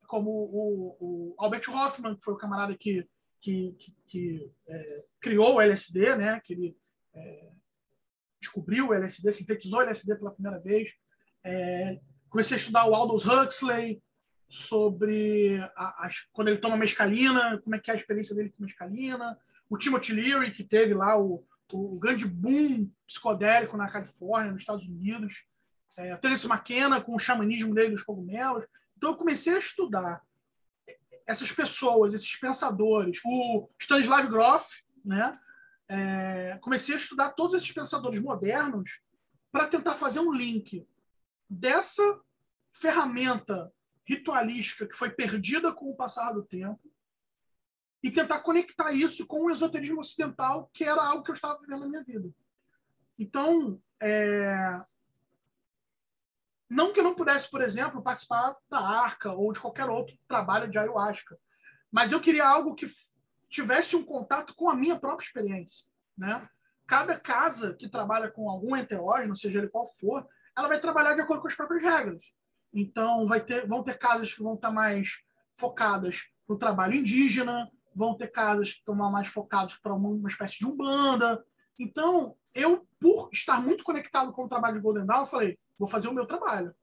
como 0.09 0.31
o, 0.31 0.97
o 0.99 1.35
Albert 1.37 1.69
Hoffman, 1.69 2.15
que 2.15 2.23
foi 2.23 2.33
o 2.33 2.37
camarada 2.37 2.75
que, 2.75 3.07
que, 3.39 3.73
que, 3.73 3.95
que 4.05 4.51
é, 4.67 5.05
criou 5.19 5.55
o 5.55 5.61
LSD, 5.61 6.15
né? 6.15 6.41
que 6.43 6.53
ele 6.53 6.77
é, 7.13 7.49
descobriu 8.39 8.87
o 8.87 8.93
LSD, 8.93 9.31
sintetizou 9.31 9.79
o 9.79 9.81
LSD 9.83 10.15
pela 10.15 10.31
primeira 10.31 10.59
vez. 10.59 10.91
É, 11.43 11.99
comecei 12.29 12.55
a 12.55 12.59
estudar 12.59 12.85
o 12.85 12.93
Aldous 12.93 13.25
Huxley 13.25 14.01
sobre 14.47 15.59
a, 15.75 16.05
a, 16.05 16.09
quando 16.31 16.47
ele 16.47 16.57
toma 16.57 16.75
mescalina, 16.75 17.59
como 17.63 17.75
é 17.75 17.79
que 17.79 17.91
é 17.91 17.93
a 17.93 17.97
experiência 17.97 18.35
dele 18.35 18.49
com 18.49 18.63
mescalina. 18.63 19.37
O 19.69 19.77
Timothy 19.77 20.13
Leary, 20.13 20.51
que 20.51 20.63
teve 20.63 20.93
lá 20.93 21.17
o, 21.17 21.45
o 21.71 21.99
grande 21.99 22.25
boom 22.25 22.91
psicodélico 23.05 23.77
na 23.77 23.89
Califórnia, 23.89 24.51
nos 24.51 24.61
Estados 24.61 24.87
Unidos. 24.87 25.45
É, 25.95 26.15
Terence 26.17 26.47
McKenna, 26.47 27.01
com 27.01 27.13
o 27.13 27.19
xamanismo 27.19 27.73
dele 27.73 27.91
dos 27.91 28.03
cogumelos. 28.03 28.65
Então 28.97 29.11
eu 29.11 29.17
comecei 29.17 29.55
a 29.55 29.59
estudar 29.59 30.21
essas 31.29 31.51
pessoas, 31.51 32.15
esses 32.15 32.35
pensadores, 32.37 33.19
o 33.23 33.69
Stanislav 33.79 34.27
Grof, 34.27 34.65
né? 35.05 35.39
É, 35.87 36.57
comecei 36.59 36.95
a 36.95 36.97
estudar 36.97 37.29
todos 37.29 37.55
esses 37.55 37.71
pensadores 37.71 38.19
modernos 38.19 38.99
para 39.51 39.67
tentar 39.67 39.93
fazer 39.93 40.21
um 40.21 40.33
link 40.33 40.87
dessa 41.47 42.19
ferramenta 42.71 43.71
ritualística 44.03 44.87
que 44.87 44.95
foi 44.95 45.11
perdida 45.11 45.71
com 45.71 45.91
o 45.91 45.95
passar 45.95 46.33
do 46.33 46.43
tempo 46.43 46.91
e 48.01 48.09
tentar 48.09 48.39
conectar 48.39 48.91
isso 48.91 49.27
com 49.27 49.45
o 49.45 49.51
esoterismo 49.51 49.99
ocidental, 49.99 50.71
que 50.73 50.83
era 50.83 51.01
algo 51.01 51.23
que 51.23 51.29
eu 51.29 51.35
estava 51.35 51.59
vivendo 51.59 51.81
na 51.81 51.89
minha 51.89 52.03
vida. 52.03 52.27
Então, 53.19 53.79
é... 54.01 54.83
não 56.69 56.93
que 56.93 56.99
eu 56.99 57.03
não 57.03 57.15
pudesse, 57.15 57.49
por 57.49 57.61
exemplo, 57.61 58.01
participar 58.01 58.55
da 58.69 58.79
Arca 58.79 59.31
ou 59.33 59.51
de 59.51 59.59
qualquer 59.59 59.89
outro 59.89 60.15
trabalho 60.27 60.69
de 60.69 60.77
ayahuasca, 60.77 61.37
mas 61.91 62.11
eu 62.11 62.19
queria 62.19 62.47
algo 62.47 62.75
que 62.75 62.85
tivesse 63.49 63.95
um 63.95 64.03
contato 64.03 64.53
com 64.55 64.69
a 64.69 64.75
minha 64.75 64.99
própria 64.99 65.25
experiência, 65.25 65.85
né? 66.17 66.47
Cada 66.85 67.19
casa 67.19 67.73
que 67.73 67.89
trabalha 67.89 68.29
com 68.29 68.49
algum 68.49 68.75
enteógeno, 68.75 69.35
seja 69.35 69.59
ele 69.59 69.69
qual 69.69 69.87
for, 69.87 70.27
ela 70.55 70.67
vai 70.67 70.79
trabalhar 70.79 71.13
de 71.13 71.21
acordo 71.21 71.41
com 71.41 71.47
as 71.47 71.55
próprias 71.55 71.81
regras. 71.81 72.33
Então, 72.73 73.27
vai 73.27 73.41
ter, 73.41 73.67
vão 73.67 73.83
ter 73.83 73.97
casas 73.97 74.33
que 74.33 74.43
vão 74.43 74.53
estar 74.53 74.71
mais 74.71 75.19
focadas 75.55 76.27
no 76.47 76.57
trabalho 76.57 76.95
indígena, 76.95 77.69
vão 77.95 78.15
ter 78.15 78.27
casas 78.27 78.71
que 78.71 78.79
estão 78.79 78.95
mais 78.95 79.27
focadas 79.27 79.75
para 79.75 79.93
uma 79.93 80.27
espécie 80.27 80.59
de 80.59 80.65
umbanda. 80.65 81.43
Então, 81.77 82.35
eu, 82.53 82.87
por 82.99 83.29
estar 83.31 83.61
muito 83.61 83.83
conectado 83.83 84.31
com 84.31 84.45
o 84.45 84.49
trabalho 84.49 84.75
de 84.75 84.81
Golden 84.81 85.05
Dawn, 85.05 85.21
eu 85.21 85.25
falei, 85.25 85.57
vou 85.77 85.87
fazer 85.87 86.07
o 86.07 86.13
meu 86.13 86.25
trabalho. 86.25 86.73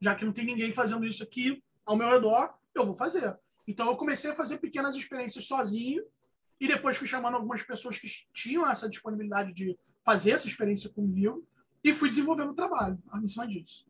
Já 0.00 0.14
que 0.14 0.24
não 0.24 0.32
tem 0.32 0.44
ninguém 0.44 0.72
fazendo 0.72 1.06
isso 1.06 1.22
aqui 1.22 1.62
ao 1.84 1.96
meu 1.96 2.08
redor, 2.08 2.54
eu 2.74 2.86
vou 2.86 2.94
fazer. 2.94 3.36
Então, 3.66 3.88
eu 3.88 3.96
comecei 3.96 4.30
a 4.30 4.34
fazer 4.34 4.58
pequenas 4.58 4.96
experiências 4.96 5.46
sozinho 5.46 6.02
e 6.60 6.66
depois 6.66 6.96
fui 6.96 7.06
chamando 7.06 7.34
algumas 7.34 7.62
pessoas 7.62 7.98
que 7.98 8.08
tinham 8.32 8.68
essa 8.68 8.88
disponibilidade 8.88 9.52
de 9.52 9.78
fazer 10.04 10.30
essa 10.30 10.48
experiência 10.48 10.90
comigo 10.90 11.46
e 11.84 11.92
fui 11.92 12.08
desenvolvendo 12.08 12.50
o 12.50 12.54
trabalho 12.54 12.98
em 13.22 13.28
cima 13.28 13.46
disso. 13.46 13.86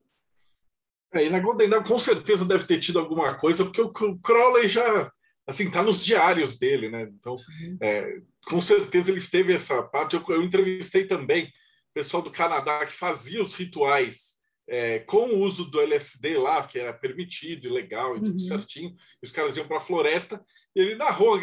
É, 1.12 1.24
e 1.24 1.30
na 1.30 1.40
Golden 1.40 1.70
Dawn 1.70 1.84
com 1.84 1.98
certeza 1.98 2.44
deve 2.44 2.66
ter 2.66 2.80
tido 2.80 2.98
alguma 2.98 3.34
coisa, 3.38 3.64
porque 3.64 3.80
o 3.80 4.18
Crowley 4.18 4.68
já 4.68 5.08
assim 5.46 5.70
tá 5.70 5.82
nos 5.82 6.04
diários 6.04 6.58
dele, 6.58 6.90
né? 6.90 7.04
Então, 7.04 7.34
é, 7.80 8.20
com 8.46 8.60
certeza 8.60 9.10
ele 9.10 9.20
teve 9.26 9.54
essa 9.54 9.82
parte. 9.82 10.14
Eu, 10.14 10.24
eu, 10.28 10.42
entrevistei 10.42 11.06
também 11.06 11.50
pessoal 11.98 12.22
do 12.22 12.30
Canadá 12.30 12.86
que 12.86 12.92
fazia 12.92 13.42
os 13.42 13.54
rituais 13.54 14.36
é, 14.68 15.00
com 15.00 15.30
o 15.30 15.40
uso 15.40 15.64
do 15.64 15.80
LSD 15.80 16.38
lá, 16.38 16.64
que 16.64 16.78
era 16.78 16.92
permitido 16.92 17.66
e 17.66 17.70
legal 17.70 18.16
e 18.16 18.20
tudo 18.20 18.34
uhum. 18.34 18.38
certinho. 18.38 18.94
E 19.20 19.26
os 19.26 19.32
caras 19.32 19.56
iam 19.56 19.66
para 19.66 19.78
a 19.78 19.80
floresta. 19.80 20.40
E 20.76 20.80
ele 20.80 20.94
narrou 20.94 21.40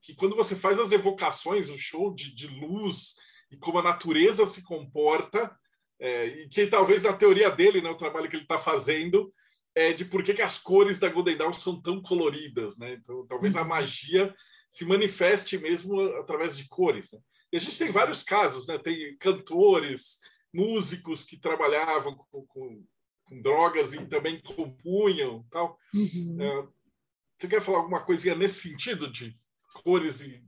que 0.00 0.14
quando 0.14 0.36
você 0.36 0.54
faz 0.54 0.78
as 0.78 0.92
evocações, 0.92 1.68
o 1.70 1.76
show 1.76 2.14
de, 2.14 2.32
de 2.32 2.46
luz 2.46 3.16
e 3.50 3.56
como 3.56 3.80
a 3.80 3.82
natureza 3.82 4.46
se 4.46 4.62
comporta, 4.62 5.50
é, 5.98 6.26
e 6.26 6.48
que 6.48 6.68
talvez 6.68 7.02
na 7.02 7.12
teoria 7.12 7.50
dele, 7.50 7.80
né, 7.80 7.90
o 7.90 7.96
trabalho 7.96 8.30
que 8.30 8.36
ele 8.36 8.44
está 8.44 8.60
fazendo, 8.60 9.34
é 9.74 9.92
de 9.92 10.04
por 10.04 10.22
que, 10.22 10.34
que 10.34 10.42
as 10.42 10.56
cores 10.56 11.00
da 11.00 11.08
Golden 11.08 11.36
Dawn 11.36 11.52
são 11.52 11.82
tão 11.82 12.00
coloridas. 12.00 12.78
Né? 12.78 12.92
Então, 12.92 13.26
talvez 13.26 13.56
a 13.56 13.62
uhum. 13.62 13.68
magia 13.68 14.32
se 14.70 14.84
manifeste 14.84 15.58
mesmo 15.58 16.00
através 16.20 16.56
de 16.56 16.68
cores. 16.68 17.10
Né? 17.10 17.18
E 17.52 17.56
a 17.56 17.60
gente 17.60 17.78
tem 17.78 17.90
vários 17.90 18.22
casos, 18.22 18.66
né? 18.66 18.78
tem 18.78 19.16
cantores, 19.18 20.20
músicos 20.52 21.24
que 21.24 21.38
trabalhavam 21.38 22.16
com, 22.16 22.46
com, 22.46 22.84
com 23.24 23.42
drogas 23.42 23.92
e 23.92 24.06
também 24.06 24.40
compunham. 24.42 25.44
Tal. 25.50 25.78
Uhum. 25.94 26.36
É, 26.40 26.68
você 27.38 27.48
quer 27.48 27.62
falar 27.62 27.78
alguma 27.78 28.04
coisinha 28.04 28.34
nesse 28.34 28.68
sentido 28.68 29.10
de 29.10 29.34
cores 29.82 30.20
e 30.20 30.42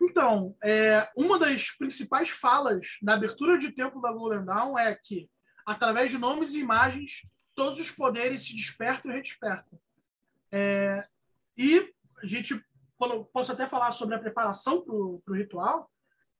então, 0.00 0.56
é, 0.62 1.10
uma 1.16 1.38
das 1.38 1.70
principais 1.70 2.28
falas 2.28 2.98
da 3.02 3.14
abertura 3.14 3.58
de 3.58 3.72
Templo 3.72 4.00
da 4.00 4.12
Golden 4.12 4.44
Dawn 4.44 4.78
é 4.78 4.94
que, 4.94 5.28
através 5.64 6.10
de 6.10 6.18
nomes 6.18 6.54
e 6.54 6.60
imagens, 6.60 7.22
todos 7.54 7.80
os 7.80 7.90
poderes 7.90 8.42
se 8.42 8.54
despertam 8.54 9.10
e 9.10 9.14
redespertam. 9.14 9.78
É, 10.52 11.06
e 11.56 11.92
a 12.22 12.26
gente, 12.26 12.62
quando, 12.98 13.24
posso 13.26 13.52
até 13.52 13.66
falar 13.66 13.90
sobre 13.90 14.14
a 14.14 14.18
preparação 14.18 14.82
para 14.82 14.94
o 14.94 15.22
ritual, 15.34 15.90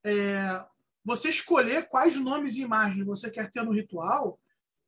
é, 0.07 0.64
você 1.05 1.29
escolher 1.29 1.88
quais 1.88 2.16
nomes 2.16 2.55
e 2.55 2.62
imagens 2.62 3.05
você 3.05 3.31
quer 3.31 3.51
ter 3.51 3.62
no 3.62 3.73
ritual, 3.73 4.40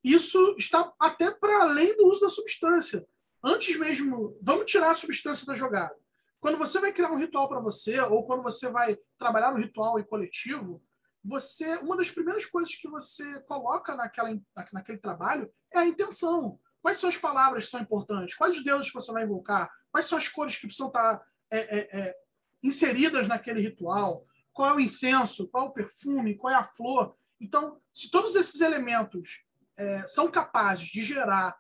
isso 0.02 0.54
está 0.57 0.92
até 0.98 1.31
para 1.31 1.62
além 1.62 1.96
do 1.96 2.07
uso 2.07 2.20
da 2.20 2.28
substância. 2.28 3.07
Antes 3.42 3.76
mesmo, 3.76 4.38
vamos 4.40 4.70
tirar 4.70 4.90
a 4.90 4.94
substância 4.94 5.44
da 5.44 5.54
jogada. 5.54 5.94
Quando 6.40 6.57
você 6.57 6.81
vai 6.81 6.92
criar 6.92 7.11
um 7.11 7.18
ritual 7.18 7.48
para 7.48 7.61
você, 7.61 8.00
ou 8.00 8.24
quando 8.24 8.42
você 8.42 8.68
vai 8.68 8.96
trabalhar 9.18 9.50
no 9.50 9.59
ritual 9.59 9.98
e 9.98 10.04
coletivo, 10.04 10.81
você 11.24 11.76
uma 11.78 11.96
das 11.96 12.11
primeiras 12.11 12.46
coisas 12.46 12.76
que 12.76 12.88
você 12.88 13.40
coloca 13.40 13.96
naquela, 13.96 14.38
naquele 14.72 14.98
trabalho 14.98 15.50
é 15.72 15.78
a 15.81 15.87
intenção. 15.87 16.61
Quais 16.81 16.98
são 16.98 17.09
as 17.09 17.16
palavras 17.16 17.64
que 17.64 17.70
são 17.70 17.81
importantes? 17.81 18.37
Quais 18.37 18.57
os 18.57 18.64
deuses 18.64 18.88
que 18.88 18.94
você 18.94 19.12
vai 19.12 19.24
invocar? 19.24 19.68
Quais 19.90 20.07
são 20.07 20.16
as 20.16 20.28
cores 20.28 20.57
que 20.57 20.66
precisam 20.66 20.87
estar 20.87 21.20
é, 21.50 21.59
é, 21.59 22.00
é, 22.00 22.16
inseridas 22.62 23.26
naquele 23.26 23.61
ritual? 23.61 24.27
Qual 24.58 24.70
é 24.70 24.74
o 24.74 24.80
incenso? 24.80 25.46
Qual 25.46 25.66
é 25.66 25.68
o 25.68 25.72
perfume? 25.72 26.34
Qual 26.34 26.52
é 26.52 26.56
a 26.56 26.64
flor? 26.64 27.14
Então, 27.40 27.80
se 27.92 28.10
todos 28.10 28.34
esses 28.34 28.60
elementos 28.60 29.44
é, 29.76 30.04
são 30.04 30.28
capazes 30.28 30.86
de 30.86 31.00
gerar 31.00 31.56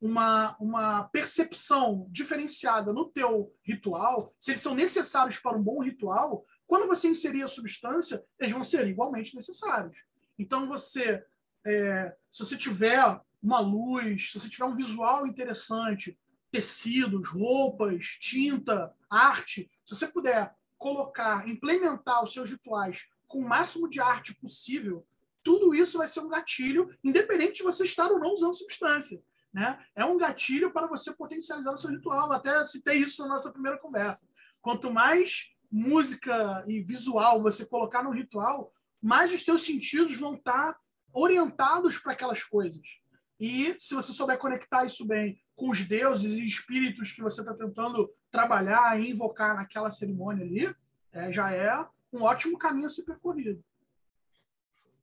uma, 0.00 0.56
uma 0.58 1.04
percepção 1.10 2.08
diferenciada 2.10 2.92
no 2.92 3.08
teu 3.08 3.54
ritual, 3.62 4.34
se 4.40 4.50
eles 4.50 4.62
são 4.62 4.74
necessários 4.74 5.38
para 5.38 5.56
um 5.56 5.62
bom 5.62 5.80
ritual, 5.80 6.44
quando 6.66 6.88
você 6.88 7.06
inserir 7.06 7.44
a 7.44 7.46
substância, 7.46 8.20
eles 8.36 8.52
vão 8.52 8.64
ser 8.64 8.84
igualmente 8.88 9.36
necessários. 9.36 9.98
Então, 10.36 10.66
você, 10.66 11.24
é, 11.64 12.16
se 12.32 12.44
você 12.44 12.56
tiver 12.56 13.20
uma 13.40 13.60
luz, 13.60 14.32
se 14.32 14.40
você 14.40 14.48
tiver 14.48 14.64
um 14.64 14.74
visual 14.74 15.24
interessante, 15.24 16.18
tecidos, 16.50 17.28
roupas, 17.28 18.06
tinta, 18.20 18.92
arte, 19.08 19.70
se 19.84 19.94
você 19.94 20.08
puder 20.08 20.52
colocar, 20.80 21.46
implementar 21.46 22.24
os 22.24 22.32
seus 22.32 22.50
rituais 22.50 23.06
com 23.28 23.38
o 23.38 23.48
máximo 23.48 23.88
de 23.88 24.00
arte 24.00 24.34
possível, 24.34 25.06
tudo 25.42 25.74
isso 25.74 25.98
vai 25.98 26.08
ser 26.08 26.20
um 26.20 26.28
gatilho, 26.28 26.92
independente 27.04 27.58
de 27.58 27.62
você 27.62 27.84
estar 27.84 28.10
ou 28.10 28.18
não 28.18 28.32
usando 28.32 28.54
substância. 28.54 29.22
Né? 29.52 29.78
É 29.94 30.04
um 30.04 30.16
gatilho 30.16 30.72
para 30.72 30.86
você 30.86 31.14
potencializar 31.14 31.72
o 31.72 31.78
seu 31.78 31.90
ritual. 31.90 32.32
Até 32.32 32.64
citei 32.64 32.96
isso 32.96 33.22
na 33.22 33.28
nossa 33.28 33.52
primeira 33.52 33.78
conversa. 33.78 34.26
Quanto 34.60 34.90
mais 34.90 35.50
música 35.70 36.64
e 36.66 36.80
visual 36.80 37.42
você 37.42 37.64
colocar 37.66 38.02
no 38.02 38.10
ritual, 38.10 38.72
mais 39.02 39.32
os 39.32 39.42
teus 39.42 39.62
sentidos 39.64 40.16
vão 40.16 40.34
estar 40.34 40.76
orientados 41.12 41.98
para 41.98 42.12
aquelas 42.12 42.42
coisas. 42.42 43.00
E 43.38 43.74
se 43.78 43.94
você 43.94 44.12
souber 44.12 44.38
conectar 44.38 44.84
isso 44.84 45.06
bem 45.06 45.40
com 45.54 45.70
os 45.70 45.84
deuses 45.84 46.32
e 46.32 46.44
espíritos 46.44 47.12
que 47.12 47.22
você 47.22 47.40
está 47.40 47.54
tentando 47.54 48.10
trabalhar 48.30 48.98
e 49.00 49.10
invocar 49.10 49.54
naquela 49.54 49.90
cerimônia 49.90 50.44
ali, 50.44 50.74
é, 51.12 51.32
já 51.32 51.52
é 51.52 51.86
um 52.12 52.22
ótimo 52.22 52.58
caminho 52.58 52.86
a 52.86 52.90
ser 52.90 53.04
percorrido. 53.04 53.62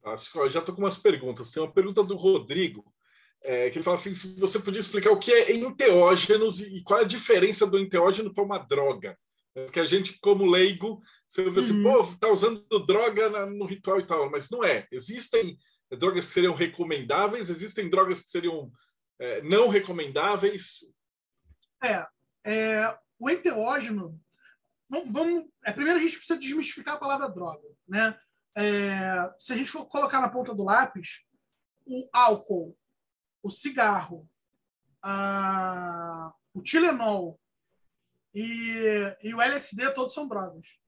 Fantástico. 0.01 0.49
já 0.49 0.59
estou 0.59 0.75
com 0.75 0.81
umas 0.81 0.97
perguntas. 0.97 1.51
Tem 1.51 1.61
uma 1.61 1.71
pergunta 1.71 2.03
do 2.03 2.15
Rodrigo 2.15 2.85
é, 3.43 3.69
que 3.69 3.77
ele 3.77 3.83
fala 3.83 3.95
assim: 3.95 4.15
se 4.15 4.39
você 4.39 4.59
podia 4.59 4.79
explicar 4.79 5.11
o 5.11 5.19
que 5.19 5.31
é 5.31 5.53
enteógenos 5.53 6.61
e 6.61 6.81
qual 6.83 7.01
é 7.01 7.03
a 7.03 7.07
diferença 7.07 7.67
do 7.67 7.79
enteógeno 7.79 8.33
para 8.33 8.43
uma 8.43 8.57
droga. 8.57 9.17
É, 9.55 9.63
porque 9.65 9.79
a 9.79 9.85
gente, 9.85 10.17
como 10.19 10.45
leigo, 10.45 11.01
você 11.27 11.49
vê 11.49 11.59
assim, 11.59 11.83
uhum. 11.83 12.03
pô, 12.03 12.15
tá 12.19 12.29
usando 12.29 12.63
droga 12.85 13.45
no 13.47 13.65
ritual 13.65 13.99
e 13.99 14.05
tal, 14.05 14.29
mas 14.29 14.49
não 14.49 14.63
é. 14.63 14.87
Existem 14.91 15.57
drogas 15.97 16.27
que 16.27 16.33
seriam 16.33 16.53
recomendáveis, 16.53 17.49
existem 17.49 17.89
drogas 17.89 18.21
que 18.21 18.29
seriam 18.29 18.71
é, 19.19 19.41
não 19.41 19.67
recomendáveis. 19.67 20.79
É, 21.83 22.05
é 22.45 22.97
o 23.19 23.29
enteógeno. 23.29 24.19
Vamos, 24.89 25.11
vamos, 25.11 25.45
é, 25.65 25.71
primeiro 25.71 25.99
a 25.99 26.01
gente 26.01 26.17
precisa 26.17 26.39
desmistificar 26.39 26.95
a 26.95 26.99
palavra 26.99 27.29
droga, 27.29 27.67
né? 27.87 28.17
É, 28.55 29.31
se 29.37 29.53
a 29.53 29.55
gente 29.55 29.69
for 29.69 29.85
colocar 29.85 30.19
na 30.19 30.29
ponta 30.29 30.53
do 30.53 30.63
lápis, 30.63 31.25
o 31.85 32.09
álcool 32.11 32.75
o 33.47 33.49
cigarro, 33.49 34.29
a, 35.01 36.33
o 36.53 36.61
Tilenol 36.61 37.39
e, 38.33 39.15
e 39.23 39.33
o 39.33 39.41
LSD 39.41 39.91
todos 39.91 40.13
são 40.13 40.27
drogas. 40.27 40.79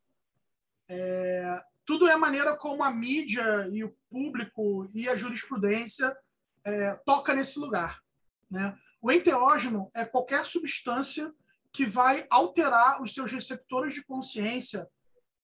É, 0.89 1.63
tudo 1.85 2.07
é 2.07 2.13
a 2.13 2.17
maneira 2.17 2.55
como 2.57 2.83
a 2.83 2.91
mídia 2.91 3.67
e 3.71 3.83
o 3.83 3.95
público 4.09 4.89
e 4.93 5.07
a 5.07 5.15
jurisprudência 5.15 6.15
é, 6.65 6.95
toca 7.05 7.33
nesse 7.33 7.57
lugar. 7.57 8.01
Né? 8.49 8.77
O 9.01 9.11
enteógeno 9.11 9.89
é 9.93 10.05
qualquer 10.05 10.43
substância 10.43 11.33
que 11.71 11.86
vai 11.86 12.25
alterar 12.29 13.01
os 13.01 13.13
seus 13.13 13.32
receptores 13.32 13.93
de 13.93 14.03
consciência 14.03 14.88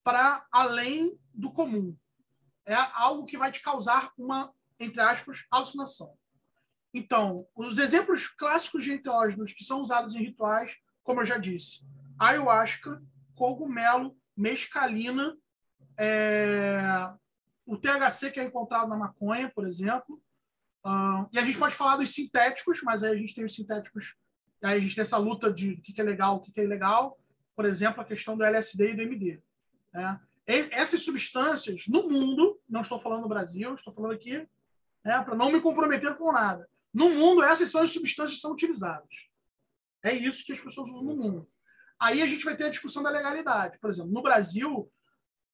para 0.04 0.46
além 0.52 1.18
do 1.34 1.52
comum. 1.52 1.96
É 2.66 2.76
algo 2.76 3.26
que 3.26 3.38
vai 3.38 3.52
te 3.52 3.62
causar 3.62 4.12
uma, 4.18 4.54
entre 4.80 5.02
aspas, 5.02 5.46
alucinação. 5.52 6.16
Então, 6.94 7.46
os 7.56 7.78
exemplos 7.78 8.28
clássicos 8.28 8.84
de 8.84 8.94
enteógenos 8.94 9.52
que 9.52 9.64
são 9.64 9.82
usados 9.82 10.16
em 10.16 10.24
rituais, 10.24 10.78
como 11.04 11.22
eu 11.22 11.26
já 11.26 11.38
disse, 11.38 11.86
ayahuasca, 12.18 13.04
cogumelo, 13.36 14.18
mescalina, 14.36 15.38
é... 15.98 16.80
o 17.66 17.78
THC 17.78 18.32
que 18.32 18.40
é 18.40 18.44
encontrado 18.44 18.88
na 18.88 18.98
maconha, 18.98 19.52
por 19.54 19.68
exemplo. 19.68 20.22
Uh, 20.86 21.28
e 21.32 21.40
a 21.40 21.44
gente 21.44 21.58
pode 21.58 21.76
falar 21.76 21.98
dos 21.98 22.14
sintéticos, 22.14 22.82
mas 22.84 23.04
aí 23.04 23.12
a 23.12 23.18
gente 23.18 23.36
tem 23.36 23.44
os 23.44 23.56
sintéticos 23.56 24.16
Aí 24.66 24.78
a 24.78 24.80
gente 24.80 24.96
tem 24.96 25.04
essa 25.04 25.18
luta 25.18 25.54
de 25.54 25.74
o 25.74 25.82
que 25.82 26.00
é 26.00 26.04
legal, 26.04 26.38
o 26.38 26.40
que 26.42 26.60
é 26.60 26.64
ilegal. 26.64 27.20
Por 27.56 27.66
exemplo, 27.66 28.02
a 28.02 28.06
questão 28.06 28.36
do 28.36 28.44
LSD 28.44 28.92
e 28.92 28.96
do 28.96 29.02
MD. 29.04 29.42
Né? 29.94 30.20
essas 30.48 31.04
substâncias, 31.04 31.88
no 31.88 32.08
mundo, 32.08 32.60
não 32.70 32.82
estou 32.82 33.00
falando 33.00 33.22
no 33.22 33.28
Brasil, 33.28 33.74
estou 33.74 33.92
falando 33.92 34.14
aqui 34.14 34.48
né, 35.04 35.24
para 35.24 35.36
não 35.36 35.52
me 35.52 35.60
comprometer 35.60 36.16
com 36.16 36.32
nada. 36.32 36.70
No 36.94 37.10
mundo, 37.10 37.44
essas 37.44 37.70
são 37.70 37.82
as 37.82 37.92
substâncias 37.92 38.36
que 38.36 38.42
são 38.42 38.52
utilizadas. 38.52 39.30
É 40.04 40.14
isso 40.14 40.46
que 40.46 40.52
as 40.52 40.60
pessoas 40.60 40.90
usam 40.90 41.04
no 41.04 41.16
mundo. 41.16 41.50
Aí 42.00 42.22
a 42.22 42.28
gente 42.28 42.46
vai 42.46 42.56
ter 42.56 42.66
a 42.66 42.70
discussão 42.70 43.02
da 43.02 43.10
legalidade. 43.10 43.80
Por 43.80 43.90
exemplo, 43.90 44.12
no 44.12 44.22
Brasil, 44.22 44.92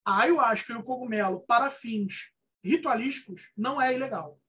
a 0.03 0.21
ayahuasca 0.21 0.73
e 0.73 0.75
o 0.75 0.83
cogumelo, 0.83 1.41
para 1.41 1.69
fins 1.69 2.31
ritualísticos, 2.63 3.51
não 3.55 3.81
é 3.81 3.93
ilegal. 3.93 4.39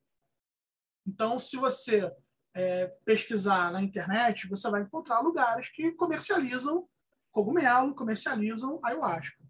Então, 1.07 1.38
se 1.38 1.57
você 1.57 2.12
é, 2.55 2.87
pesquisar 3.05 3.73
na 3.73 3.83
internet, 3.83 4.49
você 4.49 4.71
vai 4.71 4.83
encontrar 4.83 5.21
lugares 5.21 5.69
que 5.69 5.93
comercializam 5.93 6.88
cogumelo, 7.33 7.95
comercializam 7.95 8.79
ayahuasca. 8.85 9.43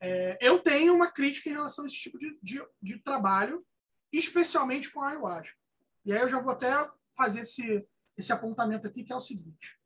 É, 0.00 0.36
eu 0.40 0.58
tenho 0.58 0.94
uma 0.94 1.10
crítica 1.10 1.48
em 1.48 1.52
relação 1.52 1.84
a 1.84 1.86
esse 1.86 1.96
tipo 1.96 2.18
de, 2.18 2.36
de, 2.42 2.60
de, 2.82 2.98
trabalho, 2.98 3.64
especialmente 4.12 4.90
com 4.90 5.00
a 5.00 5.10
ayahuasca. 5.10 5.56
E 6.04 6.12
aí 6.12 6.20
eu 6.20 6.28
já 6.28 6.40
vou 6.40 6.52
até 6.52 6.72
fazer 7.16 7.42
esse, 7.42 7.86
esse 8.16 8.32
apontamento 8.32 8.84
aqui, 8.86 9.04
que 9.04 9.12
é 9.12 9.16
o 9.16 9.20
seguinte. 9.20 9.78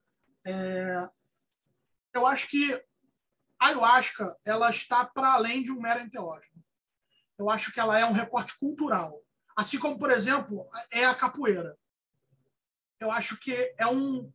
É, 0.47 1.07
eu 2.15 2.27
acho 2.27 2.49
que 2.49 2.73
a 3.59 3.67
ayahuasca 3.67 4.35
ela 4.43 4.71
está 4.71 5.05
para 5.05 5.35
além 5.35 5.63
de 5.63 5.71
um 5.71 5.81
mero 5.81 6.01
enteógeno. 6.01 6.65
Eu 7.39 7.51
acho 7.51 7.71
que 7.71 7.79
ela 7.79 7.99
é 7.99 8.07
um 8.07 8.13
recorte 8.13 8.59
cultural. 8.59 9.23
Assim 9.55 9.79
como, 9.79 9.99
por 9.99 10.11
exemplo, 10.11 10.67
é 10.91 11.05
a 11.05 11.15
capoeira. 11.15 11.77
Eu 13.01 13.11
acho 13.11 13.39
que 13.39 13.53
é, 13.79 13.87
um, 13.87 14.33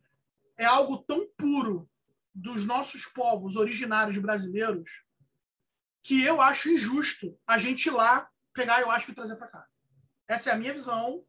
é 0.56 0.64
algo 0.64 0.98
tão 0.98 1.28
puro 1.36 1.88
dos 2.34 2.64
nossos 2.64 3.04
povos 3.04 3.56
originários 3.56 4.16
brasileiros 4.18 5.04
que 6.02 6.22
eu 6.24 6.40
acho 6.40 6.70
injusto 6.70 7.38
a 7.46 7.58
gente 7.58 7.86
ir 7.86 7.90
lá 7.90 8.28
pegar 8.52 8.80
eu 8.80 8.90
acho 8.90 9.10
e 9.10 9.14
trazer 9.14 9.36
para 9.36 9.48
cá. 9.48 9.66
Essa 10.28 10.50
é 10.50 10.52
a 10.52 10.58
minha 10.58 10.72
visão. 10.72 11.24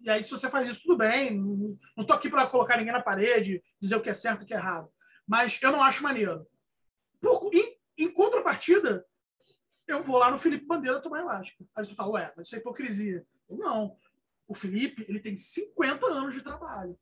E 0.00 0.08
aí, 0.08 0.22
se 0.22 0.30
você 0.30 0.48
faz 0.48 0.68
isso, 0.68 0.82
tudo 0.82 0.96
bem. 0.96 1.36
Não 1.36 2.02
estou 2.02 2.16
aqui 2.16 2.30
para 2.30 2.46
colocar 2.46 2.76
ninguém 2.76 2.92
na 2.92 3.02
parede, 3.02 3.62
dizer 3.80 3.96
o 3.96 4.00
que 4.00 4.10
é 4.10 4.14
certo 4.14 4.42
e 4.42 4.44
o 4.44 4.46
que 4.46 4.54
é 4.54 4.56
errado. 4.56 4.90
Mas 5.26 5.58
eu 5.62 5.72
não 5.72 5.82
acho 5.82 6.02
maneiro. 6.02 6.46
Por, 7.20 7.50
em, 7.52 7.78
em, 7.96 8.12
contrapartida, 8.12 9.04
eu 9.86 10.02
vou 10.02 10.18
lá 10.18 10.30
no 10.30 10.38
Felipe 10.38 10.66
Bandeira 10.66 11.00
tomar 11.00 11.20
elástica. 11.20 11.64
Aí 11.74 11.84
você 11.84 11.94
fala, 11.94 12.12
ué, 12.12 12.32
mas 12.36 12.46
isso 12.46 12.56
é 12.56 12.58
hipocrisia. 12.58 13.26
Eu, 13.48 13.56
não. 13.56 13.96
O 14.48 14.54
Felipe, 14.54 15.04
ele 15.06 15.20
tem 15.20 15.36
50 15.36 16.06
anos 16.06 16.34
de 16.34 16.42
trabalho. 16.42 16.98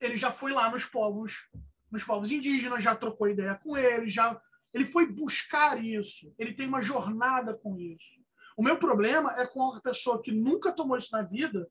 Ele 0.00 0.16
já 0.16 0.30
foi 0.30 0.52
lá 0.52 0.70
nos 0.70 0.84
povos, 0.84 1.48
nos 1.90 2.04
povos 2.04 2.30
indígenas, 2.30 2.82
já 2.82 2.94
trocou 2.94 3.28
ideia 3.28 3.56
com 3.56 3.76
eles, 3.76 4.12
já 4.12 4.40
ele 4.72 4.84
foi 4.84 5.06
buscar 5.06 5.82
isso. 5.82 6.32
Ele 6.38 6.54
tem 6.54 6.68
uma 6.68 6.80
jornada 6.80 7.54
com 7.54 7.78
isso. 7.78 8.20
O 8.56 8.62
meu 8.62 8.78
problema 8.78 9.34
é 9.36 9.46
com 9.46 9.74
a 9.74 9.80
pessoa 9.80 10.22
que 10.22 10.30
nunca 10.30 10.72
tomou 10.72 10.96
isso 10.96 11.10
na 11.12 11.22
vida, 11.22 11.68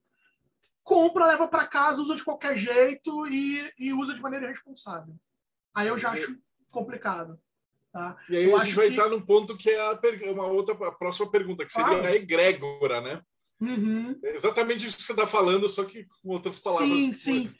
compra, 0.84 1.28
leva 1.28 1.48
para 1.48 1.66
casa, 1.66 2.02
usa 2.02 2.16
de 2.16 2.24
qualquer 2.24 2.56
jeito 2.56 3.26
e, 3.28 3.74
e, 3.80 3.94
usa 3.94 4.14
de 4.14 4.22
maneira 4.22 4.46
irresponsável. 4.46 5.16
Aí 5.74 5.88
eu 5.88 5.98
já 5.98 6.12
acho 6.12 6.38
complicado. 6.70 7.40
Tá? 7.92 8.18
E 8.30 8.38
aí 8.38 8.44
eu 8.44 8.58
a 8.58 8.64
gente 8.64 8.76
vai 8.76 8.88
que... 8.88 8.94
entrar 8.94 9.10
num 9.10 9.22
ponto 9.22 9.58
que 9.58 9.70
é 9.70 9.80
a 9.80 9.98
uma 10.32 10.46
outra 10.46 10.74
a 10.88 10.92
próxima 10.92 11.32
pergunta, 11.32 11.66
que 11.66 11.72
seria 11.72 12.02
ah. 12.02 12.08
a 12.08 12.16
egrégora, 12.16 13.02
né? 13.02 13.22
Uhum. 13.60 14.20
É 14.24 14.34
exatamente 14.34 14.86
isso 14.86 14.98
que 14.98 15.04
você 15.04 15.14
está 15.14 15.26
falando, 15.26 15.70
só 15.70 15.84
que 15.86 16.06
com 16.06 16.30
outras 16.30 16.60
palavras. 16.60 16.90
Sim, 16.90 17.14
sim. 17.14 17.56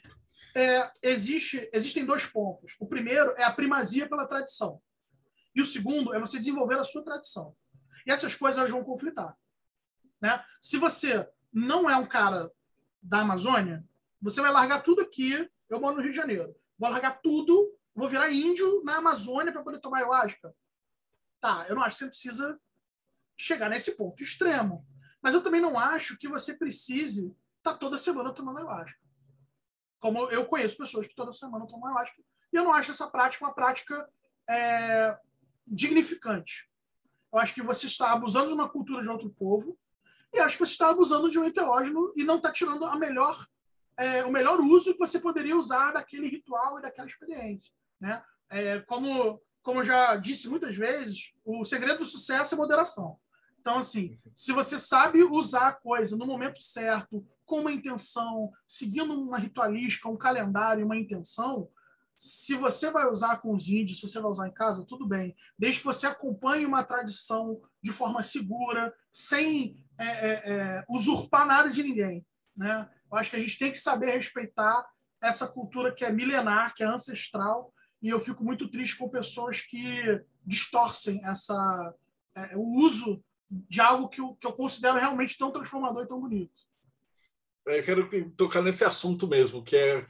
É, 0.54 0.90
existe, 1.02 1.68
existem 1.72 2.04
dois 2.04 2.26
pontos. 2.26 2.76
O 2.80 2.86
primeiro 2.86 3.30
é 3.36 3.44
a 3.44 3.52
primazia 3.52 4.08
pela 4.08 4.26
tradição. 4.26 4.80
E 5.54 5.60
o 5.60 5.66
segundo 5.66 6.14
é 6.14 6.20
você 6.20 6.38
desenvolver 6.38 6.78
a 6.78 6.84
sua 6.84 7.04
tradição. 7.04 7.54
E 8.06 8.10
essas 8.10 8.34
coisas 8.34 8.58
elas 8.58 8.70
vão 8.70 8.84
conflitar. 8.84 9.36
Né? 10.20 10.42
Se 10.60 10.78
você 10.78 11.28
não 11.52 11.88
é 11.88 11.96
um 11.96 12.06
cara 12.06 12.50
da 13.02 13.20
Amazônia, 13.20 13.84
você 14.20 14.40
vai 14.40 14.50
largar 14.50 14.82
tudo 14.82 15.02
aqui. 15.02 15.48
Eu 15.68 15.80
moro 15.80 15.96
no 15.96 16.02
Rio 16.02 16.10
de 16.10 16.16
Janeiro. 16.16 16.54
Vou 16.78 16.90
largar 16.90 17.20
tudo, 17.20 17.74
vou 17.94 18.08
virar 18.08 18.30
índio 18.30 18.82
na 18.84 18.96
Amazônia 18.96 19.52
para 19.52 19.62
poder 19.62 19.80
tomar 19.80 19.98
ayahuasca. 19.98 20.54
Tá, 21.40 21.66
eu 21.68 21.74
não 21.74 21.82
acho 21.82 21.96
que 21.96 22.04
você 22.04 22.08
precisa 22.08 22.60
chegar 23.36 23.68
nesse 23.68 23.92
ponto 23.96 24.22
extremo. 24.22 24.86
Mas 25.26 25.34
eu 25.34 25.42
também 25.42 25.60
não 25.60 25.76
acho 25.76 26.16
que 26.16 26.28
você 26.28 26.54
precise 26.54 27.34
estar 27.58 27.72
tá 27.72 27.76
toda 27.76 27.98
semana 27.98 28.32
tomando 28.32 28.58
ayahuasca. 28.58 28.96
Como 29.98 30.30
eu 30.30 30.46
conheço 30.46 30.76
pessoas 30.76 31.08
que 31.08 31.16
toda 31.16 31.32
semana 31.32 31.66
tomam 31.66 31.86
ayahuasca. 31.86 32.22
E 32.52 32.56
eu 32.56 32.62
não 32.62 32.72
acho 32.72 32.92
essa 32.92 33.10
prática 33.10 33.44
uma 33.44 33.52
prática 33.52 34.08
é, 34.48 35.18
dignificante. 35.66 36.70
Eu 37.32 37.40
acho 37.40 37.52
que 37.52 37.60
você 37.60 37.88
está 37.88 38.12
abusando 38.12 38.46
de 38.46 38.52
uma 38.52 38.68
cultura 38.68 39.02
de 39.02 39.08
outro 39.08 39.28
povo 39.30 39.76
e 40.32 40.38
acho 40.38 40.56
que 40.58 40.64
você 40.64 40.74
está 40.74 40.90
abusando 40.90 41.28
de 41.28 41.40
um 41.40 41.44
enteógeno 41.44 42.12
e 42.16 42.22
não 42.22 42.36
está 42.36 42.52
tirando 42.52 42.84
a 42.84 42.94
melhor, 42.94 43.36
é, 43.96 44.24
o 44.24 44.30
melhor 44.30 44.60
uso 44.60 44.92
que 44.92 45.00
você 45.00 45.18
poderia 45.18 45.56
usar 45.56 45.90
daquele 45.90 46.28
ritual 46.28 46.78
e 46.78 46.82
daquela 46.82 47.08
experiência. 47.08 47.72
Né? 48.00 48.22
É, 48.48 48.78
como, 48.82 49.42
como 49.60 49.82
já 49.82 50.14
disse 50.14 50.48
muitas 50.48 50.76
vezes, 50.76 51.34
o 51.44 51.64
segredo 51.64 51.98
do 51.98 52.04
sucesso 52.04 52.54
é 52.54 52.56
moderação. 52.56 53.18
Então, 53.66 53.78
assim, 53.78 54.16
se 54.32 54.52
você 54.52 54.78
sabe 54.78 55.24
usar 55.24 55.66
a 55.66 55.72
coisa 55.72 56.16
no 56.16 56.24
momento 56.24 56.62
certo, 56.62 57.26
com 57.44 57.62
uma 57.62 57.72
intenção, 57.72 58.52
seguindo 58.64 59.12
uma 59.12 59.38
ritualística, 59.38 60.08
um 60.08 60.16
calendário, 60.16 60.86
uma 60.86 60.96
intenção, 60.96 61.68
se 62.16 62.54
você 62.54 62.92
vai 62.92 63.10
usar 63.10 63.38
com 63.38 63.52
os 63.52 63.68
índios, 63.68 63.98
se 63.98 64.08
você 64.08 64.20
vai 64.20 64.30
usar 64.30 64.46
em 64.46 64.54
casa, 64.54 64.86
tudo 64.86 65.04
bem. 65.04 65.34
Desde 65.58 65.80
que 65.80 65.84
você 65.84 66.06
acompanhe 66.06 66.64
uma 66.64 66.84
tradição 66.84 67.60
de 67.82 67.90
forma 67.90 68.22
segura, 68.22 68.94
sem 69.12 69.84
é, 69.98 70.04
é, 70.04 70.32
é, 70.44 70.84
usurpar 70.88 71.44
nada 71.44 71.68
de 71.68 71.82
ninguém. 71.82 72.24
Né? 72.56 72.88
Eu 73.10 73.18
acho 73.18 73.30
que 73.30 73.36
a 73.36 73.40
gente 73.40 73.58
tem 73.58 73.72
que 73.72 73.78
saber 73.78 74.12
respeitar 74.12 74.88
essa 75.20 75.44
cultura 75.44 75.92
que 75.92 76.04
é 76.04 76.12
milenar, 76.12 76.72
que 76.72 76.84
é 76.84 76.86
ancestral, 76.86 77.74
e 78.00 78.10
eu 78.10 78.20
fico 78.20 78.44
muito 78.44 78.70
triste 78.70 78.96
com 78.96 79.08
pessoas 79.08 79.60
que 79.60 80.24
distorcem 80.44 81.20
essa, 81.24 81.94
é, 82.36 82.56
o 82.56 82.62
uso 82.62 83.20
de 83.50 83.80
algo 83.80 84.08
que 84.08 84.20
eu, 84.20 84.34
que 84.34 84.46
eu 84.46 84.52
considero 84.52 84.98
realmente 84.98 85.38
tão 85.38 85.50
transformador 85.50 86.04
e 86.04 86.08
tão 86.08 86.20
bonito. 86.20 86.52
Eu 87.66 87.82
quero 87.82 88.30
tocar 88.32 88.62
nesse 88.62 88.84
assunto 88.84 89.26
mesmo, 89.26 89.62
que 89.62 89.76
é 89.76 90.06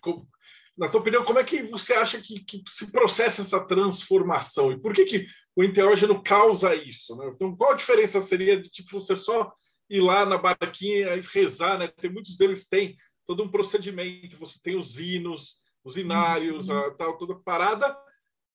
na 0.76 0.88
tua 0.88 1.00
opinião, 1.00 1.24
como 1.24 1.38
é 1.38 1.44
que 1.44 1.62
você 1.62 1.94
acha 1.94 2.20
que, 2.20 2.40
que, 2.40 2.62
se 2.68 2.92
processa 2.92 3.40
essa 3.40 3.66
transformação? 3.66 4.70
E 4.70 4.78
por 4.78 4.92
que, 4.92 5.06
que 5.06 5.26
o 5.54 5.64
enteógeno 5.64 6.22
causa 6.22 6.74
isso? 6.74 7.16
Né? 7.16 7.32
Então, 7.34 7.56
qual 7.56 7.72
a 7.72 7.76
diferença 7.76 8.20
seria 8.20 8.60
de 8.60 8.68
tipo, 8.68 9.00
você 9.00 9.16
só 9.16 9.52
ir 9.88 10.00
lá 10.00 10.26
na 10.26 10.36
barquinha 10.36 11.14
e 11.14 11.22
rezar? 11.22 11.78
Né? 11.78 11.88
Tem, 11.88 12.10
muitos 12.10 12.36
deles 12.36 12.68
têm 12.68 12.94
todo 13.26 13.42
um 13.42 13.50
procedimento, 13.50 14.36
você 14.36 14.58
tem 14.62 14.76
os 14.76 14.98
hinos, 14.98 15.62
os 15.82 15.96
inários, 15.96 16.68
uhum. 16.68 16.78
a, 16.78 16.90
tal, 16.90 17.16
toda 17.16 17.34
parada, 17.36 17.96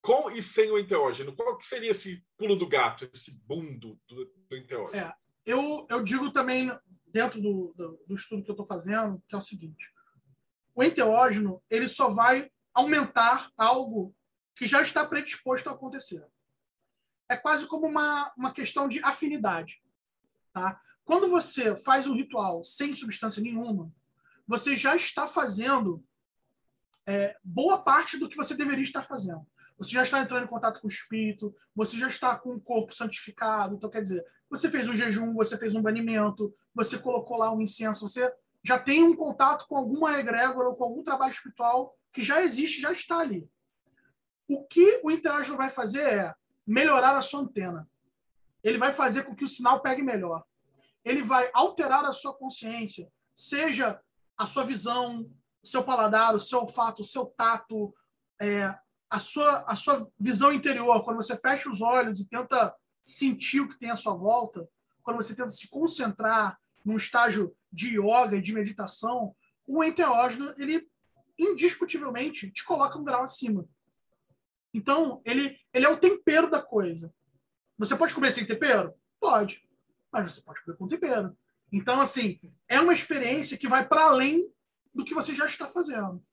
com 0.02 0.32
e 0.32 0.42
sem 0.42 0.72
o 0.72 0.80
enteógeno. 0.80 1.36
Qual 1.36 1.58
que 1.58 1.66
seria 1.66 1.92
esse 1.92 2.26
pulo 2.38 2.56
do 2.56 2.68
gato, 2.68 3.10
esse 3.14 3.32
boom 3.46 3.78
do, 3.78 4.00
do, 4.08 4.26
do 4.50 4.58
enteógeno? 4.58 4.96
É, 4.96 5.14
eu, 5.46 5.86
eu 5.90 6.04
digo 6.04 6.32
também, 6.32 6.72
dentro 7.08 7.42
do, 7.42 7.74
do, 7.76 8.04
do 8.08 8.16
estudo 8.16 8.44
que 8.44 8.50
eu 8.50 8.54
estou 8.54 8.66
fazendo, 8.66 9.22
que 9.28 9.36
é 9.36 9.38
o 9.38 9.42
seguinte 9.42 9.92
o 10.74 10.84
enteógeno 10.84 11.62
ele 11.70 11.88
só 11.88 12.10
vai 12.10 12.50
aumentar 12.74 13.52
algo 13.58 14.16
que 14.56 14.66
já 14.66 14.82
está 14.82 15.06
predisposto 15.06 15.70
a 15.70 15.74
acontecer. 15.74 16.26
É 17.28 17.36
quase 17.36 17.68
como 17.68 17.88
uma, 17.88 18.32
uma 18.38 18.54
questão 18.54 18.88
de 18.88 19.04
afinidade. 19.04 19.82
Tá? 20.54 20.80
Quando 21.04 21.30
você 21.30 21.78
faz 21.78 22.08
um 22.08 22.16
ritual 22.16 22.64
sem 22.64 22.94
substância 22.94 23.42
nenhuma, 23.42 23.92
você 24.48 24.76
já 24.76 24.96
está 24.96 25.28
fazendo 25.28 26.04
é, 27.06 27.38
boa 27.44 27.84
parte 27.84 28.18
do 28.18 28.30
que 28.30 28.38
você 28.38 28.56
deveria 28.56 28.84
estar 28.84 29.04
fazendo. 29.04 29.46
Você 29.82 29.94
já 29.94 30.04
está 30.04 30.22
entrando 30.22 30.44
em 30.44 30.48
contato 30.48 30.80
com 30.80 30.88
o 30.88 30.92
espírito, 30.92 31.56
você 31.76 31.98
já 31.98 32.08
está 32.08 32.38
com 32.38 32.54
o 32.54 32.62
corpo 32.62 32.94
santificado. 32.94 33.74
Então, 33.74 33.90
quer 33.90 34.04
dizer, 34.04 34.24
você 34.48 34.70
fez 34.70 34.88
um 34.88 34.94
jejum, 34.94 35.34
você 35.34 35.58
fez 35.58 35.74
um 35.74 35.82
banimento, 35.82 36.54
você 36.72 37.00
colocou 37.00 37.36
lá 37.36 37.52
um 37.52 37.60
incenso, 37.60 38.08
você 38.08 38.32
já 38.64 38.78
tem 38.78 39.02
um 39.02 39.16
contato 39.16 39.66
com 39.68 39.76
alguma 39.76 40.20
egrégora 40.20 40.70
ou 40.70 40.76
com 40.76 40.84
algum 40.84 41.04
trabalho 41.04 41.32
espiritual 41.32 41.98
que 42.14 42.22
já 42.22 42.44
existe, 42.44 42.80
já 42.80 42.92
está 42.92 43.18
ali. 43.18 43.50
O 44.48 44.64
que 44.68 45.02
o 45.04 45.10
interagir 45.10 45.58
vai 45.58 45.72
fazer 45.72 46.04
é 46.04 46.36
melhorar 46.68 47.18
a 47.18 47.22
sua 47.24 47.40
antena. 47.40 47.90
Ele 48.64 48.78
vai 48.78 48.92
fazer 48.92 49.24
com 49.24 49.36
que 49.36 49.46
o 49.46 49.48
sinal 49.48 49.82
pegue 49.82 50.04
melhor. 50.04 50.44
Ele 51.04 51.24
vai 51.24 51.50
alterar 51.56 52.06
a 52.06 52.14
sua 52.14 52.36
consciência, 52.36 53.12
seja 53.34 54.00
a 54.38 54.46
sua 54.46 54.64
visão, 54.64 55.28
o 55.64 55.68
seu 55.68 55.84
paladar, 55.84 56.36
o 56.36 56.40
seu 56.40 56.60
olfato, 56.60 57.02
o 57.02 57.06
seu 57.06 57.26
tato, 57.26 57.92
é, 58.40 58.78
a, 59.12 59.20
sua, 59.20 59.66
a 59.68 59.76
sua 59.76 60.10
visão 60.18 60.54
interior. 60.54 61.04
Quando 61.04 61.18
você 61.18 61.36
fecha 61.36 61.70
os 61.70 61.82
olhos 61.82 62.22
e 62.22 62.30
tenta 62.30 62.74
sentir 63.04 63.60
o 63.60 63.68
que 63.68 63.78
tem 63.78 63.92
à 63.92 63.98
sua 63.98 64.14
volta, 64.16 64.66
quando 65.04 65.18
você 65.18 65.36
tenta 65.36 65.50
se 65.50 65.70
concentrar 65.70 66.58
num 66.86 66.96
estágio 66.96 67.54
de 67.72 67.98
yoga 68.00 68.38
e 68.38 68.42
de 68.42 68.54
meditação, 68.54 69.36
o 69.68 69.84
enteógeno 69.84 70.54
ele 70.58 70.88
indiscutivelmente 71.38 72.50
te 72.52 72.64
coloca 72.64 72.98
um 72.98 73.04
grau 73.04 73.24
acima. 73.24 73.68
Então, 74.74 75.22
ele, 75.26 75.60
ele 75.74 75.86
é 75.86 75.90
o 75.90 75.98
tempero 75.98 76.50
da 76.50 76.62
coisa. 76.62 77.14
Você 77.78 77.96
pode 77.98 78.14
comer 78.14 78.32
sem 78.32 78.46
tempero? 78.46 78.94
Pode. 79.20 79.68
Mas 80.10 80.32
você 80.32 80.42
pode 80.42 80.64
comer 80.64 80.78
com 80.78 80.88
tempero. 80.88 81.38
Então, 81.70 82.00
assim, 82.00 82.40
é 82.68 82.80
uma 82.80 82.94
experiência 82.94 83.58
que 83.58 83.68
vai 83.68 83.86
para 83.86 84.06
além 84.06 84.50
do 84.94 85.04
que 85.04 85.14
você 85.14 85.34
já 85.34 85.46
está 85.46 85.68
fazendo. 85.68 86.24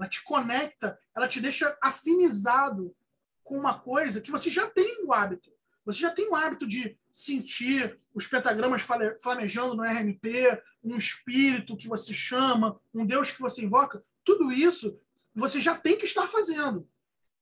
Ela 0.00 0.08
te 0.08 0.24
conecta, 0.24 0.98
ela 1.14 1.28
te 1.28 1.42
deixa 1.42 1.76
afinizado 1.82 2.96
com 3.44 3.58
uma 3.58 3.78
coisa 3.78 4.22
que 4.22 4.30
você 4.30 4.48
já 4.48 4.66
tem 4.66 5.04
o 5.04 5.12
hábito. 5.12 5.52
Você 5.84 6.00
já 6.00 6.10
tem 6.10 6.26
o 6.26 6.34
hábito 6.34 6.66
de 6.66 6.96
sentir 7.12 8.00
os 8.14 8.26
pentagramas 8.26 8.82
flamejando 9.20 9.74
no 9.74 9.82
RMP, 9.82 10.58
um 10.82 10.96
espírito 10.96 11.76
que 11.76 11.86
você 11.86 12.14
chama, 12.14 12.80
um 12.94 13.04
Deus 13.04 13.30
que 13.30 13.40
você 13.40 13.62
invoca. 13.62 14.00
Tudo 14.24 14.50
isso 14.50 14.98
você 15.34 15.60
já 15.60 15.76
tem 15.76 15.98
que 15.98 16.06
estar 16.06 16.26
fazendo. 16.28 16.88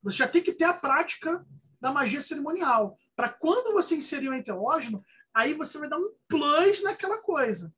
Você 0.02 0.16
já 0.16 0.26
tem 0.26 0.42
que 0.42 0.52
ter 0.52 0.64
a 0.64 0.74
prática 0.74 1.46
da 1.80 1.92
magia 1.92 2.20
cerimonial. 2.20 2.98
Para 3.14 3.28
quando 3.28 3.72
você 3.72 3.94
inserir 3.94 4.30
o 4.30 4.34
enteógeno, 4.34 5.04
aí 5.32 5.54
você 5.54 5.78
vai 5.78 5.88
dar 5.88 5.98
um 5.98 6.12
plus 6.26 6.82
naquela 6.82 7.18
coisa. 7.18 7.72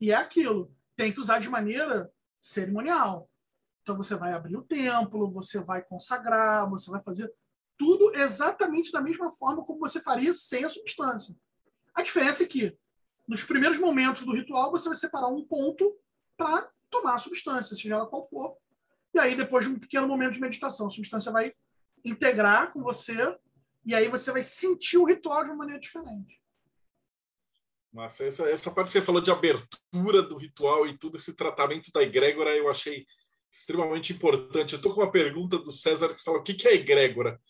E 0.00 0.10
é 0.10 0.16
aquilo. 0.16 0.74
Tem 0.96 1.12
que 1.12 1.20
usar 1.20 1.38
de 1.38 1.48
maneira 1.48 2.12
cerimonial. 2.40 3.27
Então 3.88 3.96
você 3.96 4.16
vai 4.16 4.34
abrir 4.34 4.54
o 4.54 4.62
templo, 4.62 5.30
você 5.30 5.62
vai 5.62 5.82
consagrar, 5.82 6.68
você 6.68 6.90
vai 6.90 7.00
fazer 7.00 7.32
tudo 7.74 8.14
exatamente 8.14 8.92
da 8.92 9.00
mesma 9.00 9.32
forma 9.32 9.64
como 9.64 9.78
você 9.78 9.98
faria 9.98 10.34
sem 10.34 10.62
a 10.62 10.68
substância. 10.68 11.34
A 11.94 12.02
diferença 12.02 12.42
é 12.42 12.46
que, 12.46 12.76
nos 13.26 13.42
primeiros 13.42 13.78
momentos 13.78 14.26
do 14.26 14.34
ritual, 14.34 14.70
você 14.70 14.90
vai 14.90 14.96
separar 14.96 15.28
um 15.28 15.42
ponto 15.42 15.96
para 16.36 16.70
tomar 16.90 17.14
a 17.14 17.18
substância, 17.18 17.74
seja 17.74 17.94
ela 17.94 18.06
qual 18.06 18.22
for. 18.22 18.58
E 19.14 19.18
aí, 19.18 19.34
depois 19.34 19.64
de 19.64 19.72
um 19.72 19.78
pequeno 19.78 20.06
momento 20.06 20.34
de 20.34 20.40
meditação, 20.42 20.88
a 20.88 20.90
substância 20.90 21.32
vai 21.32 21.54
integrar 22.04 22.70
com 22.74 22.82
você, 22.82 23.16
e 23.86 23.94
aí 23.94 24.06
você 24.06 24.30
vai 24.30 24.42
sentir 24.42 24.98
o 24.98 25.06
ritual 25.06 25.44
de 25.44 25.48
uma 25.48 25.56
maneira 25.56 25.80
diferente. 25.80 26.42
Massa, 27.90 28.24
essa, 28.24 28.50
essa 28.50 28.70
parte 28.70 28.88
que 28.88 28.92
você 28.92 29.00
falou 29.00 29.22
de 29.22 29.30
abertura 29.30 30.20
do 30.20 30.36
ritual 30.36 30.86
e 30.86 30.98
tudo 30.98 31.16
esse 31.16 31.32
tratamento 31.32 31.90
da 31.90 32.02
egrégora, 32.02 32.54
eu 32.54 32.70
achei 32.70 33.06
extremamente 33.50 34.12
importante. 34.12 34.72
Eu 34.72 34.78
estou 34.78 34.94
com 34.94 35.00
uma 35.00 35.10
pergunta 35.10 35.58
do 35.58 35.72
César 35.72 36.14
que 36.14 36.22
fala: 36.22 36.38
o 36.38 36.42
que, 36.42 36.54
que 36.54 36.68
é 36.68 36.74
egrégora? 36.74 37.40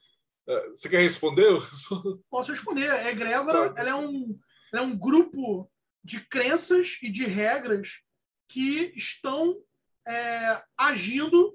É, 0.48 0.70
você 0.70 0.88
quer 0.88 1.02
responder? 1.02 1.58
Posso 2.30 2.50
responder. 2.50 2.90
A 2.90 3.10
egrégora 3.10 3.72
tá. 3.72 3.80
ela 3.80 3.90
é, 3.90 3.94
um, 3.94 4.38
ela 4.72 4.82
é 4.82 4.86
um 4.86 4.96
grupo 4.96 5.70
de 6.02 6.20
crenças 6.20 6.98
e 7.02 7.10
de 7.10 7.26
regras 7.26 8.02
que 8.48 8.92
estão 8.96 9.62
é, 10.06 10.62
agindo 10.76 11.54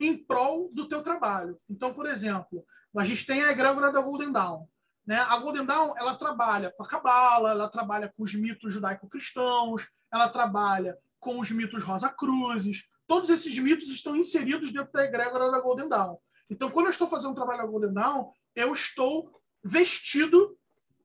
em 0.00 0.16
prol 0.16 0.70
do 0.72 0.88
teu 0.88 1.02
trabalho. 1.02 1.60
Então, 1.68 1.92
por 1.92 2.06
exemplo, 2.06 2.64
a 2.96 3.04
gente 3.04 3.26
tem 3.26 3.42
a 3.42 3.50
egrégora 3.50 3.92
da 3.92 4.00
Golden 4.00 4.30
Dawn. 4.30 4.66
Né? 5.06 5.16
A 5.16 5.36
Golden 5.38 5.64
Dawn 5.64 5.94
ela 5.96 6.14
trabalha 6.14 6.70
com 6.70 6.82
a 6.82 6.88
cabala, 6.88 7.50
ela 7.50 7.68
trabalha 7.68 8.12
com 8.16 8.22
os 8.22 8.34
mitos 8.34 8.72
judaico-cristãos, 8.72 9.88
ela 10.12 10.28
trabalha 10.28 10.96
com 11.18 11.40
os 11.40 11.50
mitos 11.50 11.82
Rosa 11.82 12.08
Cruzes. 12.08 12.86
Todos 13.08 13.30
esses 13.30 13.58
mitos 13.58 13.88
estão 13.88 14.14
inseridos 14.14 14.70
dentro 14.70 14.92
da 14.92 15.04
egrégora 15.04 15.50
da 15.50 15.60
Golden 15.60 15.88
Dawn. 15.88 16.16
Então, 16.50 16.70
quando 16.70 16.86
eu 16.86 16.90
estou 16.90 17.08
fazendo 17.08 17.30
um 17.32 17.34
trabalho 17.34 17.62
da 17.62 17.66
Golden 17.66 17.92
Dawn, 17.92 18.30
eu 18.54 18.70
estou 18.72 19.40
vestido, 19.64 20.56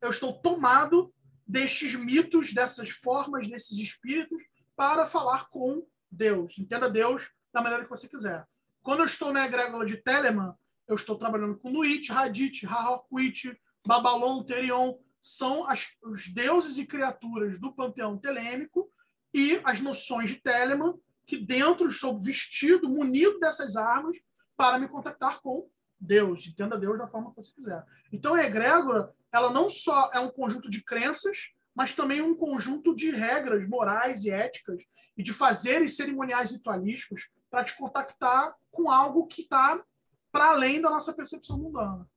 eu 0.02 0.10
estou 0.10 0.34
tomado 0.42 1.14
destes 1.48 1.96
mitos, 1.96 2.54
dessas 2.54 2.90
formas, 2.90 3.48
desses 3.48 3.78
espíritos, 3.78 4.44
para 4.76 5.06
falar 5.06 5.48
com 5.50 5.88
Deus. 6.12 6.58
Entenda 6.60 6.90
Deus 6.90 7.30
da 7.54 7.62
maneira 7.62 7.86
que 7.86 7.90
você 7.90 8.08
quiser. 8.08 8.46
Quando 8.82 9.00
eu 9.00 9.06
estou 9.06 9.32
na 9.32 9.46
egrégora 9.46 9.86
de 9.86 9.96
Telemann, 9.96 10.54
eu 10.88 10.96
estou 10.96 11.18
trabalhando 11.18 11.58
com 11.58 11.70
Nuit, 11.70 12.12
Hadith, 12.12 12.66
Hahokwit, 12.66 13.58
Babalon, 13.86 14.44
Terion. 14.44 14.96
São 15.22 15.70
as, 15.70 15.88
os 16.04 16.28
deuses 16.28 16.78
e 16.78 16.86
criaturas 16.86 17.58
do 17.58 17.74
panteão 17.74 18.18
telêmico 18.18 18.92
e 19.34 19.62
as 19.64 19.80
noções 19.80 20.32
de 20.32 20.42
Telemann, 20.42 20.96
que 21.26 21.38
dentro 21.38 21.88
estou 21.88 22.18
vestido, 22.18 22.90
munido 22.90 23.40
dessas 23.40 23.76
armas, 23.76 24.18
para 24.56 24.78
me 24.78 24.88
contactar 24.88 25.42
com 25.42 25.68
Deus. 26.00 26.46
Entenda 26.48 26.78
Deus 26.78 26.98
da 26.98 27.08
forma 27.08 27.30
que 27.30 27.38
você 27.38 27.52
quiser. 27.54 27.84
Então, 28.12 28.34
a 28.34 28.44
egrégora, 28.44 29.14
ela 29.32 29.52
não 29.52 29.70
só 29.70 30.12
é 30.14 30.20
um 30.20 30.30
conjunto 30.30 30.70
de 30.70 30.84
crenças, 30.84 31.54
mas 31.76 31.96
também 31.96 32.22
um 32.22 32.36
conjunto 32.36 32.96
de 32.96 33.12
regras 33.12 33.68
morais 33.68 34.24
e 34.26 34.30
éticas 34.30 34.84
e 35.18 35.24
de 35.24 35.34
fazeres 35.34 35.96
cerimoniais 35.96 36.52
ritualísticos 36.52 37.30
para 37.50 37.64
te 37.64 37.76
contactar 37.76 38.56
com 38.72 38.90
algo 38.92 39.28
que 39.28 39.42
está 39.42 39.84
para 40.32 40.52
além 40.52 40.82
da 40.82 40.90
nossa 40.90 41.14
percepção 41.14 41.58
mundana. 41.58 42.08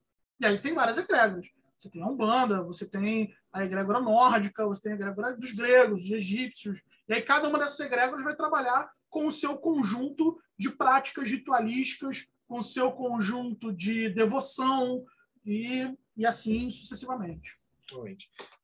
E 0.40 0.47
aí 0.47 0.59
tem 0.59 0.75
várias 0.75 0.99
egrégoras. 0.99 1.49
Você 1.79 1.90
tem 1.90 2.03
a 2.03 2.07
Umbanda, 2.07 2.62
você 2.62 2.87
tem 2.87 3.35
a 3.53 3.64
egrégora 3.64 4.01
nórdica, 4.01 4.66
você 4.66 4.83
tem 4.83 4.92
a 4.92 4.95
egrégora 4.95 5.37
dos 5.37 5.53
gregos, 5.53 6.03
dos 6.03 6.11
egípcios. 6.11 6.83
E 7.09 7.14
aí 7.14 7.23
cada 7.23 7.49
uma 7.49 7.59
dessas 7.59 7.79
egrégoras 7.81 8.25
vai 8.25 8.35
trabalhar 8.35 8.90
com 9.09 9.27
o 9.27 9.33
seu 9.33 9.57
conjunto 9.57 10.38
de 10.59 10.71
práticas 10.71 11.31
ritualísticas, 11.31 12.27
com 12.47 12.59
o 12.59 12.62
seu 12.62 12.92
conjunto 12.92 13.73
de 13.73 14.09
devoção 14.09 15.05
e, 15.45 15.90
e 16.16 16.25
assim 16.25 16.71
sucessivamente. 16.71 17.53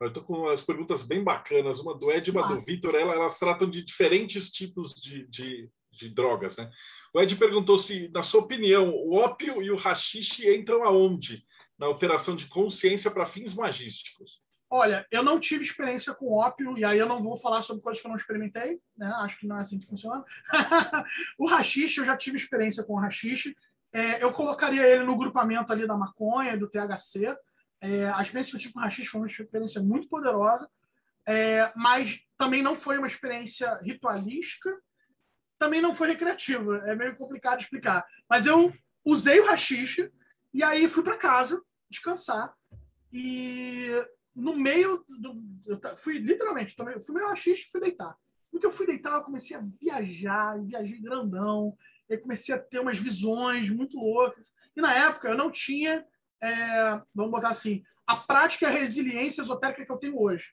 Eu 0.01 0.09
estou 0.09 0.25
com 0.25 0.35
umas 0.35 0.63
perguntas 0.63 1.03
bem 1.03 1.23
bacanas, 1.23 1.79
uma 1.79 1.97
do 1.97 2.11
Ed 2.11 2.29
e 2.29 2.31
uma 2.33 2.45
ah. 2.45 2.49
do 2.49 2.61
Vitor, 2.61 2.95
ela, 2.95 3.15
elas 3.15 3.39
tratam 3.39 3.71
de 3.71 3.85
diferentes 3.85 4.51
tipos 4.51 4.95
de, 5.01 5.27
de, 5.29 5.71
de, 5.93 6.09
drogas. 6.09 6.57
Né? 6.57 6.69
O 7.15 7.21
Ed 7.21 7.37
perguntou 7.37 7.79
se, 7.79 8.09
na 8.09 8.25
sua 8.25 8.41
opinião, 8.41 8.91
o 8.91 9.15
ópio 9.15 9.63
e 9.63 9.71
o 9.71 9.77
rachixe 9.77 10.53
entram 10.53 10.83
aonde 10.83 11.47
na 11.79 11.87
alteração 11.87 12.35
de 12.35 12.47
consciência 12.47 13.11
para 13.11 13.27
fins 13.27 13.55
magísticos? 13.55 14.42
Olha, 14.75 15.07
eu 15.11 15.23
não 15.23 15.39
tive 15.39 15.63
experiência 15.63 16.15
com 16.15 16.33
ópio, 16.33 16.79
e 16.79 16.83
aí 16.83 16.99
eu 16.99 17.05
não 17.05 17.21
vou 17.21 17.37
falar 17.37 17.61
sobre 17.61 17.83
coisas 17.83 18.01
que 18.01 18.07
eu 18.07 18.09
não 18.09 18.17
experimentei, 18.17 18.81
né? 18.97 19.07
Acho 19.17 19.39
que 19.39 19.47
não 19.47 19.59
é 19.59 19.61
assim 19.61 19.79
que 19.79 19.87
funciona. 19.87 20.25
o 21.39 21.47
rachixe, 21.47 21.99
eu 21.99 22.07
já 22.07 22.17
tive 22.17 22.39
experiência 22.39 22.83
com 22.83 22.95
o 22.95 22.99
rachixe. 22.99 23.55
É, 23.93 24.25
eu 24.25 24.33
colocaria 24.33 24.87
ele 24.87 25.05
no 25.05 25.15
grupamento 25.15 25.71
ali 25.71 25.87
da 25.87 25.95
maconha, 25.95 26.57
do 26.57 26.71
THC. 26.71 27.37
É, 27.83 28.09
a 28.15 28.23
experiência 28.23 28.53
que 28.53 28.57
eu 28.57 28.61
tive 28.61 28.73
com 28.73 28.81
o 28.81 28.83
rachixe 28.83 29.11
foi 29.11 29.21
uma 29.21 29.27
experiência 29.27 29.83
muito 29.83 30.09
poderosa, 30.09 30.67
é, 31.29 31.71
mas 31.77 32.23
também 32.39 32.63
não 32.63 32.75
foi 32.75 32.97
uma 32.97 33.07
experiência 33.07 33.79
ritualística, 33.85 34.75
também 35.59 35.83
não 35.83 35.95
foi 35.95 36.09
recreativa. 36.09 36.79
É 36.87 36.97
meio 36.97 37.15
complicado 37.17 37.61
explicar. 37.61 38.07
Mas 38.27 38.47
eu 38.47 38.73
usei 39.05 39.39
o 39.39 39.47
rachixe 39.47 40.11
e 40.55 40.63
aí 40.63 40.89
fui 40.89 41.03
para 41.03 41.19
casa 41.19 41.63
descansar. 41.91 42.55
E 43.13 44.03
no 44.35 44.57
meio 44.57 45.05
do. 45.09 45.43
Eu 45.67 45.81
fui 45.97 46.19
literalmente, 46.19 46.77
tomei, 46.77 46.99
fui 47.01 47.15
meio 47.15 47.29
rachixe 47.29 47.65
e 47.67 47.71
fui 47.71 47.81
deitar. 47.81 48.17
No 48.53 48.61
que 48.61 48.67
eu 48.67 48.71
fui 48.71 48.87
deitar, 48.87 49.15
eu 49.15 49.25
comecei 49.25 49.57
a 49.57 49.61
viajar, 49.61 50.63
viajei 50.63 51.01
grandão, 51.01 51.77
e 52.09 52.19
comecei 52.19 52.55
a 52.55 52.59
ter 52.59 52.81
umas 52.81 52.99
visões 52.99 53.71
muito 53.71 53.99
loucas. 53.99 54.51
E 54.77 54.81
na 54.81 54.95
época 54.95 55.29
eu 55.29 55.37
não 55.37 55.51
tinha, 55.51 56.05
é, 56.43 57.01
vamos 57.15 57.31
botar 57.31 57.49
assim, 57.49 57.83
a 58.07 58.17
prática 58.17 58.67
e 58.67 58.69
a 58.69 58.79
resiliência 58.79 59.43
esotérica 59.43 59.85
que 59.85 59.93
eu 59.93 59.97
tenho 59.97 60.21
hoje. 60.21 60.53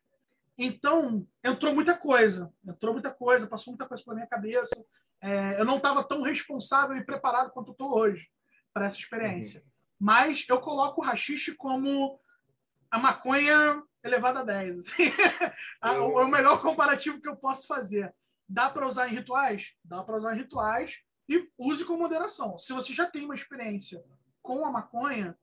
Então, 0.57 1.25
entrou 1.43 1.73
muita 1.73 1.95
coisa, 1.97 2.51
entrou 2.67 2.93
muita 2.93 3.11
coisa, 3.11 3.47
passou 3.47 3.71
muita 3.71 3.87
coisa 3.87 4.03
pela 4.03 4.15
minha 4.15 4.27
cabeça. 4.27 4.75
É, 5.21 5.59
eu 5.59 5.65
não 5.65 5.77
estava 5.77 6.03
tão 6.03 6.21
responsável 6.21 6.95
e 6.97 7.05
preparado 7.05 7.51
quanto 7.51 7.71
estou 7.71 7.97
hoje 7.97 8.29
para 8.73 8.85
essa 8.85 8.97
experiência. 8.97 9.61
Uhum. 9.61 9.67
Mas 9.99 10.45
eu 10.47 10.59
coloco 10.59 11.01
o 11.01 11.03
rachixe 11.03 11.55
como 11.55 12.19
a 12.91 12.99
maconha 12.99 13.83
elevada 14.03 14.39
a 14.39 14.43
10. 14.43 14.79
Assim. 14.79 15.03
é 15.83 15.91
o 15.91 16.27
melhor 16.27 16.61
comparativo 16.61 17.21
que 17.21 17.27
eu 17.27 17.35
posso 17.35 17.67
fazer. 17.67 18.13
Dá 18.47 18.69
para 18.69 18.87
usar 18.87 19.07
em 19.07 19.15
rituais? 19.15 19.75
Dá 19.83 20.03
para 20.03 20.17
usar 20.17 20.35
em 20.35 20.39
rituais 20.39 20.99
e 21.27 21.47
use 21.57 21.85
com 21.85 21.97
moderação. 21.97 22.57
Se 22.57 22.73
você 22.73 22.91
já 22.91 23.05
tem 23.05 23.25
uma 23.25 23.35
experiência 23.35 24.03
com 24.41 24.65
a 24.65 24.71
maconha, 24.71 25.37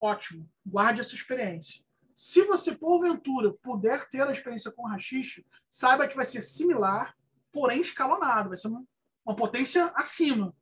ótimo, 0.00 0.50
guarde 0.64 1.00
essa 1.00 1.14
experiência. 1.14 1.84
Se 2.14 2.42
você, 2.42 2.74
porventura, 2.74 3.52
puder 3.62 4.08
ter 4.08 4.26
a 4.26 4.32
experiência 4.32 4.72
com 4.72 4.82
o 4.82 4.88
rachixe, 4.88 5.46
saiba 5.70 6.08
que 6.08 6.16
vai 6.16 6.24
ser 6.24 6.42
similar, 6.42 7.14
porém 7.52 7.80
escalonado, 7.80 8.48
vai 8.48 8.56
ser 8.56 8.68
uma 8.68 9.36
potência 9.36 9.92
acima. 9.94 10.54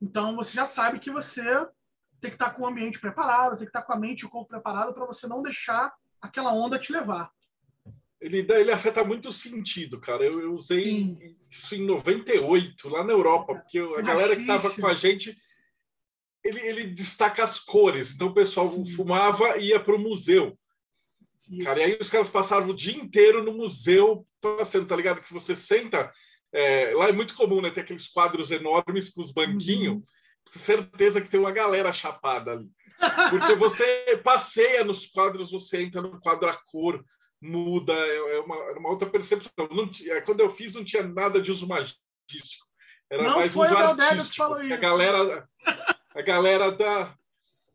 Então, 0.00 0.34
você 0.36 0.52
já 0.52 0.64
sabe 0.64 0.98
que 0.98 1.10
você 1.10 1.42
tem 2.22 2.30
que 2.30 2.36
estar 2.36 2.50
com 2.50 2.62
o 2.62 2.66
ambiente 2.66 3.00
preparado, 3.00 3.56
tem 3.56 3.66
que 3.66 3.70
estar 3.70 3.82
com 3.82 3.92
a 3.92 3.98
mente 3.98 4.20
e 4.20 4.26
o 4.26 4.30
corpo 4.30 4.48
preparado 4.48 4.94
para 4.94 5.04
você 5.04 5.26
não 5.26 5.42
deixar 5.42 5.92
aquela 6.20 6.54
onda 6.54 6.78
te 6.78 6.92
levar. 6.92 7.30
Ele, 8.20 8.46
ele 8.48 8.70
afeta 8.70 9.02
muito 9.02 9.30
o 9.30 9.32
sentido, 9.32 10.00
cara. 10.00 10.24
Eu, 10.24 10.40
eu 10.40 10.54
usei 10.54 10.84
Sim. 10.84 11.36
isso 11.50 11.74
em 11.74 11.84
98, 11.84 12.88
lá 12.88 13.02
na 13.02 13.12
Europa, 13.12 13.56
porque 13.56 13.80
a 13.80 14.00
galera 14.00 14.36
que 14.36 14.42
estava 14.42 14.70
com 14.70 14.86
a 14.86 14.94
gente, 14.94 15.36
ele, 16.44 16.60
ele 16.60 16.86
destaca 16.86 17.42
as 17.42 17.58
cores. 17.58 18.12
Então 18.12 18.28
o 18.28 18.34
pessoal 18.34 18.68
Sim. 18.68 18.86
fumava 18.94 19.58
e 19.58 19.70
ia 19.70 19.80
para 19.80 19.96
o 19.96 19.98
museu. 19.98 20.56
Isso. 21.36 21.64
Cara, 21.64 21.80
e 21.80 21.82
aí 21.82 21.98
os 22.00 22.08
caras 22.08 22.30
passavam 22.30 22.70
o 22.70 22.76
dia 22.76 22.96
inteiro 22.96 23.42
no 23.42 23.52
museu 23.52 24.24
passando, 24.40 24.86
tá 24.86 24.94
ligado? 24.94 25.20
Que 25.20 25.32
você 25.32 25.56
senta 25.56 26.12
É, 26.52 26.92
lá 26.94 27.08
é 27.08 27.12
muito 27.12 27.34
comum, 27.34 27.60
né? 27.60 27.72
Ter 27.72 27.80
aqueles 27.80 28.06
quadros 28.06 28.52
enormes 28.52 29.10
com 29.10 29.20
os 29.20 29.32
banquinhos. 29.32 29.96
Uhum. 29.96 30.04
Certeza 30.50 31.20
que 31.20 31.28
tem 31.28 31.40
uma 31.40 31.52
galera 31.52 31.92
chapada 31.92 32.52
ali. 32.52 32.68
Porque 33.30 33.54
você 33.54 34.20
passeia 34.22 34.84
nos 34.84 35.06
quadros, 35.06 35.50
você 35.50 35.82
entra 35.82 36.00
no 36.00 36.20
quadro 36.20 36.48
a 36.48 36.54
cor, 36.54 37.04
muda, 37.40 37.92
é, 37.92 38.36
é 38.36 38.40
uma, 38.40 38.56
é 38.56 38.72
uma 38.72 38.90
outra 38.90 39.08
percepção. 39.08 39.50
Tinha, 39.90 40.22
quando 40.22 40.40
eu 40.40 40.50
fiz, 40.50 40.74
não 40.74 40.84
tinha 40.84 41.02
nada 41.02 41.40
de 41.40 41.50
uso 41.50 41.66
magístico. 41.66 42.66
Era 43.10 43.22
não 43.22 43.38
mais 43.38 43.52
foi 43.52 43.66
uso 43.66 43.76
artístico. 43.76 44.30
Que 44.30 44.36
falou 44.36 44.62
isso. 44.62 44.74
A 44.74 44.76
galera, 44.76 45.48
a 46.14 46.22
galera 46.22 46.70
da. 46.70 47.14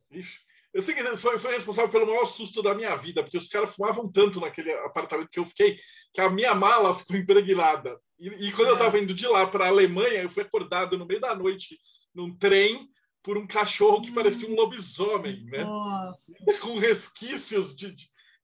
Ixi, 0.10 0.40
eu 0.74 0.82
sei 0.82 0.94
que 0.94 1.18
foi, 1.18 1.40
foi 1.40 1.54
responsável 1.54 1.90
pelo 1.90 2.06
maior 2.06 2.26
susto 2.26 2.62
da 2.62 2.76
minha 2.76 2.96
vida, 2.96 3.24
porque 3.24 3.38
os 3.38 3.50
caras 3.50 3.74
fumavam 3.74 4.12
tanto 4.12 4.40
naquele 4.40 4.72
apartamento 4.74 5.30
que 5.30 5.40
eu 5.40 5.46
fiquei, 5.46 5.80
que 6.14 6.22
a 6.22 6.30
minha 6.30 6.54
mala 6.54 6.96
ficou 6.96 7.16
impregnada. 7.18 8.00
E, 8.20 8.28
e 8.48 8.52
quando 8.52 8.68
é. 8.68 8.72
eu 8.72 8.76
estava 8.76 9.00
indo 9.00 9.14
de 9.14 9.28
lá 9.28 9.48
para 9.48 9.66
a 9.66 9.70
Alemanha, 9.70 10.22
eu 10.22 10.30
fui 10.30 10.44
acordado 10.44 10.98
no 10.98 11.06
meio 11.06 11.20
da 11.20 11.36
noite 11.36 11.80
num 12.18 12.36
trem 12.36 12.90
por 13.22 13.38
um 13.38 13.46
cachorro 13.46 14.02
que 14.02 14.10
hum. 14.10 14.16
parecia 14.16 14.50
um 14.50 14.56
lobisomem, 14.56 15.46
né? 15.46 15.64
Nossa. 15.64 16.44
Com 16.60 16.78
resquícios 16.80 17.76
de 17.76 17.96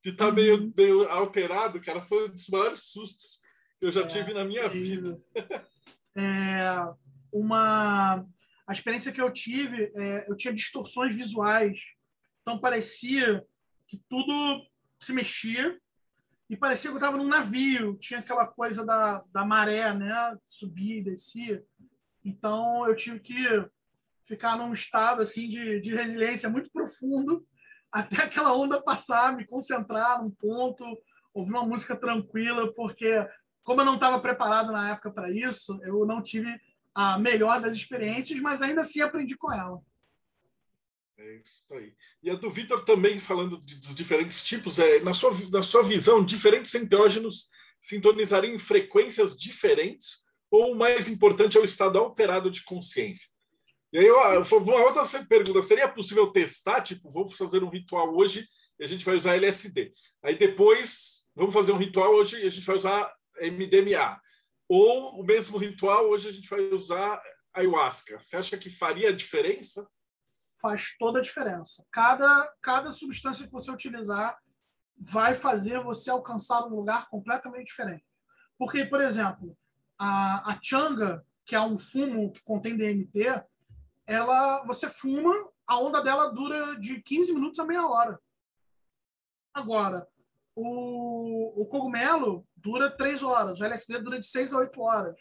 estar 0.05 0.25
tá 0.25 0.29
hum. 0.29 0.35
meio, 0.35 0.55
uhum. 0.61 0.73
meio 0.77 1.09
alterado, 1.09 1.81
cara. 1.81 2.01
Foi 2.03 2.29
um 2.29 2.31
dos 2.31 2.47
maiores 2.47 2.81
sustos 2.83 3.41
que 3.81 3.87
eu 3.87 3.91
já 3.91 4.01
é, 4.01 4.07
tive 4.07 4.33
na 4.33 4.45
minha 4.45 4.69
vida. 4.69 5.19
É, 6.15 6.93
uma 7.33 8.23
a 8.67 8.71
experiência 8.71 9.11
que 9.11 9.19
eu 9.19 9.31
tive, 9.31 9.91
é, 9.95 10.29
eu 10.29 10.37
tinha 10.37 10.53
distorções 10.53 11.15
visuais. 11.15 11.79
Então 12.41 12.59
parecia 12.59 13.43
que 13.87 13.99
tudo 14.07 14.63
se 14.99 15.11
mexia 15.11 15.77
e 16.49 16.55
parecia 16.55 16.89
que 16.91 16.95
eu 16.95 16.99
estava 16.99 17.17
num 17.17 17.27
navio. 17.27 17.97
Tinha 17.97 18.19
aquela 18.19 18.45
coisa 18.45 18.85
da, 18.85 19.23
da 19.31 19.43
maré, 19.43 19.91
né? 19.93 20.37
Subia 20.47 20.97
e 20.99 21.03
descia. 21.03 21.63
Então 22.23 22.87
eu 22.87 22.95
tive 22.95 23.19
que 23.19 23.35
ficar 24.23 24.57
num 24.57 24.71
estado 24.71 25.21
assim 25.21 25.49
de, 25.49 25.79
de 25.79 25.93
resiliência 25.93 26.49
muito 26.49 26.71
profundo 26.71 27.45
até 27.91 28.23
aquela 28.23 28.55
onda 28.55 28.81
passar, 28.81 29.35
me 29.35 29.45
concentrar 29.45 30.21
num 30.21 30.31
ponto, 30.31 30.83
ouvir 31.33 31.51
uma 31.51 31.65
música 31.65 31.95
tranquila, 31.95 32.73
porque 32.73 33.27
como 33.63 33.81
eu 33.81 33.85
não 33.85 33.95
estava 33.95 34.19
preparado 34.19 34.71
na 34.71 34.91
época 34.91 35.11
para 35.11 35.31
isso, 35.31 35.79
eu 35.83 36.05
não 36.05 36.21
tive 36.21 36.49
a 36.93 37.17
melhor 37.17 37.61
das 37.61 37.75
experiências, 37.75 38.39
mas 38.39 38.61
ainda 38.61 38.81
assim 38.81 39.01
aprendi 39.01 39.35
com 39.37 39.51
ela. 39.51 39.81
É 41.17 41.35
isso 41.37 41.63
aí. 41.71 41.93
E 42.21 42.29
a 42.29 42.35
do 42.35 42.51
Vitor 42.51 42.83
também, 42.83 43.19
falando 43.19 43.57
de, 43.59 43.75
dos 43.75 43.95
diferentes 43.95 44.43
tipos, 44.43 44.79
é, 44.79 44.99
na, 44.99 45.13
sua, 45.13 45.31
na 45.49 45.63
sua 45.63 45.83
visão, 45.83 46.23
diferentes 46.23 46.73
enteógenos 46.75 47.49
sintonizariam 47.79 48.55
em 48.55 48.59
frequências 48.59 49.37
diferentes 49.37 50.22
ou 50.53 50.71
o 50.71 50.75
mais 50.75 51.07
importante 51.07 51.57
é 51.57 51.59
o 51.59 51.65
estado 51.65 51.97
alterado 51.97 52.51
de 52.51 52.63
consciência? 52.63 53.27
E 53.91 53.97
aí, 53.97 54.11
uma 54.11 54.83
outra 54.83 55.03
pergunta: 55.27 55.63
seria 55.63 55.89
possível 55.89 56.31
testar? 56.31 56.81
Tipo, 56.81 57.11
vamos 57.11 57.35
fazer 57.35 57.63
um 57.63 57.69
ritual 57.69 58.15
hoje 58.15 58.47
e 58.79 58.83
a 58.83 58.87
gente 58.87 59.03
vai 59.03 59.15
usar 59.15 59.35
LSD. 59.35 59.91
Aí 60.23 60.35
depois, 60.35 61.31
vamos 61.35 61.55
fazer 61.55 61.71
um 61.71 61.77
ritual 61.77 62.13
hoje 62.13 62.39
e 62.39 62.45
a 62.45 62.51
gente 62.51 62.67
vai 62.67 62.75
usar 62.75 63.11
MDMA. 63.41 64.21
Ou 64.69 65.19
o 65.19 65.23
mesmo 65.23 65.57
ritual, 65.57 66.07
hoje 66.07 66.29
a 66.29 66.31
gente 66.31 66.47
vai 66.47 66.61
usar 66.71 67.19
ayahuasca. 67.51 68.19
Você 68.21 68.37
acha 68.37 68.55
que 68.55 68.69
faria 68.69 69.11
diferença? 69.11 69.87
Faz 70.61 70.95
toda 70.99 71.17
a 71.17 71.21
diferença. 71.21 71.83
Cada, 71.91 72.53
cada 72.61 72.91
substância 72.91 73.45
que 73.45 73.51
você 73.51 73.71
utilizar 73.71 74.37
vai 74.95 75.33
fazer 75.33 75.83
você 75.83 76.11
alcançar 76.11 76.63
um 76.67 76.75
lugar 76.75 77.09
completamente 77.09 77.67
diferente. 77.67 78.05
Porque, 78.57 78.85
por 78.85 79.01
exemplo, 79.01 79.57
a, 79.97 80.51
a 80.51 80.59
changa, 80.61 81.25
que 81.45 81.55
é 81.55 81.61
um 81.61 81.77
fumo 81.77 82.31
que 82.31 82.43
contém 82.43 82.77
DMT, 82.77 83.43
ela 84.05 84.63
você 84.65 84.89
fuma, 84.89 85.33
a 85.65 85.79
onda 85.79 86.01
dela 86.01 86.31
dura 86.31 86.77
de 86.79 87.01
15 87.01 87.33
minutos 87.33 87.59
a 87.59 87.65
meia 87.65 87.87
hora. 87.87 88.19
Agora, 89.53 90.07
o, 90.55 91.61
o 91.61 91.65
cogumelo 91.67 92.45
dura 92.55 92.89
3 92.89 93.23
horas, 93.23 93.59
o 93.59 93.63
LSD 93.63 93.99
dura 93.99 94.19
de 94.19 94.25
6 94.25 94.53
a 94.53 94.57
8 94.59 94.81
horas. 94.81 95.19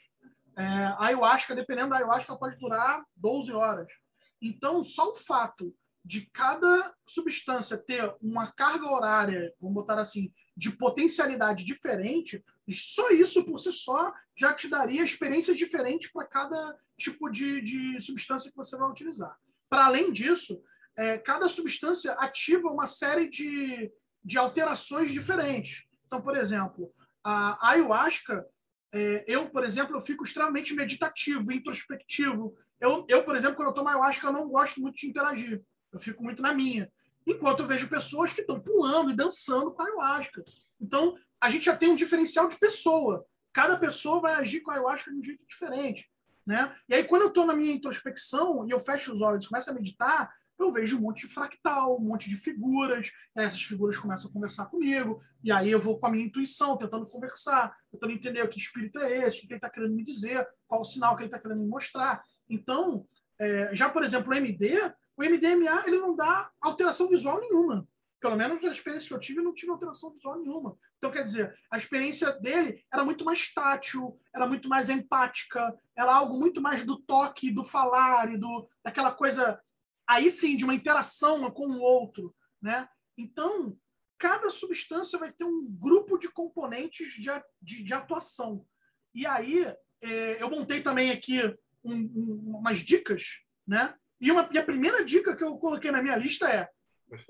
É, 0.57 0.63
a 0.63 1.05
ayahuasca, 1.07 1.55
dependendo 1.55 1.91
da 1.91 1.97
ayahuasca, 1.97 2.37
pode 2.37 2.59
durar 2.59 3.05
12 3.17 3.53
horas. 3.53 3.93
Então, 4.41 4.83
só 4.85 5.11
o 5.11 5.15
fato 5.15 5.75
de 6.05 6.27
cada 6.33 6.93
substância 7.07 7.79
ter 7.79 8.15
uma 8.21 8.51
carga 8.51 8.87
horária, 8.87 9.55
vamos 9.61 9.75
botar 9.75 9.99
assim, 10.01 10.33
de 10.57 10.71
potencialidade 10.71 11.65
diferente, 11.65 12.45
só 12.71 13.11
isso 13.11 13.45
por 13.45 13.59
si 13.59 13.73
só 13.73 14.13
já 14.37 14.53
te 14.53 14.69
daria 14.69 15.03
experiências 15.03 15.57
diferentes 15.57 16.11
para 16.13 16.27
cada 16.27 16.77
tipo 16.97 17.29
de, 17.29 17.61
de 17.61 18.01
substância 18.01 18.51
que 18.51 18.57
você 18.57 18.77
vai 18.77 18.89
utilizar. 18.89 19.37
Para 19.69 19.87
além 19.87 20.13
disso, 20.13 20.63
é, 20.97 21.19
cada 21.19 21.49
substância 21.49 22.13
ativa 22.13 22.69
uma 22.69 22.87
série 22.87 23.29
de, 23.29 23.91
de 24.25 24.39
alterações 24.39 25.11
diferentes. 25.11 25.85
Então, 26.07 26.21
por 26.21 26.37
exemplo, 26.37 26.93
a 27.25 27.71
ayahuasca, 27.71 28.47
é, 28.93 29.25
eu, 29.27 29.49
por 29.49 29.65
exemplo, 29.65 29.97
eu 29.97 30.01
fico 30.01 30.23
extremamente 30.23 30.75
meditativo, 30.75 31.51
introspectivo. 31.51 32.55
Eu, 32.81 33.07
eu, 33.09 33.25
por 33.25 33.35
exemplo, 33.35 33.57
quando 33.57 33.69
eu 33.69 33.75
tomo 33.75 33.89
ayahuasca, 33.89 34.27
eu 34.27 34.33
não 34.33 34.49
gosto 34.49 34.81
muito 34.81 34.97
de 34.97 35.09
interagir. 35.09 35.63
Eu 35.93 35.99
fico 35.99 36.23
muito 36.23 36.43
na 36.43 36.53
minha. 36.53 36.91
Enquanto 37.27 37.61
eu 37.61 37.67
vejo 37.67 37.89
pessoas 37.89 38.33
que 38.33 38.41
estão 38.41 38.61
pulando 38.61 39.11
e 39.11 39.17
dançando 39.17 39.73
com 39.73 39.83
ayahuasca. 39.83 40.45
Então, 40.81 41.17
a 41.43 41.51
gente 41.51 41.65
já 41.65 41.77
tem 41.77 41.91
um 41.91 41.97
diferencial 41.97 42.49
de 42.49 42.57
pessoa. 42.57 43.27
Cada 43.53 43.77
pessoa 43.77 44.21
vai 44.21 44.35
agir 44.35 44.61
com 44.61 44.71
a 44.71 44.75
ayahuasca 44.75 45.11
de 45.11 45.19
um 45.19 45.25
jeito 45.25 45.45
diferente. 45.45 46.09
Né? 46.47 46.73
E 46.89 46.95
aí, 46.95 47.05
quando 47.05 47.23
eu 47.23 47.29
estou 47.29 47.45
na 47.45 47.53
minha 47.53 47.73
introspecção 47.73 48.65
e 48.65 48.71
eu 48.71 48.79
fecho 48.79 49.13
os 49.13 49.21
olhos 49.21 49.45
e 49.45 49.49
começo 49.49 49.69
a 49.69 49.75
meditar, 49.75 50.33
eu 50.57 50.71
vejo 50.71 50.97
um 50.97 51.01
monte 51.01 51.27
de 51.27 51.35
fractal, 51.35 51.97
um 51.97 52.05
monte 52.05 52.31
de 52.31 52.37
figuras. 52.37 53.11
Essas 53.35 53.61
figuras 53.61 53.97
começam 53.97 54.31
a 54.31 54.33
conversar 54.33 54.67
comigo, 54.67 55.21
e 55.43 55.51
aí 55.51 55.69
eu 55.69 55.81
vou 55.81 55.99
com 55.99 56.07
a 56.07 56.11
minha 56.11 56.25
intuição, 56.25 56.77
tentando 56.77 57.07
conversar, 57.07 57.77
tentando 57.91 58.13
entender 58.13 58.43
o 58.45 58.49
que 58.49 58.61
espírito 58.61 59.01
é 59.01 59.27
esse, 59.27 59.39
o 59.39 59.41
que 59.41 59.49
ele 59.49 59.57
está 59.57 59.69
querendo 59.69 59.97
me 59.97 60.05
dizer, 60.05 60.49
qual 60.69 60.83
o 60.83 60.85
sinal 60.85 61.17
que 61.17 61.23
ele 61.23 61.29
está 61.29 61.41
querendo 61.41 61.63
me 61.63 61.69
mostrar. 61.69 62.23
Então, 62.49 63.05
é, 63.41 63.75
já 63.75 63.91
por 63.91 64.05
exemplo, 64.05 64.31
o 64.31 64.35
MD, 64.35 64.77
o 65.17 65.25
MDMA 65.25 65.83
ele 65.87 65.99
não 65.99 66.15
dá 66.15 66.53
alteração 66.61 67.09
visual 67.09 67.41
nenhuma. 67.41 67.87
Pelo 68.23 68.37
menos 68.37 68.65
a 68.65 68.71
experiência 68.71 69.09
que 69.09 69.15
eu 69.15 69.19
tive, 69.19 69.43
não 69.43 69.53
tive 69.53 69.73
alteração 69.73 70.13
visual 70.13 70.39
nenhuma. 70.39 70.79
Então, 70.97 71.11
quer 71.11 71.25
dizer, 71.25 71.53
a 71.69 71.77
experiência 71.77 72.31
dele 72.31 72.85
era 72.93 73.05
muito 73.05 73.25
mais 73.25 73.53
tátil, 73.53 74.17
era 74.33 74.47
muito 74.47 74.69
mais 74.69 74.89
empática, 74.89 75.77
era 75.99 76.15
algo 76.15 76.39
muito 76.39 76.63
mais 76.63 76.85
do 76.85 76.97
toque, 77.03 77.51
do 77.51 77.65
falar 77.65 78.33
e 78.33 78.39
do, 78.39 78.69
daquela 78.85 79.11
coisa, 79.11 79.61
aí 80.07 80.31
sim, 80.31 80.57
de 80.57 80.63
uma 80.63 80.75
interação 80.75 81.51
com 81.51 81.67
o 81.67 81.81
outro. 81.81 82.33
Né? 82.63 82.89
Então, 83.19 83.77
cada 84.17 84.49
substância 84.51 85.19
vai 85.19 85.33
ter 85.33 85.45
um 85.45 85.67
grupo 85.69 86.17
de 86.17 86.31
componentes 86.31 87.15
de, 87.15 87.29
de, 87.61 87.83
de 87.83 87.93
atuação. 87.93 88.65
E 89.13 89.27
aí, 89.27 89.65
é, 90.01 90.41
eu 90.41 90.49
montei 90.49 90.81
também 90.81 91.11
aqui 91.11 91.41
um, 91.83 91.95
um, 91.95 92.57
umas 92.59 92.79
dicas, 92.79 93.41
né? 93.67 93.97
E, 94.21 94.31
uma, 94.31 94.49
e 94.53 94.59
a 94.59 94.65
primeira 94.65 95.05
dica 95.05 95.37
que 95.37 95.43
eu 95.43 95.57
coloquei 95.57 95.91
na 95.91 96.01
minha 96.01 96.15
lista 96.15 96.49
é 96.49 96.69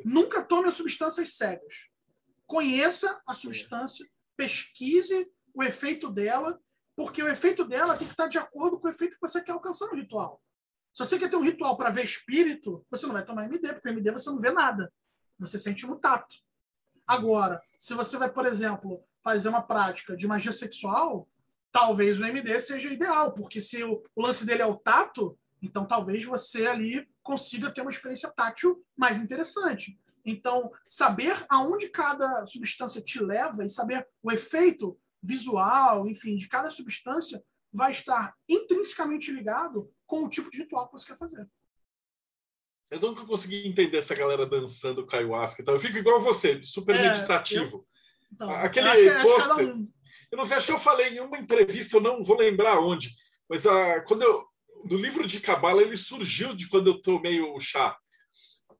nunca 0.05 0.43
tome 0.43 0.69
as 0.69 0.75
substâncias 0.75 1.35
cegas. 1.35 1.89
Conheça 2.47 3.21
a 3.27 3.35
substância, 3.35 4.09
pesquise 4.37 5.31
o 5.55 5.63
efeito 5.63 6.11
dela, 6.11 6.61
porque 6.97 7.23
o 7.23 7.29
efeito 7.29 7.65
dela 7.65 7.97
tem 7.97 8.07
que 8.07 8.15
estar 8.15 8.29
de 8.29 8.39
acordo 8.39 8.79
com 8.79 8.87
o 8.87 8.91
efeito 8.91 9.15
que 9.15 9.21
você 9.21 9.43
quer 9.43 9.53
alcançar 9.53 9.87
no 9.87 9.97
ritual. 9.97 10.43
Se 10.93 11.05
você 11.05 11.19
quer 11.19 11.31
ter 11.31 11.37
um 11.37 11.45
ritual 11.45 11.77
para 11.77 11.91
ver 11.91 12.05
espírito, 12.05 12.85
você 12.91 13.07
não 13.07 13.15
vai 13.15 13.25
tomar 13.25 13.45
MD, 13.45 13.73
porque 13.73 13.89
MD 13.89 14.11
você 14.11 14.29
não 14.31 14.41
vê 14.41 14.51
nada. 14.51 14.93
Você 15.39 15.59
sente 15.59 15.87
no 15.87 15.99
tato. 15.99 16.37
Agora, 17.07 17.61
se 17.79 17.95
você 17.95 18.19
vai, 18.19 18.31
por 18.31 18.47
exemplo, 18.47 19.03
fazer 19.23 19.49
uma 19.49 19.63
prática 19.63 20.17
de 20.17 20.27
magia 20.27 20.53
sexual, 20.53 21.29
talvez 21.71 22.21
o 22.21 22.27
MD 22.27 22.61
seja 22.61 22.93
ideal, 22.93 23.33
porque 23.33 23.61
se 23.61 23.83
o, 23.83 24.05
o 24.15 24.23
lance 24.23 24.45
dele 24.45 24.63
é 24.63 24.67
o 24.67 24.77
tato, 24.77 25.39
então 25.63 25.87
talvez 25.87 26.25
você 26.25 26.67
ali 26.67 27.09
consiga 27.23 27.71
ter 27.71 27.81
uma 27.81 27.91
experiência 27.91 28.31
tátil 28.31 28.85
mais 28.97 29.19
interessante. 29.19 29.99
Então, 30.25 30.71
saber 30.89 31.35
aonde 31.49 31.89
cada 31.89 32.47
substância 32.47 33.01
te 33.01 33.23
leva 33.23 33.65
e 33.65 33.71
saber 33.71 34.07
o 34.23 34.31
efeito 34.31 34.99
visual, 35.23 36.09
enfim, 36.09 36.37
de 36.37 36.49
cada 36.49 36.71
substância 36.71 37.43
vai 37.73 37.91
estar 37.91 38.35
intrinsecamente 38.49 39.33
ligado 39.33 39.91
com 40.07 40.25
o 40.25 40.29
tipo 40.29 40.51
de 40.51 40.59
ritual 40.59 40.87
que 40.87 40.93
você 40.93 41.07
quer 41.07 41.17
fazer. 41.17 41.49
Eu 42.91 43.01
nunca 43.01 43.25
consegui 43.25 43.67
entender 43.67 43.99
essa 43.99 44.15
galera 44.15 44.45
dançando 44.45 45.07
ayahuasca. 45.11 45.63
Então, 45.63 45.75
eu 45.75 45.81
fico 45.81 45.97
igual 45.97 46.21
você, 46.21 46.63
super 46.63 46.95
é, 46.95 47.09
meditativo. 47.09 47.79
Eu... 47.79 47.87
Então, 48.33 48.51
Aquele 48.51 48.89
eu 48.89 49.23
pôster, 49.23 49.67
um... 49.67 49.89
eu 50.31 50.39
não 50.39 50.45
sei, 50.45 50.57
acho 50.57 50.67
que 50.67 50.73
eu 50.73 50.79
falei 50.79 51.09
em 51.09 51.21
uma 51.21 51.39
entrevista, 51.39 51.97
eu 51.97 52.01
não 52.01 52.23
vou 52.23 52.37
lembrar 52.37 52.81
onde, 52.81 53.15
mas 53.49 53.67
a, 53.67 53.97
ah, 53.97 54.01
quando 54.03 54.23
eu, 54.23 54.47
do 54.85 54.97
livro 54.97 55.27
de 55.27 55.41
cabala 55.41 55.83
ele 55.83 55.97
surgiu 55.97 56.55
de 56.55 56.69
quando 56.69 56.89
eu 56.89 57.01
tomei 57.01 57.41
o 57.41 57.59
chá 57.61 57.97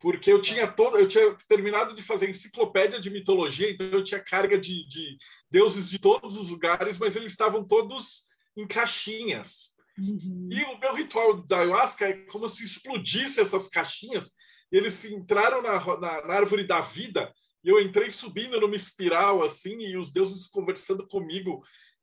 porque 0.01 0.33
eu 0.33 0.41
tinha 0.41 0.67
todo 0.67 0.99
eu 0.99 1.07
tinha 1.07 1.37
terminado 1.49 1.95
de 1.95 2.03
fazer 2.03 2.29
enciclopédia 2.29 3.01
de 3.01 3.11
mitologia 3.11 3.71
então 3.71 3.87
eu 3.87 4.05
tinha 4.05 4.21
carga 4.21 4.59
de, 4.59 4.87
de 4.87 5.17
deuses 5.51 5.89
de 5.89 5.99
todos 5.99 6.37
os 6.37 6.49
lugares 6.49 6.99
mas 6.99 7.15
eles 7.17 7.33
estavam 7.33 7.65
todos 7.65 8.33
em 8.57 8.67
caixinhas. 8.67 9.73
Uhum. 9.99 10.49
E 10.51 10.63
o 10.65 10.79
meu 10.79 10.95
ritual 10.95 11.43
da 11.43 11.61
ayahuasca 11.61 12.07
é 12.07 12.13
como 12.27 12.49
se 12.49 12.65
explodisse 12.65 13.41
essas 13.41 13.69
caixinhas. 13.69 14.31
Eles 14.71 15.05
entraram 15.05 15.61
na, 15.63 15.79
na, 15.99 16.27
na 16.27 16.35
árvore 16.35 16.65
da 16.65 16.81
vida 16.81 17.33
e 17.63 17.69
eu 17.69 17.81
entrei 17.81 18.11
subindo 18.11 18.61
numa 18.61 18.75
espiral 18.75 19.43
assim 19.43 19.79
e 19.81 19.97
os 19.97 20.13
deuses 20.13 20.47
conversando 20.47 21.07
comigo 21.07 21.63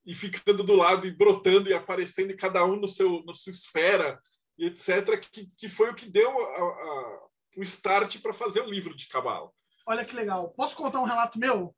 e 0.09 0.13
ficando 0.15 0.63
do 0.63 0.75
lado 0.75 1.05
e 1.05 1.11
brotando 1.11 1.69
e 1.69 1.73
aparecendo 1.73 2.31
e 2.31 2.37
cada 2.37 2.65
um 2.65 2.75
no 2.75 2.87
seu 2.87 3.21
no 3.23 3.33
sua 3.33 3.51
esfera 3.51 4.19
e 4.57 4.65
etc 4.65 5.19
que, 5.19 5.49
que 5.55 5.69
foi 5.69 5.89
o 5.89 5.95
que 5.95 6.09
deu 6.09 6.29
a, 6.29 6.61
a, 6.61 7.27
o 7.57 7.63
start 7.63 8.19
para 8.21 8.33
fazer 8.33 8.61
o 8.61 8.69
livro 8.69 8.95
de 8.95 9.07
cabala 9.07 9.51
Olha 9.89 10.05
que 10.05 10.15
legal. 10.15 10.51
Posso 10.51 10.77
contar 10.77 10.99
um 10.99 11.05
relato 11.05 11.39
meu? 11.39 11.75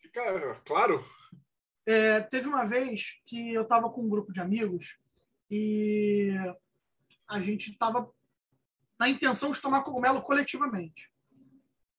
Fica 0.00 0.60
claro. 0.64 1.04
É, 1.86 2.20
teve 2.20 2.48
uma 2.48 2.64
vez 2.64 3.22
que 3.24 3.54
eu 3.54 3.62
estava 3.62 3.88
com 3.88 4.02
um 4.02 4.08
grupo 4.08 4.32
de 4.32 4.40
amigos 4.40 4.98
e 5.48 6.32
a 7.28 7.40
gente 7.40 7.70
estava 7.70 8.10
na 8.98 9.08
intenção 9.08 9.52
de 9.52 9.62
tomar 9.62 9.84
cogumelo 9.84 10.20
coletivamente. 10.22 11.08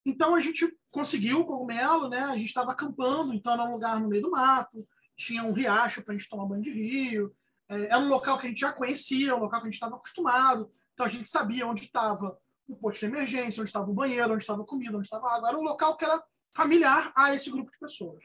Então 0.05 0.36
a 0.36 0.41
gente 0.41 0.77
conseguiu 0.91 1.39
o 1.39 1.45
cogumelo, 1.45 2.09
né? 2.09 2.19
A 2.25 2.36
gente 2.36 2.47
estava 2.47 2.73
acampando, 2.73 3.34
então 3.34 3.53
era 3.53 3.63
um 3.63 3.71
lugar 3.71 4.01
no 4.01 4.09
meio 4.09 4.23
do 4.23 4.31
mato, 4.31 4.86
tinha 5.16 5.43
um 5.43 5.53
riacho 5.53 6.01
para 6.01 6.14
a 6.14 6.18
gente 6.18 6.30
tomar 6.30 6.45
banho 6.45 6.61
de 6.61 6.72
rio, 6.72 7.36
é, 7.70 7.86
era 7.86 7.99
um 7.99 8.09
local 8.09 8.38
que 8.38 8.47
a 8.47 8.49
gente 8.49 8.59
já 8.59 8.72
conhecia, 8.72 9.36
um 9.36 9.39
local 9.39 9.61
que 9.61 9.68
a 9.68 9.70
gente 9.70 9.76
estava 9.76 9.95
acostumado, 9.95 10.72
então 10.93 11.05
a 11.05 11.09
gente 11.09 11.30
sabia 11.30 11.68
onde 11.68 11.84
estava 11.84 12.38
o 12.68 12.76
posto 12.76 12.99
de 12.99 13.05
emergência, 13.05 13.61
onde 13.61 13.70
estava 13.70 13.89
o 13.89 13.93
banheiro, 13.93 14.34
onde 14.34 14.43
estava 14.43 14.61
a 14.61 14.66
comida, 14.66 14.97
onde 14.97 15.07
estava 15.07 15.28
a 15.28 15.36
água. 15.36 15.49
Era 15.49 15.57
um 15.57 15.64
local 15.64 15.97
que 15.97 16.05
era 16.05 16.22
familiar 16.55 17.11
a 17.16 17.34
esse 17.34 17.49
grupo 17.49 17.72
de 17.72 17.80
pessoas. 17.80 18.24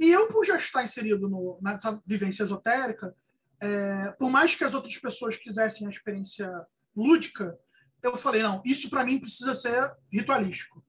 E 0.00 0.10
eu, 0.10 0.26
por 0.28 0.44
já 0.44 0.56
estar 0.56 0.82
inserido 0.82 1.28
no, 1.28 1.58
nessa 1.62 2.00
vivência 2.04 2.42
esotérica, 2.42 3.14
é, 3.60 4.10
por 4.18 4.30
mais 4.30 4.54
que 4.54 4.64
as 4.64 4.74
outras 4.74 4.96
pessoas 4.98 5.36
quisessem 5.36 5.86
a 5.86 5.90
experiência 5.90 6.50
lúdica, 6.96 7.56
eu 8.02 8.16
falei, 8.16 8.42
não, 8.42 8.60
isso 8.64 8.90
para 8.90 9.04
mim 9.04 9.20
precisa 9.20 9.54
ser 9.54 9.94
ritualístico. 10.12 10.84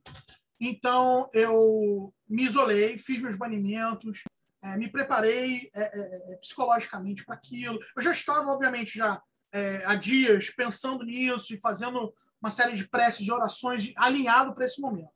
Então, 0.59 1.29
eu 1.33 2.13
me 2.27 2.43
isolei, 2.43 2.97
fiz 2.97 3.21
meus 3.21 3.35
banimentos, 3.35 4.23
é, 4.63 4.77
me 4.77 4.89
preparei 4.89 5.69
é, 5.73 5.81
é, 5.81 6.33
é 6.33 6.35
psicologicamente 6.37 7.25
para 7.25 7.35
aquilo. 7.35 7.77
Eu 7.95 8.01
já 8.01 8.11
estava, 8.11 8.49
obviamente, 8.49 8.97
já 8.97 9.21
é, 9.51 9.83
há 9.85 9.93
dias 9.93 10.49
pensando 10.49 11.03
nisso 11.03 11.53
e 11.53 11.59
fazendo 11.59 12.13
uma 12.41 12.49
série 12.49 12.73
de 12.73 12.87
preces, 12.87 13.25
de 13.25 13.31
orações 13.31 13.91
alinhado 13.97 14.55
para 14.55 14.65
esse 14.65 14.79
momento. 14.79 15.11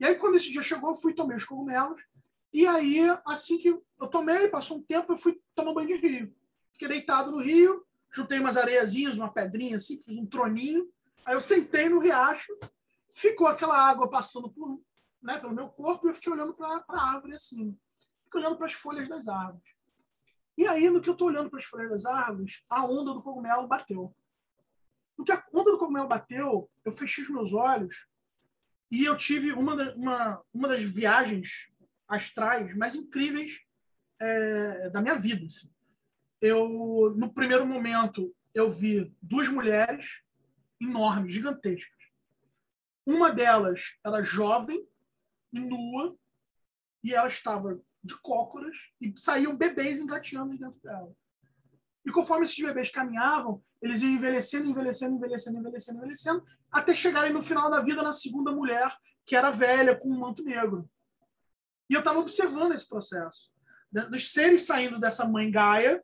E 0.00 0.06
aí, 0.06 0.14
quando 0.16 0.36
esse 0.36 0.50
dia 0.50 0.62
chegou, 0.62 0.90
eu 0.90 0.96
fui 0.96 1.14
tomei 1.14 1.36
os 1.36 1.44
cogumelos. 1.44 2.00
E 2.52 2.66
aí, 2.66 3.00
assim 3.26 3.58
que 3.58 3.68
eu 3.68 4.06
tomei, 4.08 4.48
passou 4.48 4.78
um 4.78 4.82
tempo, 4.82 5.12
eu 5.12 5.16
fui 5.16 5.38
tomar 5.54 5.74
banho 5.74 5.88
de 5.88 6.06
rio. 6.06 6.34
Fiquei 6.72 6.88
deitado 6.88 7.30
no 7.30 7.42
rio, 7.42 7.84
juntei 8.10 8.38
umas 8.38 8.56
areiazinhas, 8.56 9.18
uma 9.18 9.32
pedrinha 9.32 9.76
assim, 9.76 10.00
fiz 10.00 10.16
um 10.16 10.26
troninho. 10.26 10.90
Aí 11.24 11.34
eu 11.34 11.40
sentei 11.40 11.88
no 11.88 11.98
riacho, 11.98 12.52
ficou 13.10 13.46
aquela 13.46 13.76
água 13.76 14.08
passando 14.08 14.48
por, 14.48 14.80
né, 15.22 15.38
pelo 15.38 15.54
meu 15.54 15.68
corpo 15.68 16.06
e 16.06 16.10
eu 16.10 16.14
fiquei 16.14 16.32
olhando 16.32 16.54
para 16.54 16.82
a 16.88 17.14
árvore 17.14 17.34
assim. 17.34 17.76
Fiquei 18.26 18.40
olhando 18.40 18.56
para 18.56 18.66
as 18.66 18.74
folhas 18.74 19.08
das 19.08 19.26
árvores. 19.28 19.74
E 20.58 20.66
aí, 20.66 20.88
no 20.90 21.00
que 21.00 21.08
eu 21.08 21.12
estou 21.12 21.28
olhando 21.28 21.50
para 21.50 21.58
as 21.58 21.64
folhas 21.64 21.90
das 21.90 22.06
árvores, 22.06 22.64
a 22.68 22.84
onda 22.84 23.12
do 23.12 23.22
cogumelo 23.22 23.66
bateu. 23.66 24.14
No 25.16 25.24
que 25.24 25.32
a 25.32 25.44
onda 25.52 25.70
do 25.70 25.78
cogumelo 25.78 26.08
bateu, 26.08 26.70
eu 26.84 26.92
fechei 26.92 27.24
os 27.24 27.30
meus 27.30 27.52
olhos 27.52 28.06
e 28.90 29.04
eu 29.04 29.16
tive 29.16 29.52
uma, 29.52 29.74
uma, 29.94 30.42
uma 30.52 30.68
das 30.68 30.80
viagens 30.80 31.72
astrais 32.08 32.76
mais 32.76 32.94
incríveis 32.94 33.60
é, 34.20 34.90
da 34.90 35.00
minha 35.00 35.16
vida. 35.16 35.46
Assim. 35.46 35.70
Eu, 36.40 37.14
no 37.16 37.32
primeiro 37.32 37.66
momento, 37.66 38.34
eu 38.54 38.70
vi 38.70 39.14
duas 39.20 39.48
mulheres 39.48 40.22
enormes, 40.80 41.32
gigantescas. 41.32 41.96
Uma 43.04 43.30
delas 43.30 43.98
era 44.04 44.22
jovem 44.22 44.86
nua 45.52 46.16
e 47.02 47.14
ela 47.14 47.28
estava 47.28 47.80
de 48.06 48.18
cócoras 48.20 48.92
e 49.00 49.12
saíam 49.16 49.56
bebês 49.56 49.98
engateando 49.98 50.56
dentro 50.56 50.80
dela. 50.80 51.12
E 52.04 52.12
conforme 52.12 52.44
esses 52.44 52.64
bebês 52.64 52.90
caminhavam, 52.90 53.62
eles 53.82 54.00
iam 54.00 54.12
envelhecendo, 54.12 54.68
envelhecendo, 54.70 55.16
envelhecendo, 55.16 55.58
envelhecendo, 55.58 55.98
envelhecendo, 55.98 56.44
até 56.70 56.94
chegarem 56.94 57.32
no 57.32 57.42
final 57.42 57.68
da 57.68 57.80
vida 57.80 58.02
na 58.02 58.12
segunda 58.12 58.52
mulher, 58.52 58.96
que 59.24 59.34
era 59.34 59.50
velha, 59.50 59.96
com 59.96 60.08
um 60.08 60.18
manto 60.18 60.42
negro. 60.42 60.88
E 61.90 61.94
eu 61.94 61.98
estava 61.98 62.20
observando 62.20 62.72
esse 62.72 62.88
processo. 62.88 63.50
Dos 64.10 64.32
seres 64.32 64.66
saindo 64.66 65.00
dessa 65.00 65.24
mãe 65.24 65.50
Gaia 65.50 66.00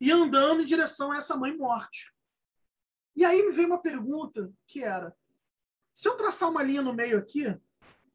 e 0.00 0.10
andando 0.12 0.62
em 0.62 0.66
direção 0.66 1.12
a 1.12 1.16
essa 1.16 1.36
mãe 1.36 1.56
morte. 1.56 2.12
E 3.16 3.24
aí 3.24 3.42
me 3.44 3.52
veio 3.52 3.68
uma 3.68 3.80
pergunta 3.80 4.52
que 4.66 4.82
era: 4.82 5.14
se 5.92 6.08
eu 6.08 6.16
traçar 6.16 6.50
uma 6.50 6.62
linha 6.62 6.82
no 6.82 6.92
meio 6.92 7.18
aqui, 7.18 7.44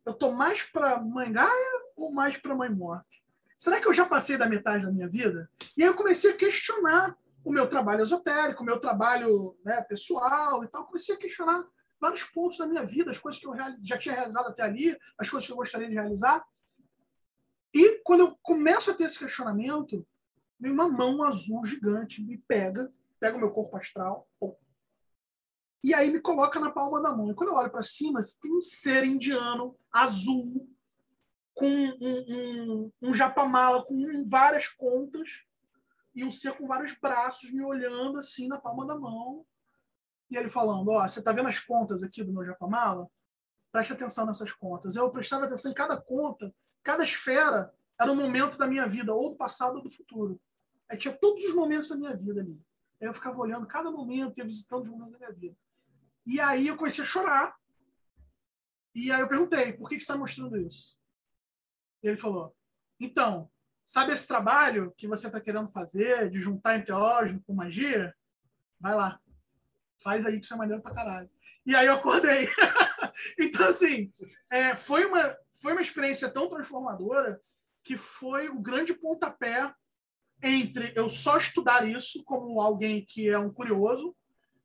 eu 0.05 0.13
tô 0.13 0.31
mais 0.31 0.63
para 0.63 1.01
mãe 1.01 1.31
Gaia 1.31 1.88
ou 1.99 2.11
mais 2.11 2.37
para 2.37 2.55
mãe 2.55 2.69
morte? 2.69 3.23
será 3.59 3.81
que 3.81 3.87
eu 3.87 3.93
já 3.93 4.05
passei 4.05 4.37
da 4.37 4.47
metade 4.47 4.85
da 4.85 4.91
minha 4.91 5.07
vida? 5.07 5.51
E 5.75 5.83
aí 5.83 5.89
eu 5.89 5.93
comecei 5.93 6.31
a 6.31 6.37
questionar 6.37 7.15
o 7.43 7.51
meu 7.51 7.67
trabalho 7.67 8.01
esotérico, 8.01 8.63
o 8.63 8.65
meu 8.65 8.79
trabalho 8.79 9.57
né, 9.65 9.81
pessoal 9.81 10.63
e 10.63 10.67
tal. 10.69 10.85
Comecei 10.85 11.13
a 11.13 11.17
questionar 11.17 11.67
vários 11.99 12.23
pontos 12.23 12.57
da 12.57 12.65
minha 12.65 12.85
vida, 12.85 13.11
as 13.11 13.19
coisas 13.19 13.39
que 13.39 13.45
eu 13.45 13.53
já 13.83 13.97
tinha 13.97 14.15
realizado 14.15 14.47
até 14.47 14.63
ali, 14.63 14.97
as 15.17 15.29
coisas 15.29 15.45
que 15.45 15.51
eu 15.51 15.57
gostaria 15.57 15.89
de 15.89 15.93
realizar. 15.93 16.43
E 17.73 18.01
quando 18.03 18.21
eu 18.21 18.39
começo 18.41 18.89
a 18.89 18.93
ter 18.93 19.03
esse 19.03 19.19
questionamento, 19.19 20.07
vem 20.57 20.71
uma 20.71 20.87
mão 20.87 21.21
azul 21.21 21.65
gigante, 21.65 22.23
me 22.23 22.37
pega, 22.37 22.91
pega 23.19 23.35
o 23.35 23.39
meu 23.39 23.51
corpo 23.51 23.75
astral, 23.75 24.27
e 25.83 25.93
aí 25.93 26.09
me 26.11 26.19
coloca 26.19 26.59
na 26.59 26.71
palma 26.71 27.01
da 27.01 27.15
mão. 27.15 27.29
E 27.29 27.35
quando 27.35 27.49
eu 27.49 27.55
olho 27.55 27.69
para 27.69 27.83
cima, 27.83 28.19
tem 28.41 28.53
um 28.53 28.61
ser 28.61 29.03
indiano 29.03 29.77
azul, 29.91 30.67
com 31.59 31.67
um, 31.67 32.83
um, 32.85 32.91
um 33.01 33.13
japamala 33.13 33.83
com 33.83 34.25
várias 34.29 34.69
contas 34.69 35.43
e 36.15 36.23
um 36.23 36.31
ser 36.31 36.53
com 36.53 36.65
vários 36.65 36.93
braços 36.93 37.51
me 37.51 37.61
olhando 37.61 38.17
assim 38.17 38.47
na 38.47 38.57
palma 38.57 38.87
da 38.87 38.97
mão. 38.97 39.45
E 40.31 40.37
ele 40.37 40.47
falando: 40.47 40.89
Ó, 40.89 41.03
oh, 41.03 41.07
você 41.07 41.21
tá 41.21 41.33
vendo 41.33 41.49
as 41.49 41.59
contas 41.59 42.01
aqui 42.01 42.23
do 42.23 42.31
meu 42.31 42.45
japamala? 42.45 43.07
Preste 43.71 43.93
atenção 43.93 44.25
nessas 44.25 44.53
contas. 44.53 44.95
Eu 44.95 45.11
prestava 45.11 45.45
atenção 45.45 45.69
em 45.69 45.75
cada 45.75 45.99
conta, 45.99 46.53
cada 46.81 47.03
esfera 47.03 47.73
era 47.99 48.11
um 48.11 48.15
momento 48.15 48.57
da 48.57 48.65
minha 48.65 48.87
vida, 48.87 49.13
ou 49.13 49.31
do 49.31 49.35
passado 49.35 49.75
ou 49.75 49.83
do 49.83 49.89
futuro. 49.89 50.39
Aí 50.89 50.97
tinha 50.97 51.13
todos 51.13 51.43
os 51.43 51.53
momentos 51.53 51.89
da 51.89 51.95
minha 51.97 52.15
vida 52.15 52.39
ali. 52.39 52.59
Aí 53.01 53.07
eu 53.07 53.13
ficava 53.13 53.37
olhando 53.37 53.67
cada 53.67 53.91
momento, 53.91 54.37
ia 54.37 54.45
visitando 54.45 54.83
os 54.83 54.89
momentos 54.89 55.11
da 55.11 55.19
minha 55.19 55.31
vida. 55.31 55.55
E 56.25 56.39
aí 56.39 56.67
eu 56.67 56.77
comecei 56.77 57.03
a 57.03 57.07
chorar. 57.07 57.55
E 58.95 59.11
aí 59.11 59.19
eu 59.19 59.27
perguntei: 59.27 59.73
por 59.73 59.89
que, 59.89 59.95
que 59.95 60.01
você 60.01 60.05
está 60.05 60.17
mostrando 60.17 60.57
isso? 60.57 60.98
Ele 62.01 62.17
falou: 62.17 62.55
então, 62.99 63.49
sabe 63.85 64.11
esse 64.11 64.27
trabalho 64.27 64.93
que 64.97 65.07
você 65.07 65.27
está 65.27 65.39
querendo 65.39 65.69
fazer 65.69 66.29
de 66.29 66.39
juntar 66.39 66.77
enteógeno 66.77 67.41
com 67.45 67.53
magia? 67.53 68.13
Vai 68.79 68.95
lá. 68.95 69.19
Faz 70.01 70.25
aí 70.25 70.39
que 70.39 70.45
isso 70.45 70.53
é 70.53 70.57
maneiro 70.57 70.81
pra 70.81 70.93
caralho. 70.93 71.29
E 71.65 71.75
aí 71.75 71.87
eu 71.87 71.93
acordei. 71.93 72.47
então, 73.39 73.67
assim, 73.67 74.11
é, 74.49 74.75
foi, 74.75 75.05
uma, 75.05 75.37
foi 75.61 75.73
uma 75.73 75.81
experiência 75.81 76.29
tão 76.29 76.49
transformadora 76.49 77.39
que 77.83 77.97
foi 77.97 78.49
o 78.49 78.59
grande 78.59 78.93
pontapé 78.93 79.73
entre 80.41 80.93
eu 80.95 81.09
só 81.09 81.37
estudar 81.37 81.87
isso 81.87 82.23
como 82.23 82.61
alguém 82.61 83.05
que 83.05 83.29
é 83.29 83.37
um 83.37 83.51
curioso 83.51 84.15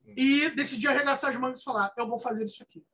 e 0.06 0.50
decidir 0.50 0.88
arregaçar 0.88 1.30
as 1.30 1.36
mangas 1.36 1.60
e 1.60 1.64
falar: 1.64 1.92
eu 1.96 2.06
vou 2.06 2.18
fazer 2.18 2.44
isso 2.44 2.62
aqui. 2.62 2.84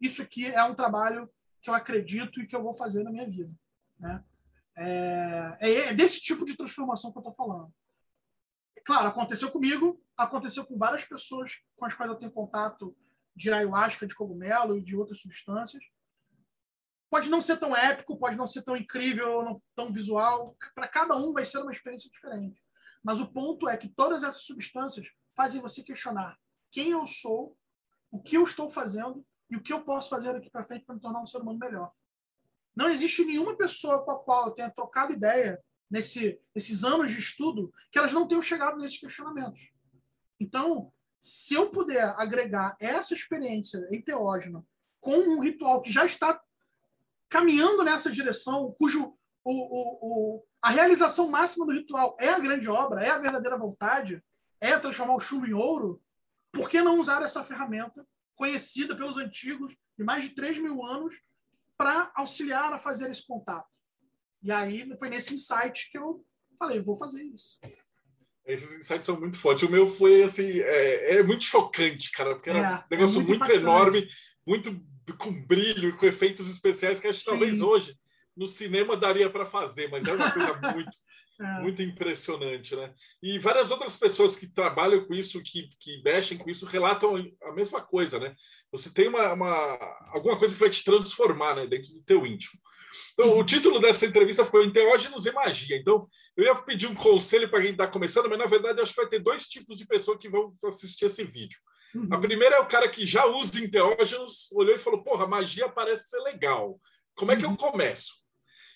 Isso 0.00 0.22
aqui 0.22 0.46
é 0.46 0.62
um 0.64 0.74
trabalho 0.74 1.28
que 1.60 1.68
eu 1.68 1.74
acredito 1.74 2.40
e 2.40 2.46
que 2.46 2.54
eu 2.54 2.62
vou 2.62 2.72
fazer 2.72 3.02
na 3.02 3.10
minha 3.10 3.28
vida. 3.28 3.52
Né? 4.00 4.24
É, 4.76 5.56
é, 5.60 5.74
é 5.88 5.94
desse 5.94 6.20
tipo 6.20 6.44
de 6.44 6.56
transformação 6.56 7.12
que 7.12 7.18
eu 7.18 7.20
estou 7.20 7.34
falando. 7.34 7.72
Claro, 8.84 9.08
aconteceu 9.08 9.50
comigo, 9.50 10.02
aconteceu 10.16 10.64
com 10.64 10.76
várias 10.76 11.04
pessoas 11.04 11.58
com 11.76 11.84
as 11.84 11.94
quais 11.94 12.10
eu 12.10 12.18
tenho 12.18 12.32
contato 12.32 12.96
de 13.36 13.52
ayahuasca, 13.52 14.06
de 14.06 14.14
cogumelo 14.14 14.76
e 14.76 14.82
de 14.82 14.96
outras 14.96 15.20
substâncias. 15.20 15.84
Pode 17.08 17.28
não 17.28 17.42
ser 17.42 17.58
tão 17.58 17.76
épico, 17.76 18.18
pode 18.18 18.36
não 18.36 18.46
ser 18.46 18.62
tão 18.62 18.76
incrível, 18.76 19.42
não 19.42 19.62
tão 19.74 19.92
visual. 19.92 20.56
Para 20.74 20.88
cada 20.88 21.16
um 21.16 21.32
vai 21.32 21.44
ser 21.44 21.58
uma 21.58 21.72
experiência 21.72 22.10
diferente. 22.10 22.62
Mas 23.02 23.20
o 23.20 23.30
ponto 23.30 23.68
é 23.68 23.76
que 23.76 23.88
todas 23.88 24.22
essas 24.22 24.42
substâncias 24.42 25.08
fazem 25.34 25.60
você 25.60 25.82
questionar 25.82 26.38
quem 26.70 26.90
eu 26.90 27.04
sou, 27.06 27.56
o 28.10 28.22
que 28.22 28.36
eu 28.36 28.44
estou 28.44 28.70
fazendo 28.70 29.26
e 29.50 29.56
o 29.56 29.62
que 29.62 29.72
eu 29.72 29.82
posso 29.82 30.08
fazer 30.08 30.32
daqui 30.32 30.48
para 30.48 30.64
frente 30.64 30.84
para 30.84 30.94
me 30.94 31.00
tornar 31.00 31.20
um 31.20 31.26
ser 31.26 31.38
humano 31.38 31.58
melhor. 31.58 31.92
Não 32.80 32.88
existe 32.88 33.22
nenhuma 33.26 33.54
pessoa 33.54 34.02
com 34.02 34.10
a 34.10 34.18
qual 34.18 34.46
eu 34.46 34.52
tenha 34.52 34.70
trocado 34.70 35.12
ideia 35.12 35.62
nesse, 35.90 36.40
nesses 36.54 36.82
anos 36.82 37.10
de 37.10 37.18
estudo 37.18 37.70
que 37.92 37.98
elas 37.98 38.10
não 38.10 38.26
tenham 38.26 38.40
chegado 38.40 38.78
nesses 38.78 38.98
questionamentos. 38.98 39.70
Então, 40.40 40.90
se 41.18 41.52
eu 41.52 41.68
puder 41.68 42.14
agregar 42.16 42.74
essa 42.80 43.12
experiência 43.12 43.86
enteógena 43.92 44.64
com 44.98 45.14
um 45.14 45.40
ritual 45.40 45.82
que 45.82 45.92
já 45.92 46.06
está 46.06 46.40
caminhando 47.28 47.84
nessa 47.84 48.10
direção, 48.10 48.74
cujo 48.78 49.14
o, 49.44 49.52
o, 49.52 49.98
o, 50.38 50.44
a 50.62 50.70
realização 50.70 51.28
máxima 51.28 51.66
do 51.66 51.72
ritual 51.72 52.16
é 52.18 52.30
a 52.30 52.38
grande 52.38 52.66
obra, 52.66 53.04
é 53.04 53.10
a 53.10 53.18
verdadeira 53.18 53.58
vontade, 53.58 54.24
é 54.58 54.78
transformar 54.78 55.16
o 55.16 55.20
chumbo 55.20 55.46
em 55.46 55.52
ouro, 55.52 56.02
por 56.50 56.70
que 56.70 56.80
não 56.80 56.98
usar 56.98 57.20
essa 57.20 57.44
ferramenta 57.44 58.06
conhecida 58.34 58.96
pelos 58.96 59.18
antigos 59.18 59.76
de 59.98 60.02
mais 60.02 60.24
de 60.24 60.30
3 60.30 60.56
mil 60.56 60.82
anos 60.82 61.20
para 61.80 62.12
auxiliar 62.14 62.70
a 62.74 62.78
fazer 62.78 63.10
esse 63.10 63.26
contato? 63.26 63.66
E 64.42 64.52
aí 64.52 64.86
foi 64.98 65.08
nesse 65.08 65.34
insight 65.34 65.90
que 65.90 65.96
eu 65.96 66.22
falei, 66.58 66.78
vou 66.78 66.94
fazer 66.94 67.22
isso. 67.22 67.58
Esses 68.44 68.78
insights 68.78 69.06
são 69.06 69.18
muito 69.18 69.38
fortes. 69.38 69.66
O 69.66 69.72
meu 69.72 69.86
foi 69.86 70.22
assim, 70.22 70.60
é, 70.60 71.14
é 71.14 71.22
muito 71.22 71.44
chocante, 71.44 72.12
cara, 72.12 72.34
porque 72.34 72.50
era 72.50 72.58
é, 72.58 72.74
um 72.74 72.82
negócio 72.90 73.20
é 73.20 73.24
muito, 73.24 73.38
muito 73.38 73.52
enorme, 73.52 74.08
muito 74.46 74.78
com 75.16 75.32
brilho, 75.46 75.96
com 75.96 76.04
efeitos 76.04 76.50
especiais 76.50 77.00
que 77.00 77.08
acho 77.08 77.20
que 77.20 77.24
talvez 77.24 77.62
hoje 77.62 77.98
no 78.36 78.46
cinema 78.46 78.94
daria 78.94 79.30
para 79.30 79.46
fazer, 79.46 79.88
mas 79.88 80.06
é 80.06 80.12
uma 80.12 80.30
coisa 80.30 80.52
muito, 80.74 80.90
é. 81.40 81.60
muito 81.60 81.82
impressionante, 81.82 82.76
né? 82.76 82.92
E 83.22 83.38
várias 83.38 83.70
outras 83.70 83.96
pessoas 83.96 84.36
que 84.36 84.46
trabalham 84.46 85.04
com 85.06 85.14
isso, 85.14 85.42
que, 85.42 85.70
que 85.80 86.02
mexem 86.02 86.36
com 86.36 86.50
isso, 86.50 86.66
relatam 86.66 87.16
a 87.42 87.52
mesma 87.52 87.80
coisa, 87.80 88.18
né? 88.18 88.34
Você 88.70 88.92
tem 88.92 89.08
uma, 89.08 89.32
uma 89.32 89.78
alguma 90.12 90.38
coisa 90.38 90.54
que 90.54 90.60
vai 90.60 90.70
te 90.70 90.84
transformar, 90.84 91.56
né, 91.56 91.66
dentro 91.66 91.92
do 91.92 92.02
teu 92.02 92.26
íntimo. 92.26 92.60
Então, 93.12 93.38
o 93.38 93.44
título 93.44 93.80
dessa 93.80 94.06
entrevista 94.06 94.44
foi 94.44 94.66
Enteógenos 94.66 95.26
e 95.26 95.32
Magia. 95.32 95.76
Então, 95.76 96.08
eu 96.36 96.44
ia 96.44 96.54
pedir 96.54 96.86
um 96.86 96.94
conselho 96.94 97.48
para 97.48 97.62
quem 97.62 97.72
está 97.72 97.86
começando, 97.86 98.28
mas 98.28 98.38
na 98.38 98.46
verdade 98.46 98.80
acho 98.80 98.92
que 98.92 99.00
vai 99.00 99.08
ter 99.08 99.20
dois 99.20 99.46
tipos 99.46 99.78
de 99.78 99.86
pessoa 99.86 100.18
que 100.18 100.28
vão 100.28 100.54
assistir 100.64 101.06
esse 101.06 101.24
vídeo. 101.24 101.58
Uhum. 101.94 102.08
A 102.10 102.18
primeira 102.18 102.56
é 102.56 102.60
o 102.60 102.66
cara 102.66 102.88
que 102.88 103.04
já 103.04 103.26
usa 103.26 103.58
enteógenos, 103.60 104.50
olhou 104.52 104.74
e 104.74 104.78
falou: 104.78 105.02
Porra, 105.02 105.26
magia 105.26 105.68
parece 105.68 106.08
ser 106.08 106.20
legal. 106.20 106.80
Como 107.14 107.32
é 107.32 107.36
que 107.36 107.44
eu 107.44 107.50
uhum. 107.50 107.56
começo? 107.56 108.19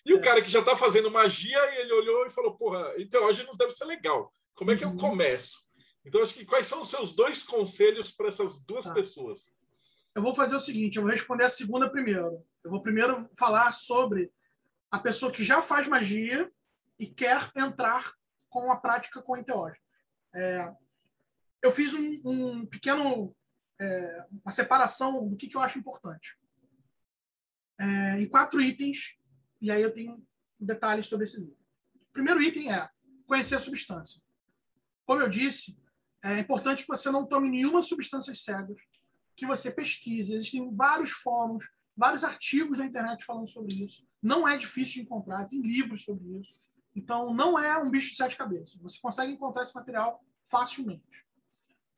E 0.04 0.12
é. 0.12 0.14
o 0.14 0.22
cara 0.22 0.42
que 0.42 0.50
já 0.50 0.60
está 0.60 0.76
fazendo 0.76 1.10
magia, 1.10 1.58
ele 1.80 1.92
olhou 1.92 2.26
e 2.26 2.30
falou: 2.30 2.56
Porra, 2.56 2.94
enteógenos 2.98 3.56
deve 3.56 3.72
ser 3.72 3.84
legal. 3.84 4.32
Como 4.54 4.70
é 4.70 4.76
que 4.76 4.84
eu 4.84 4.90
uhum. 4.90 4.96
começo? 4.96 5.64
Então, 6.04 6.22
acho 6.22 6.34
que 6.34 6.44
quais 6.44 6.66
são 6.66 6.82
os 6.82 6.90
seus 6.90 7.14
dois 7.14 7.42
conselhos 7.42 8.12
para 8.12 8.28
essas 8.28 8.60
duas 8.60 8.84
tá. 8.84 8.92
pessoas? 8.92 9.52
Eu 10.14 10.22
vou 10.22 10.34
fazer 10.34 10.54
o 10.54 10.60
seguinte: 10.60 10.96
eu 10.96 11.02
vou 11.02 11.10
responder 11.10 11.44
a 11.44 11.48
segunda 11.48 11.90
primeiro. 11.90 12.44
Eu 12.62 12.70
vou 12.70 12.82
primeiro 12.82 13.28
falar 13.38 13.72
sobre 13.72 14.32
a 14.90 14.98
pessoa 14.98 15.32
que 15.32 15.42
já 15.42 15.60
faz 15.60 15.88
magia 15.88 16.50
e 16.98 17.06
quer 17.06 17.50
entrar 17.56 18.12
com 18.48 18.70
a 18.70 18.76
prática 18.76 19.20
com 19.20 19.36
enteógenos. 19.36 19.80
É, 20.34 20.72
eu 21.62 21.72
fiz 21.72 21.94
um, 21.94 22.20
um 22.24 22.66
pequeno 22.66 23.34
é, 23.80 24.26
uma 24.42 24.52
separação 24.52 25.26
do 25.28 25.36
que, 25.36 25.48
que 25.48 25.56
eu 25.56 25.60
acho 25.60 25.78
importante 25.78 26.36
é, 27.78 28.20
em 28.20 28.28
quatro 28.28 28.60
itens 28.60 29.16
e 29.64 29.70
aí 29.70 29.80
eu 29.80 29.90
tenho 29.90 30.22
detalhes 30.60 31.06
sobre 31.06 31.24
esses 31.24 31.42
itens. 31.42 31.66
O 31.94 32.12
primeiro 32.12 32.42
item 32.42 32.70
é 32.70 32.86
conhecer 33.26 33.54
a 33.54 33.60
substância. 33.60 34.20
Como 35.06 35.22
eu 35.22 35.28
disse, 35.28 35.74
é 36.22 36.38
importante 36.38 36.82
que 36.82 36.88
você 36.88 37.10
não 37.10 37.24
tome 37.24 37.48
nenhuma 37.48 37.82
substância 37.82 38.34
cegas, 38.34 38.76
que 39.34 39.46
você 39.46 39.70
pesquise. 39.70 40.34
Existem 40.34 40.70
vários 40.76 41.12
fóruns, 41.12 41.64
vários 41.96 42.24
artigos 42.24 42.76
na 42.76 42.84
internet 42.84 43.24
falando 43.24 43.48
sobre 43.48 43.74
isso. 43.82 44.06
Não 44.22 44.46
é 44.46 44.54
difícil 44.58 44.96
de 44.96 45.00
encontrar, 45.00 45.46
tem 45.46 45.62
livros 45.62 46.04
sobre 46.04 46.38
isso. 46.38 46.62
Então, 46.94 47.32
não 47.32 47.58
é 47.58 47.78
um 47.78 47.88
bicho 47.88 48.10
de 48.10 48.16
sete 48.16 48.36
cabeças. 48.36 48.78
Você 48.82 48.98
consegue 49.00 49.32
encontrar 49.32 49.62
esse 49.62 49.74
material 49.74 50.22
facilmente. 50.44 51.26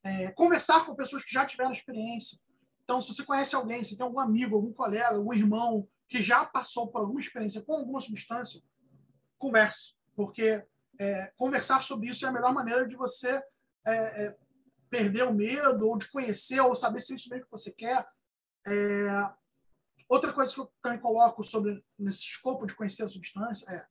É, 0.04 0.30
conversar 0.30 0.86
com 0.86 0.94
pessoas 0.94 1.24
que 1.24 1.32
já 1.32 1.44
tiveram 1.44 1.72
experiência. 1.72 2.38
Então, 2.86 3.00
se 3.00 3.12
você 3.12 3.24
conhece 3.24 3.56
alguém, 3.56 3.82
se 3.82 3.96
tem 3.96 4.06
algum 4.06 4.20
amigo, 4.20 4.54
algum 4.54 4.72
colega, 4.72 5.16
algum 5.16 5.34
irmão 5.34 5.88
que 6.08 6.22
já 6.22 6.44
passou 6.44 6.86
por 6.86 7.00
alguma 7.00 7.18
experiência 7.18 7.60
com 7.60 7.72
alguma 7.72 8.00
substância, 8.00 8.62
converse, 9.36 9.96
porque 10.14 10.64
é, 10.96 11.32
conversar 11.36 11.82
sobre 11.82 12.10
isso 12.10 12.24
é 12.24 12.28
a 12.28 12.32
melhor 12.32 12.54
maneira 12.54 12.86
de 12.86 12.94
você 12.94 13.42
é, 13.84 14.26
é, 14.26 14.36
perder 14.88 15.24
o 15.24 15.34
medo, 15.34 15.88
ou 15.88 15.98
de 15.98 16.08
conhecer, 16.12 16.60
ou 16.60 16.76
saber 16.76 17.00
se 17.00 17.12
é 17.12 17.16
isso 17.16 17.28
mesmo 17.28 17.46
que 17.46 17.50
você 17.50 17.72
quer. 17.72 18.06
É, 18.64 19.34
outra 20.08 20.32
coisa 20.32 20.54
que 20.54 20.60
eu 20.60 20.72
também 20.80 21.00
coloco 21.00 21.42
sobre 21.42 21.84
nesse 21.98 22.20
escopo 22.20 22.66
de 22.66 22.74
conhecer 22.76 23.02
a 23.02 23.08
substância 23.08 23.68
é 23.68 23.84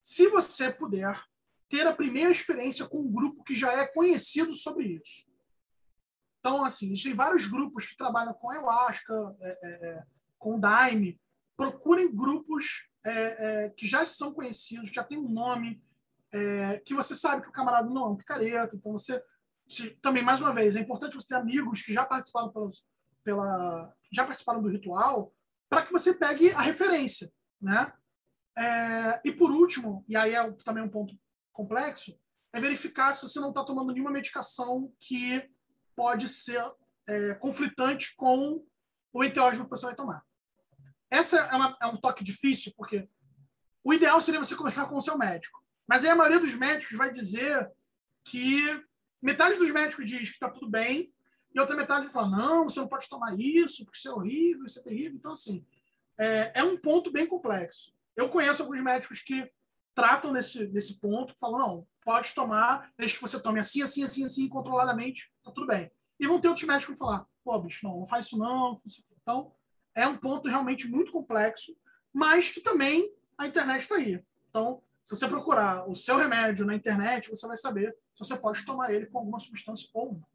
se 0.00 0.28
você 0.28 0.72
puder 0.72 1.20
ter 1.68 1.88
a 1.88 1.92
primeira 1.92 2.30
experiência 2.30 2.86
com 2.86 3.00
um 3.00 3.12
grupo 3.12 3.42
que 3.42 3.54
já 3.54 3.72
é 3.72 3.84
conhecido 3.88 4.54
sobre 4.54 5.00
isso. 5.02 5.31
Então, 6.42 6.64
assim, 6.64 6.86
existem 6.86 7.14
vários 7.14 7.46
grupos 7.46 7.86
que 7.86 7.96
trabalham 7.96 8.34
com 8.34 8.50
ayahuasca, 8.50 9.14
é, 9.40 9.58
é, 9.62 10.04
com 10.36 10.58
daime, 10.58 11.20
procurem 11.56 12.12
grupos 12.12 12.88
é, 13.04 13.12
é, 13.66 13.70
que 13.70 13.86
já 13.86 14.04
são 14.04 14.34
conhecidos, 14.34 14.90
já 14.90 15.04
tem 15.04 15.16
um 15.18 15.28
nome, 15.28 15.80
é, 16.32 16.80
que 16.80 16.94
você 16.94 17.14
sabe 17.14 17.42
que 17.42 17.48
o 17.48 17.52
camarada 17.52 17.88
não 17.88 18.06
é 18.06 18.08
um 18.08 18.16
picareta. 18.16 18.74
Então, 18.74 18.90
você. 18.90 19.22
Também, 20.02 20.24
mais 20.24 20.40
uma 20.40 20.52
vez, 20.52 20.74
é 20.74 20.80
importante 20.80 21.14
você 21.14 21.28
ter 21.28 21.36
amigos 21.36 21.80
que 21.80 21.92
já 21.94 22.04
participaram, 22.04 22.50
pelos, 22.50 22.84
pela, 23.22 23.94
já 24.10 24.24
participaram 24.24 24.60
do 24.60 24.68
ritual, 24.68 25.32
para 25.70 25.86
que 25.86 25.92
você 25.92 26.12
pegue 26.12 26.50
a 26.50 26.60
referência. 26.60 27.32
Né? 27.60 27.92
É, 28.58 29.20
e 29.24 29.32
por 29.32 29.52
último, 29.52 30.04
e 30.08 30.16
aí 30.16 30.34
é 30.34 30.50
também 30.64 30.82
um 30.82 30.88
ponto 30.88 31.16
complexo, 31.52 32.18
é 32.52 32.60
verificar 32.60 33.12
se 33.12 33.22
você 33.22 33.38
não 33.38 33.50
está 33.50 33.64
tomando 33.64 33.92
nenhuma 33.92 34.10
medicação 34.10 34.92
que 34.98 35.48
pode 35.94 36.28
ser 36.28 36.62
é, 37.06 37.34
conflitante 37.34 38.14
com 38.16 38.64
o 39.12 39.24
enteógeno 39.24 39.64
que 39.64 39.70
você 39.70 39.86
vai 39.86 39.94
tomar. 39.94 40.24
Essa 41.10 41.38
é, 41.40 41.56
uma, 41.56 41.76
é 41.80 41.86
um 41.86 41.96
toque 41.96 42.24
difícil, 42.24 42.72
porque 42.76 43.08
o 43.84 43.92
ideal 43.92 44.20
seria 44.20 44.40
você 44.40 44.54
começar 44.54 44.86
com 44.86 44.96
o 44.96 45.02
seu 45.02 45.18
médico. 45.18 45.62
Mas 45.86 46.04
aí 46.04 46.10
a 46.10 46.16
maioria 46.16 46.40
dos 46.40 46.54
médicos 46.54 46.96
vai 46.96 47.10
dizer 47.10 47.70
que 48.24 48.62
metade 49.20 49.58
dos 49.58 49.70
médicos 49.70 50.06
diz 50.06 50.28
que 50.28 50.34
está 50.34 50.48
tudo 50.48 50.70
bem, 50.70 51.12
e 51.54 51.60
outra 51.60 51.76
metade 51.76 52.08
fala, 52.08 52.28
não, 52.28 52.64
você 52.64 52.80
não 52.80 52.88
pode 52.88 53.08
tomar 53.08 53.38
isso, 53.38 53.84
porque 53.84 53.98
isso 53.98 54.08
é 54.08 54.12
horrível, 54.12 54.64
isso 54.64 54.78
é 54.78 54.82
terrível. 54.82 55.16
Então, 55.16 55.32
assim, 55.32 55.64
é, 56.18 56.52
é 56.54 56.64
um 56.64 56.78
ponto 56.78 57.10
bem 57.10 57.26
complexo. 57.26 57.92
Eu 58.16 58.28
conheço 58.28 58.62
alguns 58.62 58.80
médicos 58.80 59.20
que 59.20 59.50
tratam 59.94 60.32
nesse, 60.32 60.66
nesse 60.68 60.98
ponto, 60.98 61.34
falam, 61.38 61.58
não, 61.58 61.88
pode 62.02 62.32
tomar, 62.34 62.90
desde 62.96 63.16
que 63.16 63.22
você 63.22 63.40
tome 63.40 63.60
assim, 63.60 63.82
assim, 63.82 64.02
assim, 64.02 64.24
assim, 64.24 64.48
controladamente, 64.48 65.30
tá 65.42 65.50
tudo 65.50 65.66
bem. 65.66 65.90
E 66.18 66.26
vão 66.26 66.40
ter 66.40 66.48
outros 66.48 66.66
médicos 66.66 66.94
que 66.94 66.98
falar, 66.98 67.26
pô, 67.44 67.58
bicho, 67.58 67.86
não, 67.86 68.00
não 68.00 68.06
faz 68.06 68.26
isso 68.26 68.38
não. 68.38 68.80
Então, 69.20 69.52
é 69.94 70.06
um 70.06 70.16
ponto 70.16 70.48
realmente 70.48 70.88
muito 70.88 71.12
complexo, 71.12 71.76
mas 72.12 72.50
que 72.50 72.60
também 72.60 73.12
a 73.36 73.46
internet 73.46 73.82
está 73.82 73.96
aí. 73.96 74.22
Então, 74.48 74.82
se 75.02 75.16
você 75.16 75.26
procurar 75.26 75.88
o 75.88 75.94
seu 75.94 76.16
remédio 76.16 76.64
na 76.64 76.74
internet, 76.74 77.28
você 77.28 77.46
vai 77.46 77.56
saber 77.56 77.96
se 78.14 78.18
você 78.18 78.36
pode 78.36 78.64
tomar 78.64 78.92
ele 78.92 79.06
com 79.06 79.18
alguma 79.18 79.40
substância 79.40 79.88
ou 79.92 80.12
não. 80.12 80.26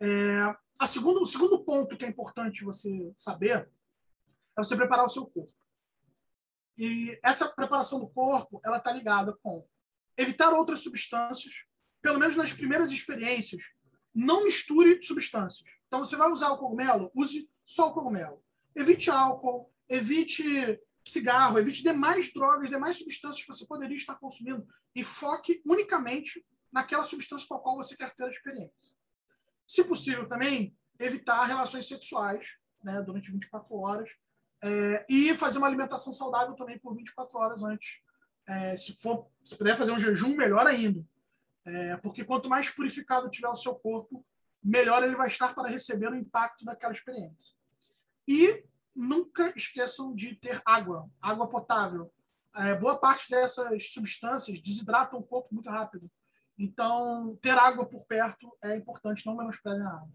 É, 0.00 0.56
a 0.78 0.86
segundo, 0.86 1.22
o 1.22 1.26
segundo 1.26 1.64
ponto 1.64 1.96
que 1.96 2.04
é 2.04 2.08
importante 2.08 2.64
você 2.64 3.12
saber 3.16 3.68
é 4.56 4.62
você 4.62 4.76
preparar 4.76 5.04
o 5.04 5.10
seu 5.10 5.26
corpo. 5.26 5.52
E 6.78 7.18
essa 7.22 7.48
preparação 7.48 7.98
do 7.98 8.08
corpo 8.08 8.60
ela 8.64 8.76
está 8.76 8.92
ligada 8.92 9.32
com 9.42 9.66
evitar 10.16 10.52
outras 10.52 10.80
substâncias, 10.80 11.64
pelo 12.02 12.18
menos 12.18 12.36
nas 12.36 12.52
primeiras 12.52 12.92
experiências. 12.92 13.64
Não 14.16 14.44
misture 14.44 15.00
substâncias. 15.02 15.68
Então, 15.86 16.00
você 16.00 16.16
vai 16.16 16.30
usar 16.30 16.50
o 16.50 16.58
cogumelo, 16.58 17.10
use 17.14 17.48
só 17.62 17.90
o 17.90 17.92
cogumelo 17.92 18.42
evite 18.76 19.10
álcool, 19.10 19.72
evite 19.88 20.78
cigarro, 21.04 21.58
evite 21.58 21.82
demais 21.82 22.32
drogas, 22.32 22.68
demais 22.68 22.96
substâncias 22.96 23.42
que 23.42 23.52
você 23.52 23.66
poderia 23.66 23.96
estar 23.96 24.16
consumindo 24.16 24.66
e 24.94 25.02
foque 25.02 25.62
unicamente 25.64 26.44
naquela 26.70 27.04
substância 27.04 27.48
com 27.48 27.54
a 27.54 27.60
qual 27.60 27.76
você 27.76 27.96
quer 27.96 28.14
ter 28.14 28.24
a 28.24 28.28
experiência. 28.28 28.94
Se 29.66 29.82
possível, 29.82 30.28
também 30.28 30.76
evitar 30.98 31.44
relações 31.44 31.88
sexuais 31.88 32.46
né, 32.84 33.00
durante 33.02 33.32
24 33.32 33.74
horas 33.76 34.10
é, 34.62 35.06
e 35.08 35.34
fazer 35.36 35.58
uma 35.58 35.66
alimentação 35.66 36.12
saudável 36.12 36.54
também 36.54 36.78
por 36.78 36.94
24 36.94 37.38
horas 37.38 37.64
antes. 37.64 38.00
É, 38.48 38.76
se, 38.76 38.96
for, 39.00 39.28
se 39.42 39.56
puder 39.56 39.76
fazer 39.76 39.92
um 39.92 39.98
jejum, 39.98 40.36
melhor 40.36 40.66
ainda. 40.66 41.04
É, 41.66 41.96
porque 41.96 42.24
quanto 42.24 42.48
mais 42.48 42.70
purificado 42.70 43.28
tiver 43.28 43.48
o 43.48 43.56
seu 43.56 43.74
corpo, 43.74 44.24
melhor 44.62 45.02
ele 45.02 45.16
vai 45.16 45.26
estar 45.26 45.54
para 45.54 45.68
receber 45.68 46.10
o 46.10 46.16
impacto 46.16 46.64
daquela 46.64 46.92
experiência. 46.92 47.54
E 48.26 48.64
nunca 48.94 49.52
esqueçam 49.56 50.14
de 50.14 50.36
ter 50.36 50.62
água, 50.64 51.10
água 51.20 51.48
potável. 51.48 52.12
É, 52.54 52.74
boa 52.74 52.96
parte 52.98 53.28
dessas 53.28 53.90
substâncias 53.92 54.60
desidratam 54.60 55.18
o 55.18 55.22
corpo 55.22 55.52
muito 55.52 55.68
rápido. 55.68 56.10
Então, 56.58 57.36
ter 57.42 57.50
água 57.50 57.84
por 57.84 58.06
perto 58.06 58.56
é 58.62 58.76
importante, 58.76 59.26
não 59.26 59.36
menosprezem 59.36 59.82
a 59.82 59.90
água. 59.90 60.08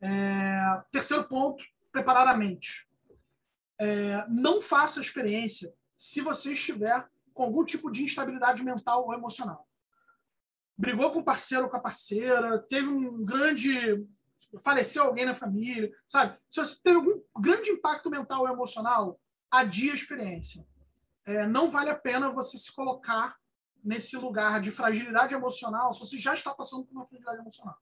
É, 0.00 0.82
terceiro 0.90 1.24
ponto, 1.24 1.62
preparar 1.92 2.26
a 2.28 2.36
mente. 2.36 2.88
É, 3.78 4.26
não 4.28 4.62
faça 4.62 5.00
a 5.00 5.02
experiência 5.02 5.72
se 5.96 6.20
você 6.20 6.52
estiver 6.52 7.06
com 7.34 7.42
algum 7.42 7.64
tipo 7.64 7.90
de 7.90 8.04
instabilidade 8.04 8.62
mental 8.62 9.04
ou 9.04 9.12
emocional. 9.12 9.66
Brigou 10.76 11.10
com 11.10 11.20
o 11.20 11.24
parceiro 11.24 11.68
com 11.68 11.76
a 11.76 11.80
parceira, 11.80 12.58
teve 12.68 12.88
um 12.88 13.24
grande 13.24 14.06
faleceu 14.62 15.04
alguém 15.04 15.26
na 15.26 15.34
família, 15.34 15.90
sabe? 16.06 16.38
Se 16.48 16.60
você 16.60 16.76
teve 16.82 16.96
algum 16.96 17.20
grande 17.38 17.70
impacto 17.70 18.08
mental 18.08 18.42
ou 18.42 18.48
emocional, 18.48 19.20
adia 19.50 19.92
a 19.92 19.94
experiência. 19.94 20.66
é, 21.26 21.46
não 21.46 21.70
vale 21.70 21.90
a 21.90 21.98
pena 21.98 22.30
você 22.30 22.56
se 22.56 22.72
colocar 22.72 23.36
nesse 23.82 24.16
lugar 24.16 24.60
de 24.60 24.70
fragilidade 24.70 25.34
emocional 25.34 25.92
se 25.92 26.00
você 26.00 26.18
já 26.18 26.34
está 26.34 26.54
passando 26.54 26.84
por 26.84 26.92
uma 26.92 27.06
fragilidade 27.06 27.40
emocional. 27.40 27.76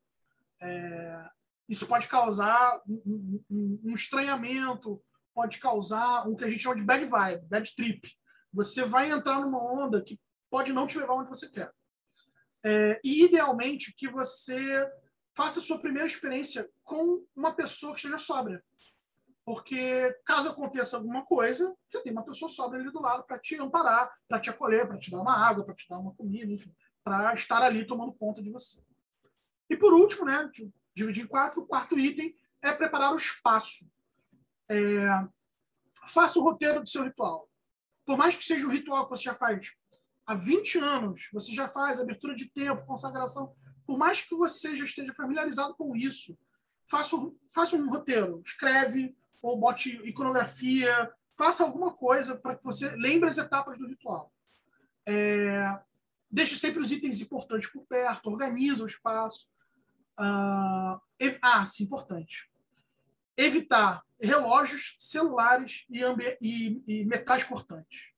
É, 0.61 1.31
isso 1.69 1.87
pode 1.87 2.09
causar 2.09 2.81
um, 2.89 3.43
um, 3.51 3.81
um, 3.85 3.95
estranhamento, 3.95 5.03
pode 5.35 5.59
causar 5.59 6.29
o 6.29 6.37
que 6.37 6.45
a 6.45 6.49
gente 6.49 6.63
chama 6.63 6.77
de 6.77 6.83
bad 6.83 7.05
vibe, 7.05 7.47
bad 7.47 7.75
trip. 7.75 8.11
Você 8.53 8.85
vai 8.85 9.11
entrar 9.11 9.41
numa 9.41 9.63
onda 9.63 10.03
que 10.03 10.21
pode 10.51 10.73
não 10.73 10.87
te 10.87 10.99
levar 10.99 11.15
onde 11.15 11.29
você 11.29 11.49
quer. 11.49 11.73
É, 12.65 12.99
e, 13.05 13.25
idealmente, 13.25 13.95
que 13.95 14.09
você 14.09 14.91
faça 15.37 15.61
a 15.61 15.63
sua 15.63 15.79
primeira 15.79 16.07
experiência 16.07 16.69
com 16.83 17.25
uma 17.37 17.55
pessoa 17.55 17.93
que 17.93 17.99
esteja 17.99 18.19
sóbria. 18.19 18.65
Porque, 19.45 20.11
caso 20.25 20.49
aconteça 20.49 20.97
alguma 20.97 21.25
coisa, 21.27 21.77
você 21.87 22.03
tem 22.03 22.13
uma 22.13 22.25
pessoa 22.25 22.51
sóbria 22.51 22.81
ali 22.81 22.91
do 22.91 23.03
lado 23.03 23.25
para 23.25 23.39
te 23.39 23.61
amparar, 23.61 24.11
para 24.27 24.41
te 24.41 24.49
acolher, 24.49 24.89
para 24.89 24.99
te 24.99 25.11
dar 25.11 25.21
uma 25.21 25.37
água, 25.37 25.65
para 25.65 25.75
te 25.75 25.87
dar 25.87 25.99
uma 25.99 26.15
comida, 26.15 26.51
enfim, 26.51 26.75
para 27.05 27.35
estar 27.35 27.63
ali 27.63 27.87
tomando 27.87 28.15
conta 28.15 28.43
de 28.43 28.51
você. 28.51 28.83
E, 29.69 29.77
por 29.77 29.93
último, 29.93 30.25
né, 30.25 30.51
dividir 30.97 31.25
em 31.25 31.27
quatro, 31.27 31.61
o 31.61 31.67
quarto 31.67 31.99
item 31.99 32.35
é 32.63 32.73
preparar 32.73 33.13
o 33.13 33.17
espaço. 33.17 33.87
É, 34.71 35.07
faça 36.07 36.39
o 36.39 36.43
roteiro 36.43 36.81
do 36.81 36.89
seu 36.89 37.05
ritual. 37.05 37.47
Por 38.07 38.17
mais 38.17 38.35
que 38.35 38.45
seja 38.45 38.67
um 38.67 38.71
ritual 38.71 39.05
que 39.05 39.11
você 39.11 39.25
já 39.25 39.35
faz 39.35 39.75
há 40.27 40.35
20 40.35 40.79
anos, 40.79 41.29
você 41.33 41.53
já 41.53 41.69
faz 41.69 42.01
abertura 42.01 42.35
de 42.35 42.47
tempo, 42.47 42.87
consagração, 42.87 43.55
por 43.87 43.99
mais 43.99 44.23
que 44.23 44.35
você 44.35 44.77
já 44.77 44.85
esteja 44.85 45.13
familiarizado 45.13 45.75
com 45.75 45.95
isso, 45.95 46.37
faça, 46.87 47.17
faça 47.53 47.77
um 47.77 47.89
roteiro, 47.89 48.43
escreve 48.45 49.15
ou 49.43 49.59
bote 49.59 49.91
iconografia, 50.09 51.13
faça 51.37 51.65
alguma 51.65 51.93
coisa 51.93 52.37
para 52.37 52.57
que 52.57 52.65
você 52.65 52.91
lembre 52.97 53.29
as 53.29 53.39
etapas 53.39 53.79
do 53.79 53.87
ritual. 53.87 54.33
É, 55.07 55.79
deixe 56.31 56.57
sempre 56.57 56.81
os 56.81 56.91
itens 56.91 57.21
importantes 57.21 57.69
por 57.71 57.85
perto, 57.85 58.31
organiza 58.31 58.83
o 58.83 58.87
espaço. 58.87 59.47
Uh, 60.19 60.99
ah, 61.43 61.65
sim, 61.67 61.85
importante. 61.85 62.51
Evitar 63.37 64.03
relógios, 64.19 64.95
celulares 64.99 65.85
e, 65.91 66.01
e, 66.41 66.83
e 66.87 67.05
metais 67.05 67.45
cortantes. 67.45 68.14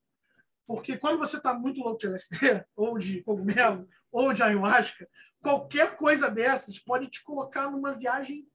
Porque 0.66 0.96
quando 0.96 1.18
você 1.18 1.36
está 1.36 1.54
muito 1.54 1.80
louco 1.80 1.98
de 1.98 2.06
LSD, 2.06 2.64
ou 2.74 2.98
de 2.98 3.22
cogumelo, 3.22 3.88
ou 4.10 4.32
de 4.32 4.42
ayahuasca, 4.42 5.08
qualquer 5.40 5.96
coisa 5.96 6.30
dessas 6.30 6.78
pode 6.78 7.08
te 7.08 7.22
colocar 7.22 7.70
numa 7.70 7.92
viagem 7.92 8.46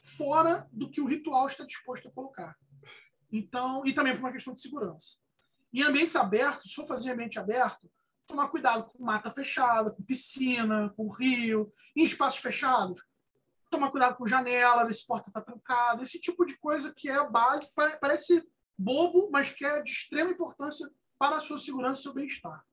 fora 0.00 0.66
do 0.72 0.88
que 0.90 1.00
o 1.00 1.06
ritual 1.06 1.46
está 1.46 1.64
disposto 1.64 2.08
a 2.08 2.10
colocar. 2.10 2.56
Então, 3.30 3.84
e 3.84 3.92
também 3.92 4.14
por 4.14 4.20
uma 4.20 4.32
questão 4.32 4.54
de 4.54 4.62
segurança. 4.62 5.16
Em 5.72 5.82
ambientes 5.82 6.16
abertos, 6.16 6.70
se 6.70 6.76
for 6.76 6.86
fazer 6.86 7.10
ambiente 7.10 7.38
aberto, 7.38 7.90
tomar 8.26 8.48
cuidado 8.48 8.84
com 8.84 9.04
mata 9.04 9.30
fechada, 9.30 9.90
com 9.90 10.02
piscina, 10.02 10.92
com 10.96 11.08
rio, 11.08 11.72
em 11.94 12.04
espaços 12.04 12.40
fechados, 12.40 13.02
tomar 13.70 13.90
cuidado 13.90 14.16
com 14.16 14.26
janela, 14.26 14.84
ver 14.84 14.94
se 14.94 15.06
porta 15.06 15.28
está 15.28 15.42
trancada, 15.42 16.02
esse 16.02 16.18
tipo 16.18 16.46
de 16.46 16.56
coisa 16.58 16.92
que 16.94 17.08
é 17.08 17.16
a 17.16 17.24
base, 17.24 17.70
parece 18.00 18.42
bobo, 18.76 19.28
mas 19.30 19.50
que 19.50 19.64
é 19.64 19.82
de 19.82 19.90
extrema 19.90 20.30
importância 20.30 20.88
para 21.18 21.36
a 21.36 21.40
sua 21.40 21.58
segurança 21.58 22.00
e 22.00 22.02
seu 22.02 22.14
bem-estar. 22.14 22.64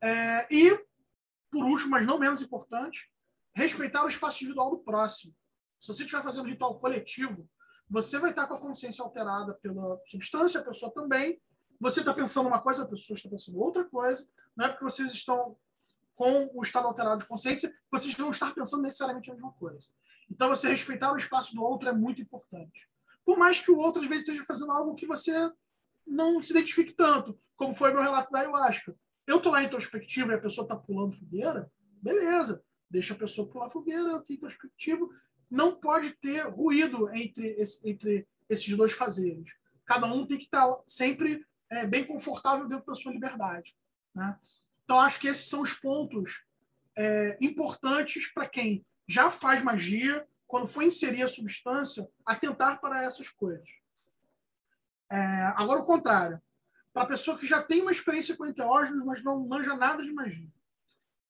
É, 0.00 0.46
e, 0.50 0.78
por 1.50 1.64
último, 1.64 1.90
mas 1.90 2.06
não 2.06 2.18
menos 2.18 2.42
importante, 2.42 3.10
respeitar 3.54 4.04
o 4.04 4.08
espaço 4.08 4.44
individual 4.44 4.70
do 4.70 4.78
próximo. 4.78 5.34
Se 5.78 5.88
você 5.88 6.04
estiver 6.04 6.22
fazendo 6.22 6.48
ritual 6.48 6.78
coletivo, 6.78 7.48
você 7.88 8.18
vai 8.18 8.30
estar 8.30 8.46
com 8.46 8.54
a 8.54 8.60
consciência 8.60 9.02
alterada 9.02 9.54
pela 9.54 10.00
substância, 10.04 10.60
a 10.60 10.64
pessoa 10.64 10.92
também. 10.92 11.40
Você 11.80 12.00
está 12.00 12.12
pensando 12.12 12.48
uma 12.48 12.60
coisa, 12.60 12.82
a 12.82 12.86
pessoa 12.86 13.16
está 13.16 13.28
pensando 13.28 13.58
outra 13.58 13.84
coisa. 13.84 14.26
Não 14.56 14.66
é 14.66 14.68
porque 14.68 14.84
vocês 14.84 15.12
estão 15.12 15.56
com 16.14 16.50
o 16.52 16.62
estado 16.62 16.86
alterado 16.86 17.18
de 17.18 17.28
consciência, 17.28 17.72
vocês 17.90 18.14
vão 18.14 18.30
estar 18.30 18.52
pensando 18.52 18.82
necessariamente 18.82 19.30
a 19.30 19.34
mesma 19.34 19.52
coisa. 19.52 19.86
Então, 20.28 20.48
você 20.48 20.68
respeitar 20.68 21.12
o 21.12 21.16
espaço 21.16 21.54
do 21.54 21.62
outro 21.62 21.88
é 21.88 21.92
muito 21.92 22.20
importante. 22.20 22.90
Por 23.24 23.38
mais 23.38 23.60
que 23.60 23.70
o 23.70 23.78
outro, 23.78 24.02
às 24.02 24.08
vezes, 24.08 24.26
esteja 24.26 24.44
fazendo 24.44 24.72
algo 24.72 24.94
que 24.94 25.06
você 25.06 25.50
não 26.08 26.40
se 26.42 26.52
identifique 26.52 26.92
tanto, 26.92 27.38
como 27.56 27.74
foi 27.74 27.92
meu 27.92 28.02
relato 28.02 28.30
da 28.32 28.40
ayahuasca. 28.40 28.96
Eu 29.26 29.38
estou 29.38 29.52
lá 29.52 29.62
introspectivo 29.62 30.30
e 30.30 30.34
a 30.34 30.40
pessoa 30.40 30.64
está 30.64 30.76
pulando 30.76 31.16
fogueira, 31.16 31.70
beleza, 32.02 32.62
deixa 32.90 33.14
a 33.14 33.18
pessoa 33.18 33.48
pular 33.48 33.70
fogueira, 33.70 34.02
eu 34.02 34.24
introspectivo. 34.28 35.12
Não 35.50 35.74
pode 35.74 36.12
ter 36.12 36.42
ruído 36.48 37.08
entre, 37.14 37.48
esse, 37.58 37.88
entre 37.88 38.26
esses 38.48 38.74
dois 38.76 38.92
fazeres. 38.92 39.52
Cada 39.84 40.06
um 40.06 40.26
tem 40.26 40.38
que 40.38 40.44
estar 40.44 40.66
tá 40.66 40.82
sempre 40.86 41.44
é, 41.70 41.86
bem 41.86 42.04
confortável 42.04 42.68
dentro 42.68 42.86
da 42.86 42.94
sua 42.94 43.12
liberdade. 43.12 43.74
Né? 44.14 44.36
Então, 44.84 45.00
acho 45.00 45.20
que 45.20 45.28
esses 45.28 45.48
são 45.48 45.60
os 45.60 45.74
pontos 45.74 46.44
é, 46.96 47.36
importantes 47.40 48.32
para 48.32 48.48
quem 48.48 48.84
já 49.06 49.30
faz 49.30 49.62
magia, 49.62 50.26
quando 50.46 50.66
for 50.66 50.82
inserir 50.82 51.22
a 51.22 51.28
substância, 51.28 52.08
atentar 52.24 52.80
para 52.80 53.02
essas 53.02 53.28
coisas. 53.28 53.68
É, 55.10 55.16
agora, 55.56 55.80
o 55.80 55.86
contrário. 55.86 56.40
Para 56.92 57.04
a 57.04 57.06
pessoa 57.06 57.38
que 57.38 57.46
já 57.46 57.62
tem 57.62 57.82
uma 57.82 57.92
experiência 57.92 58.36
com 58.36 58.46
enteógenos, 58.46 59.04
mas 59.04 59.22
não 59.22 59.46
manja 59.46 59.74
nada 59.76 60.02
de 60.02 60.12
magia. 60.12 60.48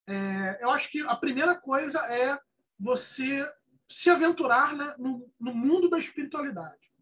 É, 0.06 0.64
eu 0.64 0.70
acho 0.70 0.90
que 0.90 1.00
a 1.02 1.14
primeira 1.14 1.54
coisa 1.54 1.98
é 2.10 2.38
você 2.78 3.46
se 3.88 4.10
aventurar 4.10 4.74
né, 4.74 4.94
no, 4.98 5.30
no 5.38 5.54
mundo 5.54 5.88
da 5.88 5.98
espiritualidade. 5.98 6.92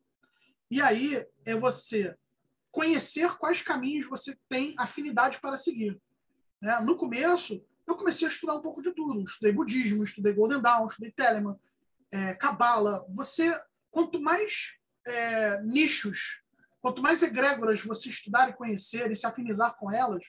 E 0.71 0.81
aí 0.81 1.25
é 1.45 1.55
você 1.55 2.17
conhecer 2.71 3.37
quais 3.37 3.63
caminhos 3.63 4.09
você 4.09 4.37
tem 4.49 4.75
afinidade 4.79 5.41
para 5.41 5.57
seguir. 5.57 6.01
Né? 6.61 6.79
No 6.81 6.97
começo, 6.97 7.65
eu 7.87 7.95
comecei 7.95 8.27
a 8.27 8.31
estudar 8.31 8.57
um 8.57 8.63
pouco 8.63 8.83
de 8.83 8.93
tudo. 8.93 9.25
Estudei 9.25 9.53
budismo, 9.53 10.03
estudei 10.03 10.33
Golden 10.33 10.61
Dawn, 10.61 10.87
estudei 10.87 11.13
Telemann, 11.13 11.57
é, 12.11 12.35
Kabbalah. 12.35 13.05
Você, 13.11 13.59
quanto 13.91 14.21
mais 14.21 14.77
é, 15.07 15.63
nichos 15.63 16.43
Quanto 16.87 17.03
mais 17.03 17.21
egrégoras 17.21 17.81
você 17.81 18.09
estudar 18.09 18.49
e 18.49 18.53
conhecer 18.53 19.11
e 19.11 19.17
se 19.17 19.27
afinizar 19.27 19.75
com 19.75 19.91
elas, 19.91 20.25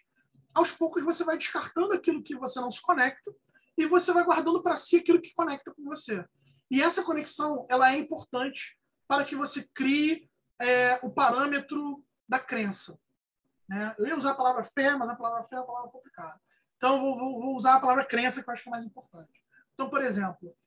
aos 0.56 0.72
poucos 0.72 1.06
você 1.06 1.24
vai 1.24 1.38
descartando 1.38 1.94
aquilo 1.94 2.24
que 2.24 2.36
você 2.36 2.60
não 2.60 2.72
se 2.72 2.82
conecta 2.82 3.32
e 3.78 3.86
você 3.86 4.12
vai 4.12 4.24
guardando 4.24 4.64
para 4.64 4.76
si 4.76 4.98
aquilo 4.98 5.22
que 5.22 5.36
conecta 5.36 5.72
com 5.72 5.84
você. 5.84 6.26
E 6.72 6.82
essa 6.82 7.04
conexão 7.04 7.68
ela 7.70 7.94
é 7.94 8.00
importante 8.00 8.76
para 9.08 9.24
que 9.24 9.36
você 9.36 9.70
crie 9.72 10.28
é, 10.60 11.00
o 11.04 11.12
parâmetro 11.12 12.04
da 12.28 12.40
crença. 12.40 12.98
Né? 13.70 13.94
Eu 14.00 14.08
ia 14.08 14.18
usar 14.18 14.32
a 14.32 14.36
palavra 14.36 14.64
fé, 14.64 14.96
mas 14.96 15.10
a 15.10 15.16
palavra 15.16 15.44
fé 15.44 15.58
é 15.58 15.60
uma 15.60 15.68
palavra 15.68 15.92
complicada. 15.92 16.42
Então, 16.78 17.00
vou, 17.00 17.20
vou, 17.20 17.40
vou 17.40 17.56
usar 17.56 17.76
a 17.76 17.80
palavra 17.80 18.04
crença, 18.04 18.42
que 18.42 18.50
eu 18.50 18.54
acho 18.54 18.64
que 18.64 18.70
é 18.70 18.72
mais 18.72 18.84
importante. 18.84 19.44
Então, 19.76 19.92
por 19.92 20.04
exemplo, 20.04 20.58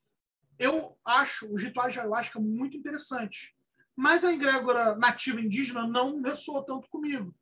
eu 0.57 0.97
acho 1.03 1.53
os 1.53 1.61
rituais 1.61 1.91
de 1.91 1.99
ayahuasca 1.99 2.39
muito 2.39 2.77
interessantes. 2.77 3.53
Mas 3.95 4.23
a 4.23 4.31
egrégora 4.31 4.95
nativa 4.95 5.41
indígena 5.41 5.87
não 5.87 6.21
ressoa 6.21 6.65
tanto 6.65 6.89
comigo. 6.89 7.35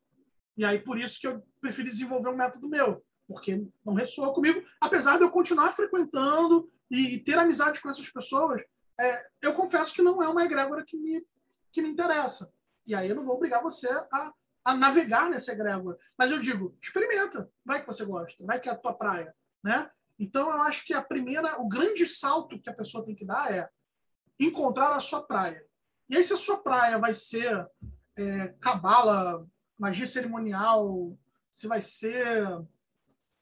E 0.56 0.64
aí, 0.64 0.78
por 0.78 0.98
isso 0.98 1.20
que 1.20 1.26
eu 1.26 1.42
preferi 1.60 1.90
desenvolver 1.90 2.28
um 2.28 2.36
método 2.36 2.68
meu, 2.68 3.04
porque 3.26 3.64
não 3.84 3.94
ressoa 3.94 4.34
comigo, 4.34 4.62
apesar 4.80 5.16
de 5.16 5.22
eu 5.22 5.30
continuar 5.30 5.72
frequentando 5.72 6.70
e, 6.90 7.18
ter 7.20 7.38
amizade 7.38 7.80
com 7.80 7.88
essas 7.88 8.10
pessoas, 8.10 8.62
é, 8.98 9.26
eu 9.40 9.54
confesso 9.54 9.94
que 9.94 10.02
não 10.02 10.22
é 10.22 10.28
uma 10.28 10.44
egrégora 10.44 10.84
que 10.84 10.96
me, 10.96 11.24
que 11.72 11.80
me 11.80 11.88
interessa. 11.88 12.52
E 12.86 12.94
aí 12.94 13.08
eu 13.08 13.14
não 13.14 13.22
vou 13.22 13.36
obrigar 13.36 13.62
você 13.62 13.88
a, 13.88 14.32
a 14.64 14.74
navegar 14.74 15.30
nessa 15.30 15.52
egrégora. 15.52 15.96
Mas 16.18 16.30
eu 16.30 16.38
digo, 16.38 16.76
experimenta, 16.82 17.50
vai 17.64 17.80
que 17.80 17.86
você 17.86 18.04
gosta, 18.04 18.44
vai 18.44 18.60
que 18.60 18.68
é 18.68 18.72
a 18.72 18.76
tua 18.76 18.92
praia, 18.92 19.34
né? 19.62 19.90
Então 20.18 20.50
eu 20.50 20.62
acho 20.62 20.84
que 20.84 20.92
a 20.92 21.02
primeira, 21.02 21.58
o 21.60 21.66
grande 21.66 22.06
salto 22.06 22.60
que 22.60 22.68
a 22.68 22.74
pessoa 22.74 23.04
tem 23.04 23.14
que 23.14 23.24
dar 23.24 23.50
é 23.50 23.70
encontrar 24.38 24.92
a 24.92 25.00
sua 25.00 25.22
praia. 25.22 25.64
E 26.10 26.16
aí, 26.16 26.24
se 26.24 26.32
a 26.32 26.36
sua 26.36 26.56
praia 26.56 26.98
vai 26.98 27.14
ser 27.14 27.64
é, 28.16 28.48
cabala, 28.60 29.46
magia 29.78 30.04
cerimonial, 30.04 31.16
se 31.52 31.68
vai 31.68 31.80
ser. 31.80 32.44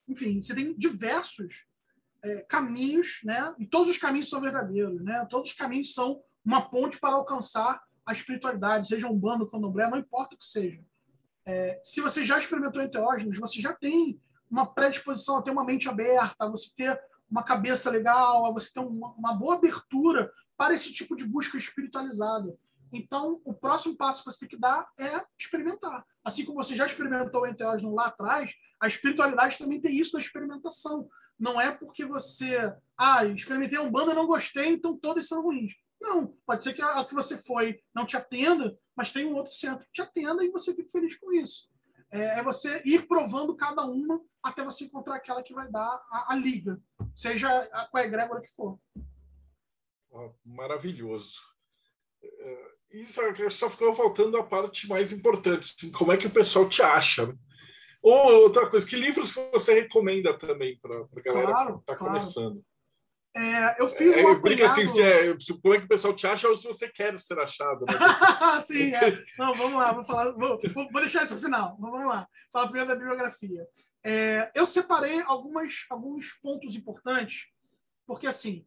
Enfim, 0.06 0.42
você 0.42 0.54
tem 0.54 0.76
diversos 0.76 1.66
é, 2.22 2.42
caminhos, 2.42 3.20
né? 3.24 3.54
E 3.58 3.66
todos 3.66 3.88
os 3.88 3.96
caminhos 3.96 4.28
são 4.28 4.42
verdadeiros, 4.42 5.02
né? 5.02 5.26
Todos 5.30 5.50
os 5.50 5.56
caminhos 5.56 5.94
são 5.94 6.22
uma 6.44 6.68
ponte 6.68 7.00
para 7.00 7.14
alcançar 7.14 7.82
a 8.04 8.12
espiritualidade, 8.12 8.88
seja 8.88 9.08
um 9.08 9.18
bando, 9.18 9.48
candomblé, 9.48 9.88
não 9.88 9.98
importa 9.98 10.34
o 10.34 10.38
que 10.38 10.44
seja. 10.44 10.84
É, 11.46 11.80
se 11.82 12.02
você 12.02 12.22
já 12.22 12.38
experimentou 12.38 12.82
enteógenos, 12.82 13.38
você 13.38 13.62
já 13.62 13.72
tem 13.72 14.20
uma 14.50 14.66
predisposição 14.66 15.38
a 15.38 15.42
ter 15.42 15.50
uma 15.50 15.64
mente 15.64 15.88
aberta, 15.88 16.36
a 16.38 16.48
você 16.50 16.70
ter 16.76 17.00
uma 17.30 17.42
cabeça 17.42 17.90
legal, 17.90 18.44
a 18.44 18.52
você 18.52 18.70
ter 18.74 18.80
uma, 18.80 19.14
uma 19.14 19.32
boa 19.32 19.54
abertura 19.54 20.30
para 20.58 20.74
esse 20.74 20.92
tipo 20.92 21.16
de 21.16 21.24
busca 21.24 21.56
espiritualizada. 21.56 22.54
Então, 22.92 23.40
o 23.44 23.54
próximo 23.54 23.96
passo 23.96 24.24
que 24.24 24.32
você 24.32 24.40
tem 24.40 24.48
que 24.48 24.58
dar 24.58 24.90
é 24.98 25.24
experimentar. 25.38 26.04
Assim 26.24 26.44
como 26.44 26.62
você 26.62 26.74
já 26.74 26.84
experimentou 26.84 27.42
o 27.42 27.46
enteógeno 27.46 27.94
lá 27.94 28.06
atrás, 28.06 28.52
a 28.80 28.86
espiritualidade 28.88 29.56
também 29.56 29.80
tem 29.80 29.96
isso 29.96 30.12
da 30.12 30.18
experimentação. 30.18 31.08
Não 31.38 31.60
é 31.60 31.70
porque 31.70 32.04
você, 32.04 32.74
ah, 32.96 33.24
experimentei 33.24 33.78
um 33.78 33.90
bando 33.90 34.10
e 34.10 34.14
não 34.14 34.26
gostei, 34.26 34.70
então 34.70 34.98
todos 34.98 35.28
são 35.28 35.42
ruins. 35.42 35.74
Não, 36.00 36.34
pode 36.44 36.64
ser 36.64 36.72
que 36.72 36.82
a, 36.82 37.04
que 37.04 37.14
você 37.14 37.36
foi 37.36 37.80
não 37.94 38.04
te 38.04 38.16
atenda, 38.16 38.76
mas 38.96 39.12
tem 39.12 39.26
um 39.26 39.36
outro 39.36 39.52
centro 39.52 39.84
que 39.86 39.92
te 39.92 40.02
atenda 40.02 40.44
e 40.44 40.50
você 40.50 40.74
fique 40.74 40.90
feliz 40.90 41.16
com 41.16 41.32
isso. 41.32 41.68
É, 42.10 42.38
é, 42.38 42.42
você 42.42 42.80
ir 42.84 43.06
provando 43.06 43.54
cada 43.54 43.84
uma 43.84 44.20
até 44.42 44.64
você 44.64 44.84
encontrar 44.84 45.16
aquela 45.16 45.42
que 45.42 45.52
vai 45.52 45.70
dar 45.70 46.02
a, 46.10 46.32
a 46.32 46.36
liga, 46.36 46.80
seja 47.14 47.48
a, 47.72 47.86
com 47.86 47.98
a 47.98 48.02
egrégora 48.02 48.40
que 48.40 48.50
for. 48.50 48.78
Maravilhoso. 50.44 51.36
É, 52.22 52.68
isso 52.92 53.20
só 53.50 53.70
ficou 53.70 53.94
faltando 53.94 54.36
a 54.36 54.42
parte 54.42 54.88
mais 54.88 55.12
importante, 55.12 55.74
assim, 55.76 55.92
como 55.92 56.12
é 56.12 56.16
que 56.16 56.26
o 56.26 56.32
pessoal 56.32 56.68
te 56.68 56.82
acha. 56.82 57.34
Ou 58.02 58.42
outra 58.42 58.68
coisa, 58.70 58.86
que 58.86 58.96
livros 58.96 59.32
que 59.32 59.50
você 59.50 59.74
recomenda 59.74 60.32
também 60.38 60.78
para 60.80 61.00
a 61.00 61.20
galera 61.20 61.46
claro, 61.46 61.74
que 61.74 61.80
está 61.80 61.96
claro. 61.96 62.12
começando? 62.12 62.64
É, 63.36 63.80
eu 63.80 63.88
fiz 63.88 64.16
é, 64.16 64.26
um 64.26 64.40
Brinca 64.40 64.66
assim, 64.66 64.82
é, 65.00 65.36
como 65.62 65.74
é 65.74 65.78
que 65.78 65.84
o 65.84 65.88
pessoal 65.88 66.14
te 66.14 66.26
acha 66.26 66.48
ou 66.48 66.56
se 66.56 66.66
você 66.66 66.88
quer 66.88 67.18
ser 67.18 67.38
achado. 67.38 67.84
Né? 67.84 67.94
Sim, 68.62 68.94
é. 68.94 69.22
Não, 69.38 69.54
vamos 69.54 69.78
lá, 69.78 69.92
vou 69.92 70.04
falar. 70.04 70.32
Vou, 70.32 70.58
vou 70.74 71.00
deixar 71.00 71.22
isso 71.22 71.34
para 71.34 71.40
o 71.40 71.44
final. 71.44 71.76
Vamos 71.78 72.04
lá. 72.04 72.26
Falar 72.52 72.66
primeiro 72.66 72.88
da 72.88 72.96
bibliografia. 72.96 73.66
É, 74.04 74.50
eu 74.54 74.64
separei 74.64 75.20
algumas, 75.22 75.84
alguns 75.90 76.32
pontos 76.40 76.74
importantes, 76.74 77.46
porque 78.06 78.26
assim, 78.26 78.66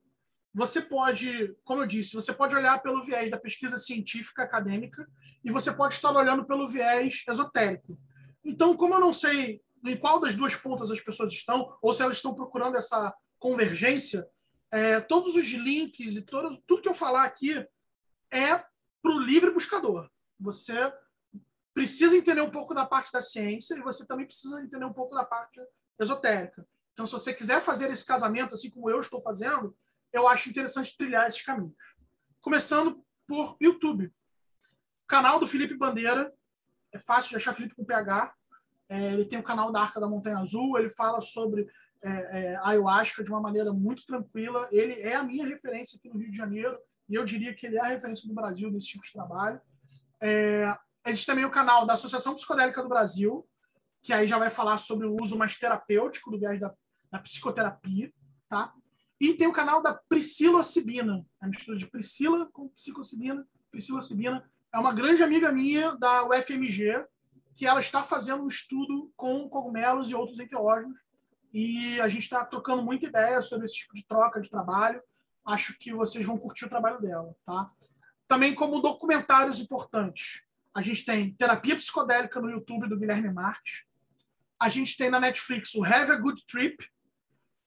você 0.54 0.82
pode, 0.82 1.56
como 1.64 1.82
eu 1.82 1.88
disse, 1.88 2.14
você 2.14 2.34
pode 2.34 2.56
olhar 2.56 2.82
pelo 2.82 3.04
viés 3.04 3.32
da 3.32 3.40
pesquisa 3.40 3.78
científica 3.78 4.44
acadêmica 4.44 5.08
e 5.44 5.52
você 5.52 5.72
pode 5.72 5.94
estar 5.94 6.12
olhando 6.12 6.46
pelo 6.46 6.68
viés 6.68 7.24
esotérico. 7.28 7.98
Então, 8.44 8.76
como 8.76 8.94
eu 8.94 9.00
não 9.00 9.14
sei 9.14 9.62
em 9.84 9.96
qual 9.96 10.20
das 10.20 10.36
duas 10.36 10.56
pontas 10.56 10.92
as 10.92 11.00
pessoas 11.00 11.32
estão, 11.32 11.76
ou 11.82 11.94
se 11.94 12.04
elas 12.04 12.18
estão 12.18 12.36
procurando 12.36 12.76
essa 12.76 13.14
convergência, 13.40 14.28
é, 14.72 15.00
todos 15.00 15.36
os 15.36 15.48
links 15.48 16.16
e 16.16 16.22
todo, 16.22 16.62
tudo 16.68 16.82
que 16.82 16.90
eu 16.90 16.94
falar 16.94 17.24
aqui 17.24 17.66
é 18.32 18.58
para 18.58 19.12
o 19.12 19.20
livre 19.20 19.52
buscador. 19.52 20.10
Você 20.40 20.74
precisa 21.74 22.16
entender 22.16 22.42
um 22.42 22.52
pouco 22.52 22.74
da 22.74 22.86
parte 22.86 23.12
da 23.12 23.22
ciência 23.22 23.76
e 23.76 23.82
você 23.82 24.06
também 24.06 24.26
precisa 24.26 24.62
entender 24.62 24.86
um 24.86 24.94
pouco 24.94 25.16
da 25.16 25.24
parte 25.24 25.60
esotérica. 26.00 26.68
Então, 26.94 27.06
se 27.06 27.14
você 27.14 27.34
quiser 27.34 27.62
fazer 27.62 27.90
esse 27.90 28.06
casamento, 28.06 28.54
assim 28.54 28.70
como 28.70 28.90
eu 28.90 29.00
estou 29.00 29.22
fazendo, 29.22 29.76
eu 30.14 30.28
acho 30.28 30.50
interessante 30.50 30.96
trilhar 30.98 31.28
esses 31.28 31.42
caminhos. 31.42 31.76
Começando 32.40 33.04
por 33.28 33.56
YouTube. 33.62 34.12
Canal 35.08 35.40
do 35.40 35.48
Felipe 35.48 35.76
Bandeira, 35.76 36.34
é 36.94 37.00
fácil 37.00 37.30
de 37.30 37.36
achar 37.38 37.54
Felipe 37.54 37.76
com 37.76 37.86
PH. 37.86 38.34
É, 38.90 39.14
ele 39.14 39.26
tem 39.26 39.40
o 39.40 39.44
canal 39.44 39.72
da 39.72 39.82
Arca 39.82 40.00
da 40.00 40.10
Montanha 40.10 40.40
Azul, 40.40 40.78
ele 40.78 40.90
fala 40.90 41.22
sobre 41.22 41.66
é, 42.04 42.10
é, 42.10 42.56
ayahuasca 42.64 43.24
de 43.24 43.30
uma 43.30 43.40
maneira 43.40 43.72
muito 43.72 44.06
tranquila. 44.06 44.68
Ele 44.72 45.00
é 45.02 45.16
a 45.16 45.24
minha 45.24 45.46
referência 45.48 45.98
aqui 45.98 46.10
no 46.10 46.20
Rio 46.20 46.32
de 46.32 46.38
Janeiro 46.38 46.78
e 47.08 47.16
eu 47.16 47.24
diria 47.24 47.54
que 47.54 47.66
ele 47.66 47.78
é 47.78 47.82
a 47.82 47.88
referência 47.88 48.28
do 48.28 48.34
Brasil 48.34 48.70
nesse 48.70 48.88
tipo 48.88 49.04
de 49.04 49.14
trabalho. 49.14 49.62
É, 50.22 50.78
existe 51.06 51.26
também 51.26 51.46
o 51.46 51.52
canal 51.52 51.86
da 51.86 51.94
Associação 51.94 52.36
Psicodélica 52.36 52.84
do 52.84 52.90
Brasil, 52.90 53.48
que 54.02 54.14
aí 54.14 54.28
já 54.28 54.38
vai 54.38 54.50
falar 54.50 54.78
sobre 54.78 55.08
o 55.08 55.16
uso 55.22 55.38
mais 55.38 55.56
terapêutico 55.56 56.32
do 56.32 56.40
viés 56.40 56.60
da, 56.60 56.74
da 57.12 57.20
psicoterapia, 57.20 58.12
tá? 58.50 58.74
E 59.22 59.36
tem 59.36 59.46
o 59.46 59.54
canal 59.54 59.84
da 59.84 59.94
Priscila 59.94 60.64
Sibina, 60.64 61.24
a 61.40 61.48
mistura 61.48 61.78
de 61.78 61.86
Priscila 61.86 62.50
com 62.52 62.70
psicocibina. 62.70 63.48
Priscila 63.70 64.02
Sibina 64.02 64.44
é 64.74 64.80
uma 64.80 64.92
grande 64.92 65.22
amiga 65.22 65.52
minha 65.52 65.96
da 65.96 66.28
UFMG, 66.28 67.06
que 67.56 67.68
ela 67.68 67.80
está 67.80 68.02
fazendo 68.02 68.42
um 68.42 68.48
estudo 68.48 69.14
com 69.16 69.48
cogumelos 69.48 70.10
e 70.10 70.16
outros 70.16 70.40
enteógenos 70.40 70.98
e 71.54 72.02
a 72.02 72.10
gente 72.10 72.24
está 72.24 72.44
trocando 72.44 72.82
muita 72.82 73.06
ideia 73.06 73.44
sobre 73.44 73.68
esse 73.68 73.76
tipo 73.76 73.94
de 73.94 74.04
troca 74.08 74.42
de 74.42 74.50
trabalho. 74.50 75.00
Acho 75.46 75.78
que 75.78 75.94
vocês 75.94 76.26
vão 76.26 76.40
curtir 76.40 76.66
o 76.66 76.70
trabalho 76.70 77.00
dela, 77.00 77.36
tá? 77.46 77.70
Também 78.28 78.56
como 78.56 78.82
documentários 78.82 79.60
importantes. 79.60 80.42
A 80.74 80.82
gente 80.82 81.06
tem 81.06 81.32
Terapia 81.36 81.76
Psicodélica 81.76 82.42
no 82.42 82.50
YouTube 82.50 82.90
do 82.90 82.98
Guilherme 82.98 83.32
Marques. 83.32 83.86
A 84.60 84.68
gente 84.68 84.98
tem 84.98 85.12
na 85.12 85.20
Netflix 85.20 85.76
o 85.76 85.86
Have 85.86 86.12
a 86.12 86.16
Good 86.16 86.44
Trip 86.48 86.90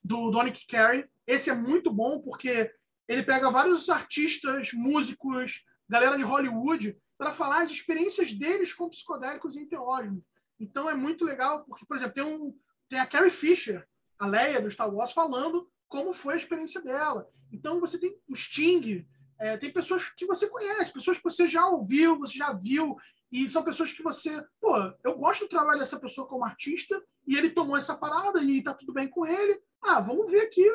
do 0.03 0.31
Donick 0.31 0.67
Carey. 0.67 1.05
Esse 1.27 1.49
é 1.49 1.53
muito 1.53 1.91
bom 1.91 2.19
porque 2.21 2.71
ele 3.07 3.23
pega 3.23 3.49
vários 3.49 3.89
artistas, 3.89 4.71
músicos, 4.73 5.63
galera 5.87 6.17
de 6.17 6.23
Hollywood 6.23 6.97
para 7.17 7.31
falar 7.31 7.61
as 7.61 7.71
experiências 7.71 8.33
deles 8.33 8.73
com 8.73 8.89
psicodélicos 8.89 9.55
e 9.55 9.61
enteógenos. 9.61 10.23
Então 10.59 10.89
é 10.89 10.95
muito 10.95 11.25
legal 11.25 11.63
porque, 11.65 11.85
por 11.85 11.95
exemplo, 11.95 12.13
tem 12.13 12.23
um 12.23 12.55
tem 12.87 12.99
a 12.99 13.07
Carrie 13.07 13.31
Fisher, 13.31 13.87
a 14.19 14.27
Leia 14.27 14.61
do 14.61 14.69
Star 14.69 14.93
Wars, 14.93 15.11
falando 15.11 15.67
como 15.87 16.13
foi 16.13 16.35
a 16.35 16.37
experiência 16.37 16.81
dela. 16.81 17.27
Então 17.51 17.79
você 17.79 17.97
tem 17.97 18.15
o 18.27 18.35
Sting, 18.35 19.07
é, 19.39 19.57
tem 19.57 19.71
pessoas 19.71 20.09
que 20.09 20.25
você 20.25 20.47
conhece, 20.47 20.93
pessoas 20.93 21.17
que 21.17 21.23
você 21.23 21.47
já 21.47 21.65
ouviu, 21.65 22.19
você 22.19 22.37
já 22.37 22.53
viu, 22.53 22.95
e 23.31 23.49
são 23.49 23.63
pessoas 23.63 23.91
que 23.91 24.03
você, 24.03 24.43
pô, 24.61 24.75
eu 25.03 25.17
gosto 25.17 25.45
do 25.45 25.49
trabalho 25.49 25.79
dessa 25.79 25.99
pessoa 25.99 26.27
como 26.27 26.45
artista, 26.45 27.01
e 27.27 27.35
ele 27.35 27.49
tomou 27.49 27.75
essa 27.75 27.95
parada 27.95 28.41
e 28.41 28.61
tá 28.61 28.73
tudo 28.73 28.93
bem 28.93 29.09
com 29.09 29.25
ele. 29.25 29.59
Ah, 29.81 29.99
vamos 29.99 30.29
ver 30.31 30.41
aqui 30.41 30.65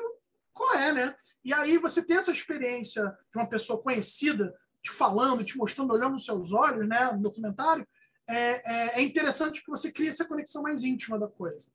qual 0.53 0.75
é, 0.75 0.93
né? 0.93 1.15
E 1.45 1.53
aí 1.53 1.79
você 1.79 2.05
tem 2.05 2.17
essa 2.17 2.31
experiência 2.31 3.05
de 3.31 3.39
uma 3.39 3.49
pessoa 3.49 3.83
conhecida 3.83 4.55
te 4.83 4.91
falando, 4.91 5.45
te 5.45 5.57
mostrando, 5.57 5.93
olhando 5.93 6.13
nos 6.13 6.25
seus 6.25 6.53
olhos, 6.53 6.89
né, 6.89 7.13
no 7.13 7.21
documentário, 7.21 7.87
é, 8.27 8.63
é, 8.65 9.01
é 9.01 9.03
interessante 9.03 9.63
que 9.63 9.71
você 9.71 9.93
crie 9.93 10.09
essa 10.09 10.25
conexão 10.25 10.63
mais 10.63 10.83
íntima 10.83 11.19
da 11.19 11.29
coisa. 11.29 11.67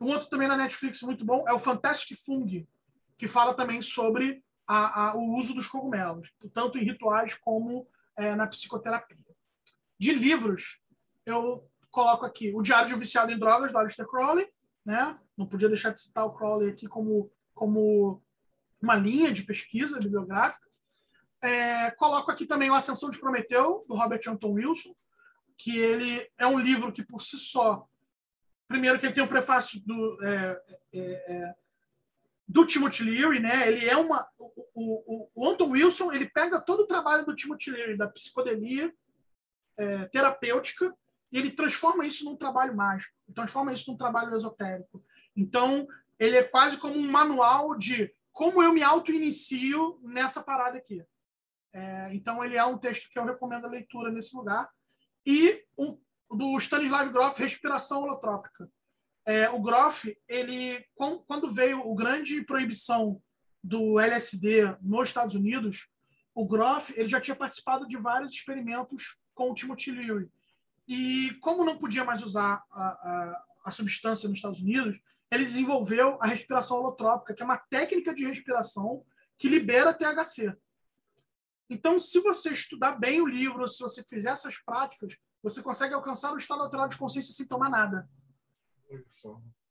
Um 0.00 0.08
outro 0.08 0.28
também 0.28 0.46
na 0.46 0.56
Netflix 0.56 1.02
muito 1.02 1.24
bom 1.24 1.44
é 1.48 1.52
o 1.52 1.58
Fantastic 1.58 2.16
Fung, 2.16 2.66
que 3.16 3.26
fala 3.26 3.54
também 3.54 3.80
sobre 3.80 4.44
a, 4.66 5.10
a, 5.10 5.16
o 5.16 5.36
uso 5.36 5.54
dos 5.54 5.66
cogumelos, 5.66 6.32
tanto 6.52 6.78
em 6.78 6.84
rituais 6.84 7.34
como 7.34 7.88
é, 8.16 8.34
na 8.34 8.46
psicoterapia. 8.46 9.16
De 9.98 10.12
livros, 10.12 10.80
eu 11.24 11.68
coloco 11.90 12.26
aqui 12.26 12.52
o 12.54 12.62
Diário 12.62 12.88
de 12.88 12.94
um 12.94 12.98
Viciado 12.98 13.32
em 13.32 13.38
Drogas, 13.38 13.72
do 13.72 13.78
Aleister 13.78 14.06
Crowley. 14.06 14.48
Né? 14.84 15.18
Não 15.36 15.46
podia 15.46 15.68
deixar 15.68 15.90
de 15.90 16.00
citar 16.00 16.26
o 16.26 16.32
Crowley 16.32 16.70
aqui 16.70 16.86
como, 16.86 17.30
como 17.64 18.22
uma 18.80 18.94
linha 18.94 19.32
de 19.32 19.42
pesquisa 19.42 19.98
bibliográfica. 19.98 20.68
É, 21.42 21.90
coloco 21.92 22.30
aqui 22.30 22.46
também 22.46 22.70
o 22.70 22.74
Ascensão 22.74 23.10
de 23.10 23.18
Prometeu, 23.18 23.84
do 23.88 23.94
Robert 23.94 24.20
Anton 24.26 24.52
Wilson, 24.52 24.94
que 25.56 25.78
ele 25.78 26.30
é 26.36 26.46
um 26.46 26.58
livro 26.58 26.92
que, 26.92 27.02
por 27.02 27.22
si 27.22 27.38
só, 27.38 27.88
Primeiro 28.66 28.98
que 28.98 29.06
ele 29.06 29.12
tem 29.12 29.22
o 29.22 29.28
prefácio 29.28 29.80
do, 29.84 30.18
é, 30.24 30.62
é, 30.94 31.00
é, 31.00 31.54
do 32.48 32.64
Timothy 32.64 33.04
Leary, 33.04 33.40
né? 33.40 33.68
Ele 33.68 33.86
é 33.86 33.96
uma 33.96 34.26
o, 34.38 34.50
o, 34.74 35.30
o, 35.34 35.48
Anton 35.48 35.70
Wilson 35.70 36.12
ele 36.12 36.28
pega 36.28 36.60
todo 36.60 36.80
o 36.80 36.86
trabalho 36.86 37.26
do 37.26 37.34
Timothy 37.34 37.70
Leary 37.70 37.96
da 37.96 38.08
psicodelia 38.08 38.92
é, 39.78 40.06
terapêutica 40.06 40.94
e 41.30 41.38
ele 41.38 41.50
transforma 41.50 42.06
isso 42.06 42.24
num 42.24 42.36
trabalho 42.36 42.74
mágico, 42.74 43.14
transforma 43.34 43.72
isso 43.72 43.90
num 43.90 43.98
trabalho 43.98 44.34
esotérico. 44.34 45.04
Então 45.36 45.86
ele 46.18 46.36
é 46.36 46.42
quase 46.42 46.78
como 46.78 46.96
um 46.96 47.10
manual 47.10 47.76
de 47.76 48.12
como 48.32 48.62
eu 48.62 48.72
me 48.72 48.82
auto-inicio 48.82 50.00
nessa 50.02 50.42
parada 50.42 50.78
aqui. 50.78 51.02
É, 51.72 52.14
então 52.14 52.44
ele 52.44 52.56
é 52.56 52.64
um 52.64 52.78
texto 52.78 53.10
que 53.10 53.18
eu 53.18 53.24
recomendo 53.24 53.64
a 53.64 53.70
leitura 53.70 54.10
nesse 54.10 54.36
lugar 54.36 54.68
e 55.26 55.64
um, 55.78 55.98
do 56.30 56.56
Stanislav 56.58 57.10
Grof, 57.10 57.38
Respiração 57.38 58.02
Holotrópica. 58.02 58.70
É, 59.26 59.48
o 59.50 59.60
Grof, 59.60 60.04
ele, 60.28 60.84
quando 60.94 61.50
veio 61.50 61.80
o 61.80 61.94
grande 61.94 62.42
proibição 62.42 63.20
do 63.62 63.98
LSD 63.98 64.76
nos 64.82 65.08
Estados 65.08 65.34
Unidos, 65.34 65.88
o 66.34 66.46
Grof 66.46 66.90
ele 66.96 67.08
já 67.08 67.20
tinha 67.20 67.34
participado 67.34 67.88
de 67.88 67.96
vários 67.96 68.34
experimentos 68.34 69.16
com 69.34 69.50
o 69.50 69.54
Timothy 69.54 69.92
Leary. 69.92 70.30
E 70.86 71.32
como 71.40 71.64
não 71.64 71.78
podia 71.78 72.04
mais 72.04 72.22
usar 72.22 72.62
a, 72.70 72.82
a, 72.82 73.44
a 73.64 73.70
substância 73.70 74.28
nos 74.28 74.38
Estados 74.38 74.60
Unidos, 74.60 75.00
ele 75.30 75.44
desenvolveu 75.44 76.18
a 76.20 76.26
respiração 76.26 76.78
holotrópica, 76.78 77.34
que 77.34 77.42
é 77.42 77.44
uma 77.44 77.58
técnica 77.58 78.14
de 78.14 78.26
respiração 78.26 79.04
que 79.38 79.48
libera 79.48 79.94
THC. 79.94 80.56
Então, 81.68 81.98
se 81.98 82.20
você 82.20 82.50
estudar 82.50 82.92
bem 82.92 83.20
o 83.20 83.26
livro, 83.26 83.66
se 83.68 83.82
você 83.82 84.02
fizer 84.02 84.30
essas 84.30 84.58
práticas, 84.58 85.16
você 85.42 85.62
consegue 85.62 85.94
alcançar 85.94 86.32
o 86.32 86.38
estado 86.38 86.62
alterado 86.62 86.90
de 86.90 86.98
consciência 86.98 87.32
sem 87.32 87.46
tomar 87.46 87.68
nada. 87.68 88.08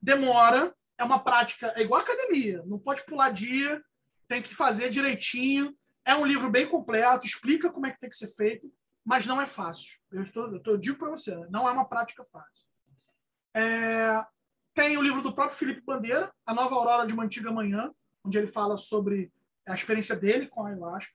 Demora, 0.00 0.74
é 0.98 1.04
uma 1.04 1.18
prática, 1.18 1.72
é 1.76 1.82
igual 1.82 2.00
academia, 2.00 2.62
não 2.66 2.78
pode 2.78 3.04
pular 3.04 3.30
dia, 3.30 3.82
tem 4.28 4.42
que 4.42 4.54
fazer 4.54 4.88
direitinho. 4.88 5.76
É 6.04 6.14
um 6.14 6.26
livro 6.26 6.50
bem 6.50 6.68
completo, 6.68 7.26
explica 7.26 7.70
como 7.70 7.86
é 7.86 7.90
que 7.90 7.98
tem 7.98 8.10
que 8.10 8.16
ser 8.16 8.28
feito, 8.28 8.70
mas 9.04 9.26
não 9.26 9.40
é 9.40 9.46
fácil. 9.46 9.98
Eu, 10.12 10.22
estou, 10.22 10.48
eu, 10.48 10.56
estou, 10.58 10.74
eu 10.74 10.78
digo 10.78 10.98
para 10.98 11.10
você, 11.10 11.34
não 11.48 11.68
é 11.68 11.72
uma 11.72 11.88
prática 11.88 12.22
fácil. 12.24 12.64
É, 13.54 14.24
tem 14.74 14.98
o 14.98 15.02
livro 15.02 15.22
do 15.22 15.32
próprio 15.32 15.56
Felipe 15.56 15.80
Bandeira, 15.80 16.32
A 16.44 16.52
Nova 16.52 16.74
Aurora 16.74 17.06
de 17.06 17.14
uma 17.14 17.24
Antiga 17.24 17.50
Manhã, 17.52 17.94
onde 18.24 18.36
ele 18.36 18.48
fala 18.48 18.76
sobre 18.76 19.32
a 19.66 19.72
experiência 19.72 20.16
dele 20.16 20.48
com 20.48 20.66
a 20.66 20.68
ayahuasca. 20.68 21.14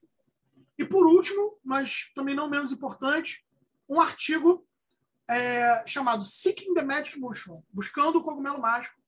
E 0.78 0.84
por 0.84 1.06
último, 1.06 1.58
mas 1.62 2.10
também 2.14 2.34
não 2.34 2.48
menos 2.48 2.72
importante, 2.72 3.44
um 3.86 4.00
artigo 4.00 4.66
é, 5.28 5.84
chamado 5.86 6.24
Seeking 6.24 6.72
the 6.72 6.82
Magic 6.82 7.18
Mushroom, 7.18 7.62
Buscando 7.70 8.18
o 8.18 8.22
Cogumelo 8.22 8.60
Mágico, 8.60 8.98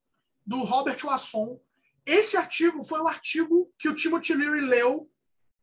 do 0.47 0.63
Robert 0.63 0.99
Wasson. 1.03 1.59
Esse 2.05 2.37
artigo 2.37 2.85
foi 2.85 3.01
o 3.01 3.09
artigo 3.09 3.73
que 3.79 3.89
o 3.89 3.95
Timothy 3.95 4.35
Leary 4.35 4.61
leu 4.61 5.11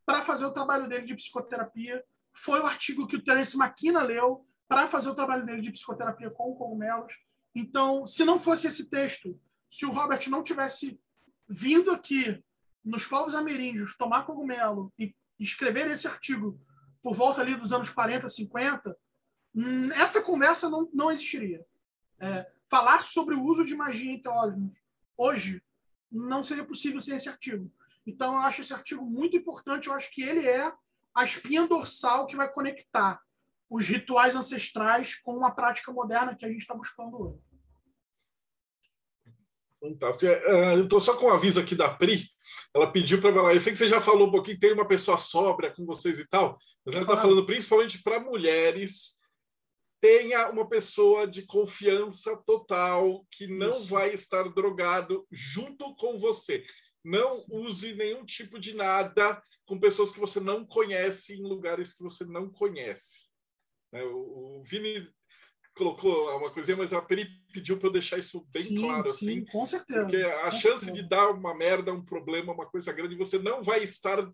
para 0.06 0.22
fazer 0.22 0.46
o 0.46 0.52
trabalho 0.52 0.88
dele 0.88 1.06
de 1.06 1.14
psicoterapia. 1.14 2.04
Foi 2.34 2.60
o 2.60 2.66
artigo 2.66 3.06
que 3.06 3.18
o 3.18 3.24
Terence 3.24 3.56
McKenna 3.56 4.02
leu 4.02 4.46
para 4.68 4.88
fazer 4.88 5.10
o 5.10 5.16
trabalho 5.16 5.46
dele 5.46 5.62
de 5.62 5.72
psicoterapia 5.72 6.30
com 6.32 6.56
cogumelos. 6.56 7.14
Então, 7.54 8.06
se 8.06 8.24
não 8.24 8.40
fosse 8.40 8.68
esse 8.68 8.90
texto, 8.90 9.40
se 9.70 9.86
o 9.86 9.92
Robert 9.92 10.30
não 10.30 10.44
tivesse 10.44 11.00
vindo 11.48 11.92
aqui 11.92 12.44
nos 12.84 13.06
povos 13.06 13.36
ameríndios 13.36 13.98
tomar 13.98 14.26
cogumelo 14.26 14.94
e 14.98 15.14
escrever 15.40 15.90
esse 15.90 16.08
artigo 16.08 16.60
por 17.02 17.16
volta 17.16 17.42
ali 17.42 17.56
dos 17.56 17.72
anos 17.72 17.90
40, 17.90 18.28
50, 18.28 18.98
hum, 19.56 19.92
essa 19.94 20.22
conversa 20.22 20.70
não, 20.70 20.90
não 20.94 21.12
existiria. 21.12 21.66
É, 22.20 22.52
falar 22.70 23.04
sobre 23.04 23.36
o 23.36 23.44
uso 23.44 23.66
de 23.66 23.76
magia 23.76 24.12
em 24.12 24.16
enteógenos 24.16 24.76
hoje 25.18 25.64
não 26.12 26.44
seria 26.44 26.66
possível 26.66 27.00
sem 27.00 27.16
esse 27.16 27.30
artigo. 27.30 27.72
Então, 28.06 28.34
eu 28.34 28.40
acho 28.40 28.62
esse 28.62 28.74
artigo 28.74 29.06
muito 29.06 29.38
importante. 29.38 29.88
Eu 29.88 29.94
acho 29.94 30.12
que 30.12 30.22
ele 30.22 30.46
é 30.48 30.72
a 31.14 31.24
espinha 31.24 31.68
dorsal 31.68 32.26
que 32.26 32.36
vai 32.36 32.52
conectar 32.52 33.22
os 33.70 33.88
rituais 33.88 34.36
ancestrais 34.36 35.16
com 35.16 35.46
a 35.46 35.52
prática 35.52 35.92
moderna 35.92 36.36
que 36.36 36.46
a 36.46 36.50
gente 36.50 36.62
está 36.62 36.74
buscando 36.74 37.22
hoje. 37.22 37.40
Fantástico. 39.80 40.32
É, 40.32 40.34
é, 40.34 40.74
eu 40.76 40.84
estou 40.84 41.00
só 41.00 41.16
com 41.16 41.28
um 41.28 41.34
aviso 41.34 41.60
aqui 41.60 41.74
da 41.74 41.90
Pri. 41.90 42.28
Ela 42.76 42.92
pediu 42.92 43.22
para 43.22 43.34
falar. 43.34 43.54
Eu 43.54 43.62
sei 43.62 43.72
que 43.72 43.80
você 43.80 43.88
já 43.88 44.02
falou 44.02 44.28
um 44.28 44.32
pouquinho, 44.32 44.60
tem 44.60 44.74
uma 44.74 44.88
pessoa 44.88 45.18
sóbria 45.18 45.72
com 45.72 45.86
vocês 45.86 46.20
e 46.20 46.28
tal, 46.28 46.58
mas 46.86 46.96
ela 46.96 47.04
está 47.04 47.16
falando 47.16 47.46
principalmente 47.46 48.02
para 48.04 48.20
mulheres. 48.20 49.18
Tenha 50.02 50.50
uma 50.50 50.68
pessoa 50.68 51.28
de 51.28 51.44
confiança 51.44 52.36
total 52.46 53.26
que 53.32 53.48
não 53.48 53.72
Isso. 53.72 53.86
vai 53.86 54.14
estar 54.14 54.44
drogado 54.50 55.26
junto 55.32 55.96
com 55.96 56.18
você. 56.18 56.66
Não 57.04 57.30
Sim. 57.30 57.46
use 57.52 57.94
nenhum 57.96 58.26
tipo 58.26 58.60
de 58.60 58.74
nada 58.74 59.42
com 59.66 59.80
pessoas 59.80 60.12
que 60.12 60.20
você 60.20 60.40
não 60.40 60.66
conhece 60.66 61.36
em 61.36 61.44
lugares 61.44 61.94
que 61.94 62.04
você 62.04 62.26
não 62.26 62.50
conhece. 62.50 63.29
Né, 63.92 64.04
o 64.04 64.62
Vini 64.66 65.08
colocou 65.76 66.38
uma 66.38 66.52
coisinha, 66.52 66.78
mas 66.78 66.92
a 66.92 67.02
Peri 67.02 67.30
pediu 67.54 67.78
para 67.78 67.88
eu 67.88 67.94
deixar 67.94 68.18
isso 68.18 68.46
bem 68.54 68.64
sim, 68.64 68.80
claro, 68.80 69.12
sim, 69.14 69.40
assim. 69.40 69.46
Com 69.46 69.66
certeza. 69.66 70.02
Porque 70.02 70.18
a 70.18 70.52
chance 70.52 70.86
certeza. 70.86 70.92
de 70.92 71.10
dar 71.10 71.30
uma 71.32 71.56
merda, 71.56 71.94
um 71.94 72.04
problema, 72.04 72.54
uma 72.54 72.66
coisa 72.66 72.92
grande, 72.92 73.16
você 73.16 73.40
não 73.40 73.64
vai 73.64 73.84
estar 73.84 74.30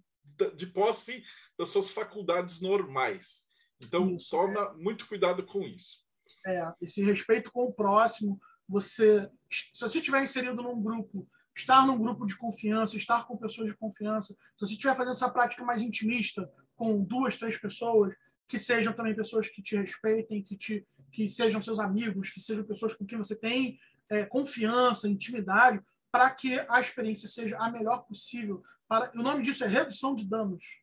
de 0.55 0.65
posse 0.67 1.23
das 1.57 1.69
suas 1.69 1.89
faculdades 1.89 2.59
normais. 2.61 3.45
Então, 3.83 4.15
isso, 4.15 4.31
toma 4.31 4.59
é. 4.59 4.73
muito 4.73 5.07
cuidado 5.07 5.45
com 5.45 5.61
isso. 5.61 6.03
É, 6.45 6.71
esse 6.81 7.03
respeito 7.03 7.51
com 7.51 7.65
o 7.65 7.73
próximo, 7.73 8.39
você, 8.67 9.29
se 9.49 9.79
você 9.79 9.99
estiver 9.99 10.23
inserido 10.23 10.61
num 10.61 10.81
grupo, 10.81 11.27
estar 11.55 11.85
num 11.85 11.97
grupo 11.97 12.25
de 12.25 12.35
confiança, 12.35 12.97
estar 12.97 13.25
com 13.25 13.37
pessoas 13.37 13.67
de 13.69 13.77
confiança, 13.77 14.33
se 14.33 14.59
você 14.59 14.73
estiver 14.73 14.95
fazendo 14.95 15.13
essa 15.13 15.29
prática 15.29 15.63
mais 15.63 15.81
intimista, 15.81 16.49
com 16.75 17.01
duas, 17.03 17.37
três 17.37 17.57
pessoas, 17.57 18.13
que 18.47 18.59
sejam 18.59 18.93
também 18.93 19.15
pessoas 19.15 19.49
que 19.49 19.61
te 19.61 19.75
respeitem, 19.75 20.43
que 20.43 20.55
te 20.55 20.87
que 21.11 21.29
sejam 21.29 21.61
seus 21.61 21.79
amigos, 21.79 22.29
que 22.29 22.41
sejam 22.41 22.65
pessoas 22.65 22.93
com 22.93 23.05
quem 23.05 23.17
você 23.17 23.37
tem 23.37 23.79
é, 24.09 24.25
confiança, 24.25 25.07
intimidade, 25.07 25.81
para 26.11 26.29
que 26.29 26.59
a 26.69 26.79
experiência 26.79 27.27
seja 27.29 27.57
a 27.57 27.71
melhor 27.71 28.05
possível. 28.05 28.61
Para... 28.87 29.11
O 29.15 29.23
nome 29.23 29.41
disso 29.41 29.63
é 29.63 29.67
redução 29.67 30.13
de 30.13 30.25
danos. 30.25 30.81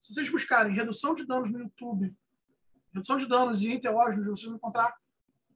Se 0.00 0.12
vocês 0.12 0.28
buscarem 0.28 0.74
redução 0.74 1.14
de 1.14 1.26
danos 1.26 1.50
no 1.50 1.60
YouTube, 1.60 2.14
redução 2.92 3.16
de 3.16 3.26
danos 3.26 3.62
e 3.62 3.72
enteógenos, 3.72 4.26
vocês 4.26 4.46
vão 4.46 4.56
encontrar 4.56 4.94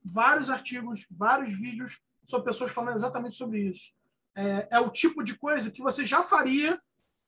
vários 0.03 0.49
artigos, 0.49 1.07
vários 1.11 1.51
vídeos 1.59 2.01
sobre 2.25 2.47
pessoas 2.47 2.73
falando 2.73 2.97
exatamente 2.97 3.37
sobre 3.37 3.69
isso. 3.69 3.93
É, 4.35 4.77
é 4.77 4.81
o 4.81 4.91
tipo 4.91 5.23
de 5.23 5.37
coisa 5.37 5.71
que 5.71 5.83
você 5.83 6.05
já 6.05 6.23
faria 6.23 6.81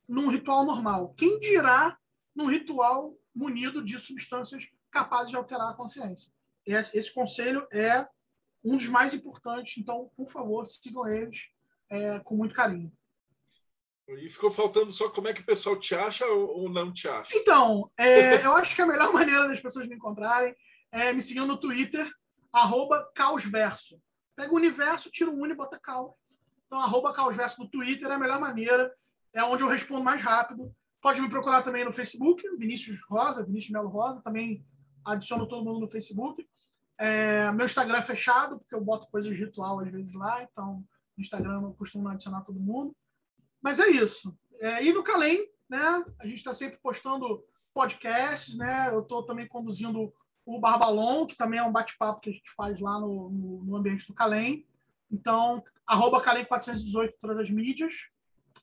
num 0.08 0.28
ritual 0.28 0.64
normal. 0.64 1.14
Quem 1.16 1.38
dirá 1.38 1.98
num 2.34 2.46
ritual 2.46 3.14
munido 3.38 3.82
de 3.82 3.98
substâncias 3.98 4.68
capazes 4.90 5.30
de 5.30 5.36
alterar 5.36 5.70
a 5.70 5.74
consciência? 5.74 6.32
esse 6.66 7.14
conselho 7.14 7.66
é 7.72 8.06
um 8.62 8.76
dos 8.76 8.88
mais 8.88 9.14
importantes, 9.14 9.78
então, 9.78 10.10
por 10.14 10.30
favor, 10.30 10.66
sigam 10.66 11.08
eles 11.08 11.48
é, 11.88 12.18
com 12.20 12.36
muito 12.36 12.54
carinho. 12.54 12.92
E 14.06 14.28
ficou 14.28 14.50
faltando 14.50 14.92
só 14.92 15.08
como 15.08 15.28
é 15.28 15.32
que 15.32 15.40
o 15.40 15.46
pessoal 15.46 15.78
te 15.78 15.94
acha 15.94 16.26
ou 16.26 16.68
não 16.68 16.92
te 16.92 17.08
acha? 17.08 17.34
Então, 17.34 17.90
é, 17.96 18.36
eu 18.44 18.54
acho 18.54 18.74
que 18.74 18.82
a 18.82 18.86
melhor 18.86 19.12
maneira 19.14 19.48
das 19.48 19.60
pessoas 19.60 19.86
me 19.86 19.94
encontrarem 19.94 20.54
é 20.92 21.12
me 21.12 21.22
seguindo 21.22 21.46
no 21.46 21.58
Twitter, 21.58 22.10
arroba 22.52 23.10
caosverso. 23.14 23.98
Pega 24.36 24.52
o 24.52 24.56
universo, 24.56 25.10
tira 25.10 25.30
o 25.30 25.40
uni 25.40 25.52
e 25.52 25.56
bota 25.56 25.78
caos. 25.78 26.12
Então, 26.66 26.80
arroba 26.80 27.14
caosverso 27.14 27.62
no 27.62 27.70
Twitter 27.70 28.08
é 28.08 28.14
a 28.14 28.18
melhor 28.18 28.40
maneira, 28.40 28.92
é 29.34 29.42
onde 29.42 29.62
eu 29.62 29.68
respondo 29.68 30.04
mais 30.04 30.20
rápido. 30.22 30.74
Pode 31.00 31.20
me 31.20 31.28
procurar 31.28 31.62
também 31.62 31.84
no 31.84 31.92
Facebook, 31.92 32.42
Vinícius 32.56 32.98
Rosa, 33.08 33.44
Vinícius 33.44 33.70
Melo 33.72 33.88
Rosa, 33.88 34.20
também 34.22 34.64
adiciono 35.04 35.46
todo 35.46 35.64
mundo 35.64 35.80
no 35.80 35.88
Facebook. 35.88 36.46
É, 36.98 37.52
meu 37.52 37.66
Instagram 37.66 37.98
é 37.98 38.02
fechado, 38.02 38.58
porque 38.58 38.74
eu 38.74 38.80
boto 38.80 39.08
coisas 39.08 39.34
de 39.34 39.44
ritual 39.44 39.78
às 39.80 39.90
vezes 39.90 40.14
lá, 40.14 40.42
então 40.42 40.84
no 41.16 41.22
Instagram 41.22 41.62
eu 41.62 41.72
costumo 41.74 42.08
adicionar 42.08 42.42
todo 42.42 42.58
mundo. 42.58 42.96
Mas 43.62 43.78
é 43.78 43.88
isso. 43.88 44.36
É, 44.60 44.84
e 44.84 44.92
no 44.92 45.04
Calem, 45.04 45.48
né? 45.68 46.04
A 46.18 46.26
gente 46.26 46.38
está 46.38 46.52
sempre 46.52 46.78
postando 46.78 47.44
podcasts, 47.72 48.56
né? 48.56 48.88
Eu 48.92 49.02
estou 49.02 49.24
também 49.24 49.46
conduzindo 49.46 50.12
o 50.44 50.58
Barbalon, 50.58 51.26
que 51.26 51.36
também 51.36 51.60
é 51.60 51.62
um 51.62 51.72
bate-papo 51.72 52.20
que 52.20 52.30
a 52.30 52.32
gente 52.32 52.50
faz 52.56 52.80
lá 52.80 52.98
no, 52.98 53.30
no, 53.30 53.64
no 53.64 53.76
ambiente 53.76 54.06
do 54.06 54.14
Calem. 54.14 54.66
Então, 55.10 55.62
arroba 55.86 56.22
Calem418 56.22 57.14
todas 57.20 57.38
as 57.38 57.50
mídias. 57.50 58.08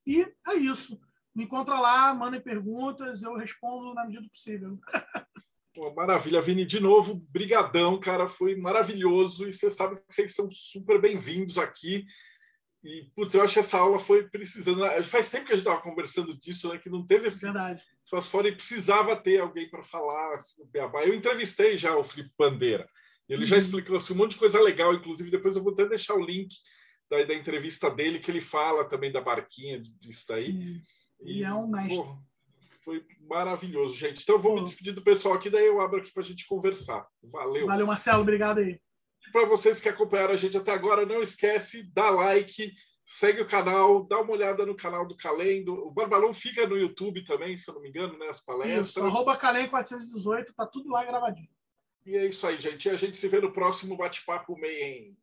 E 0.05 0.21
é 0.47 0.55
isso. 0.55 0.99
Me 1.35 1.43
encontra 1.43 1.77
lá, 1.77 2.13
mandem 2.13 2.39
perguntas, 2.39 3.21
eu 3.21 3.35
respondo 3.35 3.93
na 3.93 4.05
medida 4.05 4.23
do 4.23 4.29
possível. 4.29 4.79
Pô, 5.73 5.93
maravilha, 5.93 6.41
Vini, 6.41 6.65
de 6.65 6.79
novo, 6.79 7.15
brigadão, 7.29 7.99
cara, 7.99 8.29
foi 8.29 8.55
maravilhoso 8.55 9.45
e 9.45 9.51
você 9.51 9.69
sabe 9.69 9.97
que 9.97 10.03
vocês 10.07 10.33
são 10.33 10.49
super 10.49 11.01
bem-vindos 11.01 11.57
aqui. 11.57 12.05
E, 12.81 13.09
putz, 13.13 13.33
eu 13.33 13.41
acho 13.41 13.55
que 13.55 13.59
essa 13.59 13.79
aula 13.79 13.99
foi 13.99 14.29
precisando. 14.29 14.79
Né? 14.79 15.03
Faz 15.03 15.29
tempo 15.29 15.47
que 15.47 15.51
a 15.51 15.55
gente 15.55 15.67
estava 15.67 15.81
conversando 15.81 16.37
disso, 16.37 16.69
né? 16.69 16.77
Que 16.77 16.89
não 16.89 17.05
teve 17.05 17.27
esse 17.27 17.41
Verdade. 17.41 17.83
espaço 18.01 18.29
fora 18.29 18.47
e 18.47 18.55
precisava 18.55 19.17
ter 19.17 19.41
alguém 19.41 19.69
para 19.69 19.83
falar 19.83 20.35
assim, 20.35 20.61
Eu 20.73 21.13
entrevistei 21.13 21.75
já 21.75 21.97
o 21.97 22.03
Felipe 22.03 22.31
Bandeira. 22.37 22.87
Ele 23.27 23.41
uhum. 23.41 23.47
já 23.47 23.57
explicou 23.57 23.97
assim, 23.97 24.13
um 24.13 24.17
monte 24.17 24.31
de 24.31 24.37
coisa 24.37 24.61
legal, 24.61 24.93
inclusive 24.93 25.31
depois 25.31 25.55
eu 25.55 25.63
vou 25.63 25.73
até 25.73 25.85
deixar 25.89 26.13
o 26.13 26.23
link 26.23 26.55
da, 27.09 27.23
da 27.23 27.33
entrevista 27.33 27.89
dele, 27.89 28.19
que 28.19 28.31
ele 28.31 28.39
fala 28.39 28.85
também 28.85 29.11
da 29.11 29.19
barquinha, 29.19 29.81
disso 29.81 30.23
daí. 30.29 30.45
Sim. 30.45 30.81
E, 31.21 31.43
é 31.43 31.53
um 31.53 31.67
mestre. 31.67 31.97
Pô, 31.97 32.17
foi 32.83 33.05
maravilhoso, 33.21 33.95
gente. 33.95 34.21
Então, 34.21 34.39
vou 34.39 34.55
me 34.55 34.63
despedir 34.63 34.93
do 34.93 35.01
pessoal 35.01 35.35
aqui, 35.35 35.49
daí 35.49 35.65
eu 35.65 35.81
abro 35.81 35.99
aqui 35.99 36.13
para 36.13 36.23
a 36.23 36.25
gente 36.25 36.47
conversar. 36.47 37.05
Valeu. 37.23 37.65
Valeu, 37.65 37.87
Marcelo. 37.87 38.21
Obrigado 38.21 38.59
aí. 38.59 38.79
Para 39.31 39.45
vocês 39.47 39.79
que 39.79 39.89
acompanharam 39.89 40.33
a 40.33 40.37
gente 40.37 40.55
até 40.55 40.71
agora, 40.71 41.05
não 41.05 41.23
esquece, 41.23 41.91
dá 41.91 42.11
like, 42.11 42.71
segue 43.05 43.41
o 43.41 43.47
canal, 43.47 44.05
dá 44.05 44.21
uma 44.21 44.33
olhada 44.33 44.65
no 44.65 44.75
canal 44.75 45.07
do 45.07 45.17
Calendo. 45.17 45.73
O 45.73 45.91
Barbalão 45.91 46.31
fica 46.31 46.67
no 46.67 46.77
YouTube 46.77 47.23
também, 47.23 47.57
se 47.57 47.69
eu 47.69 47.73
não 47.73 47.81
me 47.81 47.89
engano, 47.89 48.17
né? 48.17 48.27
As 48.27 48.43
palestras. 48.43 48.89
Isso, 48.89 49.03
arroba 49.03 49.37
Calem418, 49.37 50.53
tá 50.55 50.65
tudo 50.67 50.89
lá 50.89 51.03
gravadinho. 51.03 51.49
E 52.05 52.15
é 52.15 52.27
isso 52.27 52.45
aí, 52.45 52.57
gente. 52.57 52.87
E 52.87 52.91
a 52.91 52.95
gente 52.95 53.17
se 53.17 53.27
vê 53.27 53.41
no 53.41 53.51
próximo 53.51 53.97
bate-papo 53.97 54.55
meio 54.55 55.15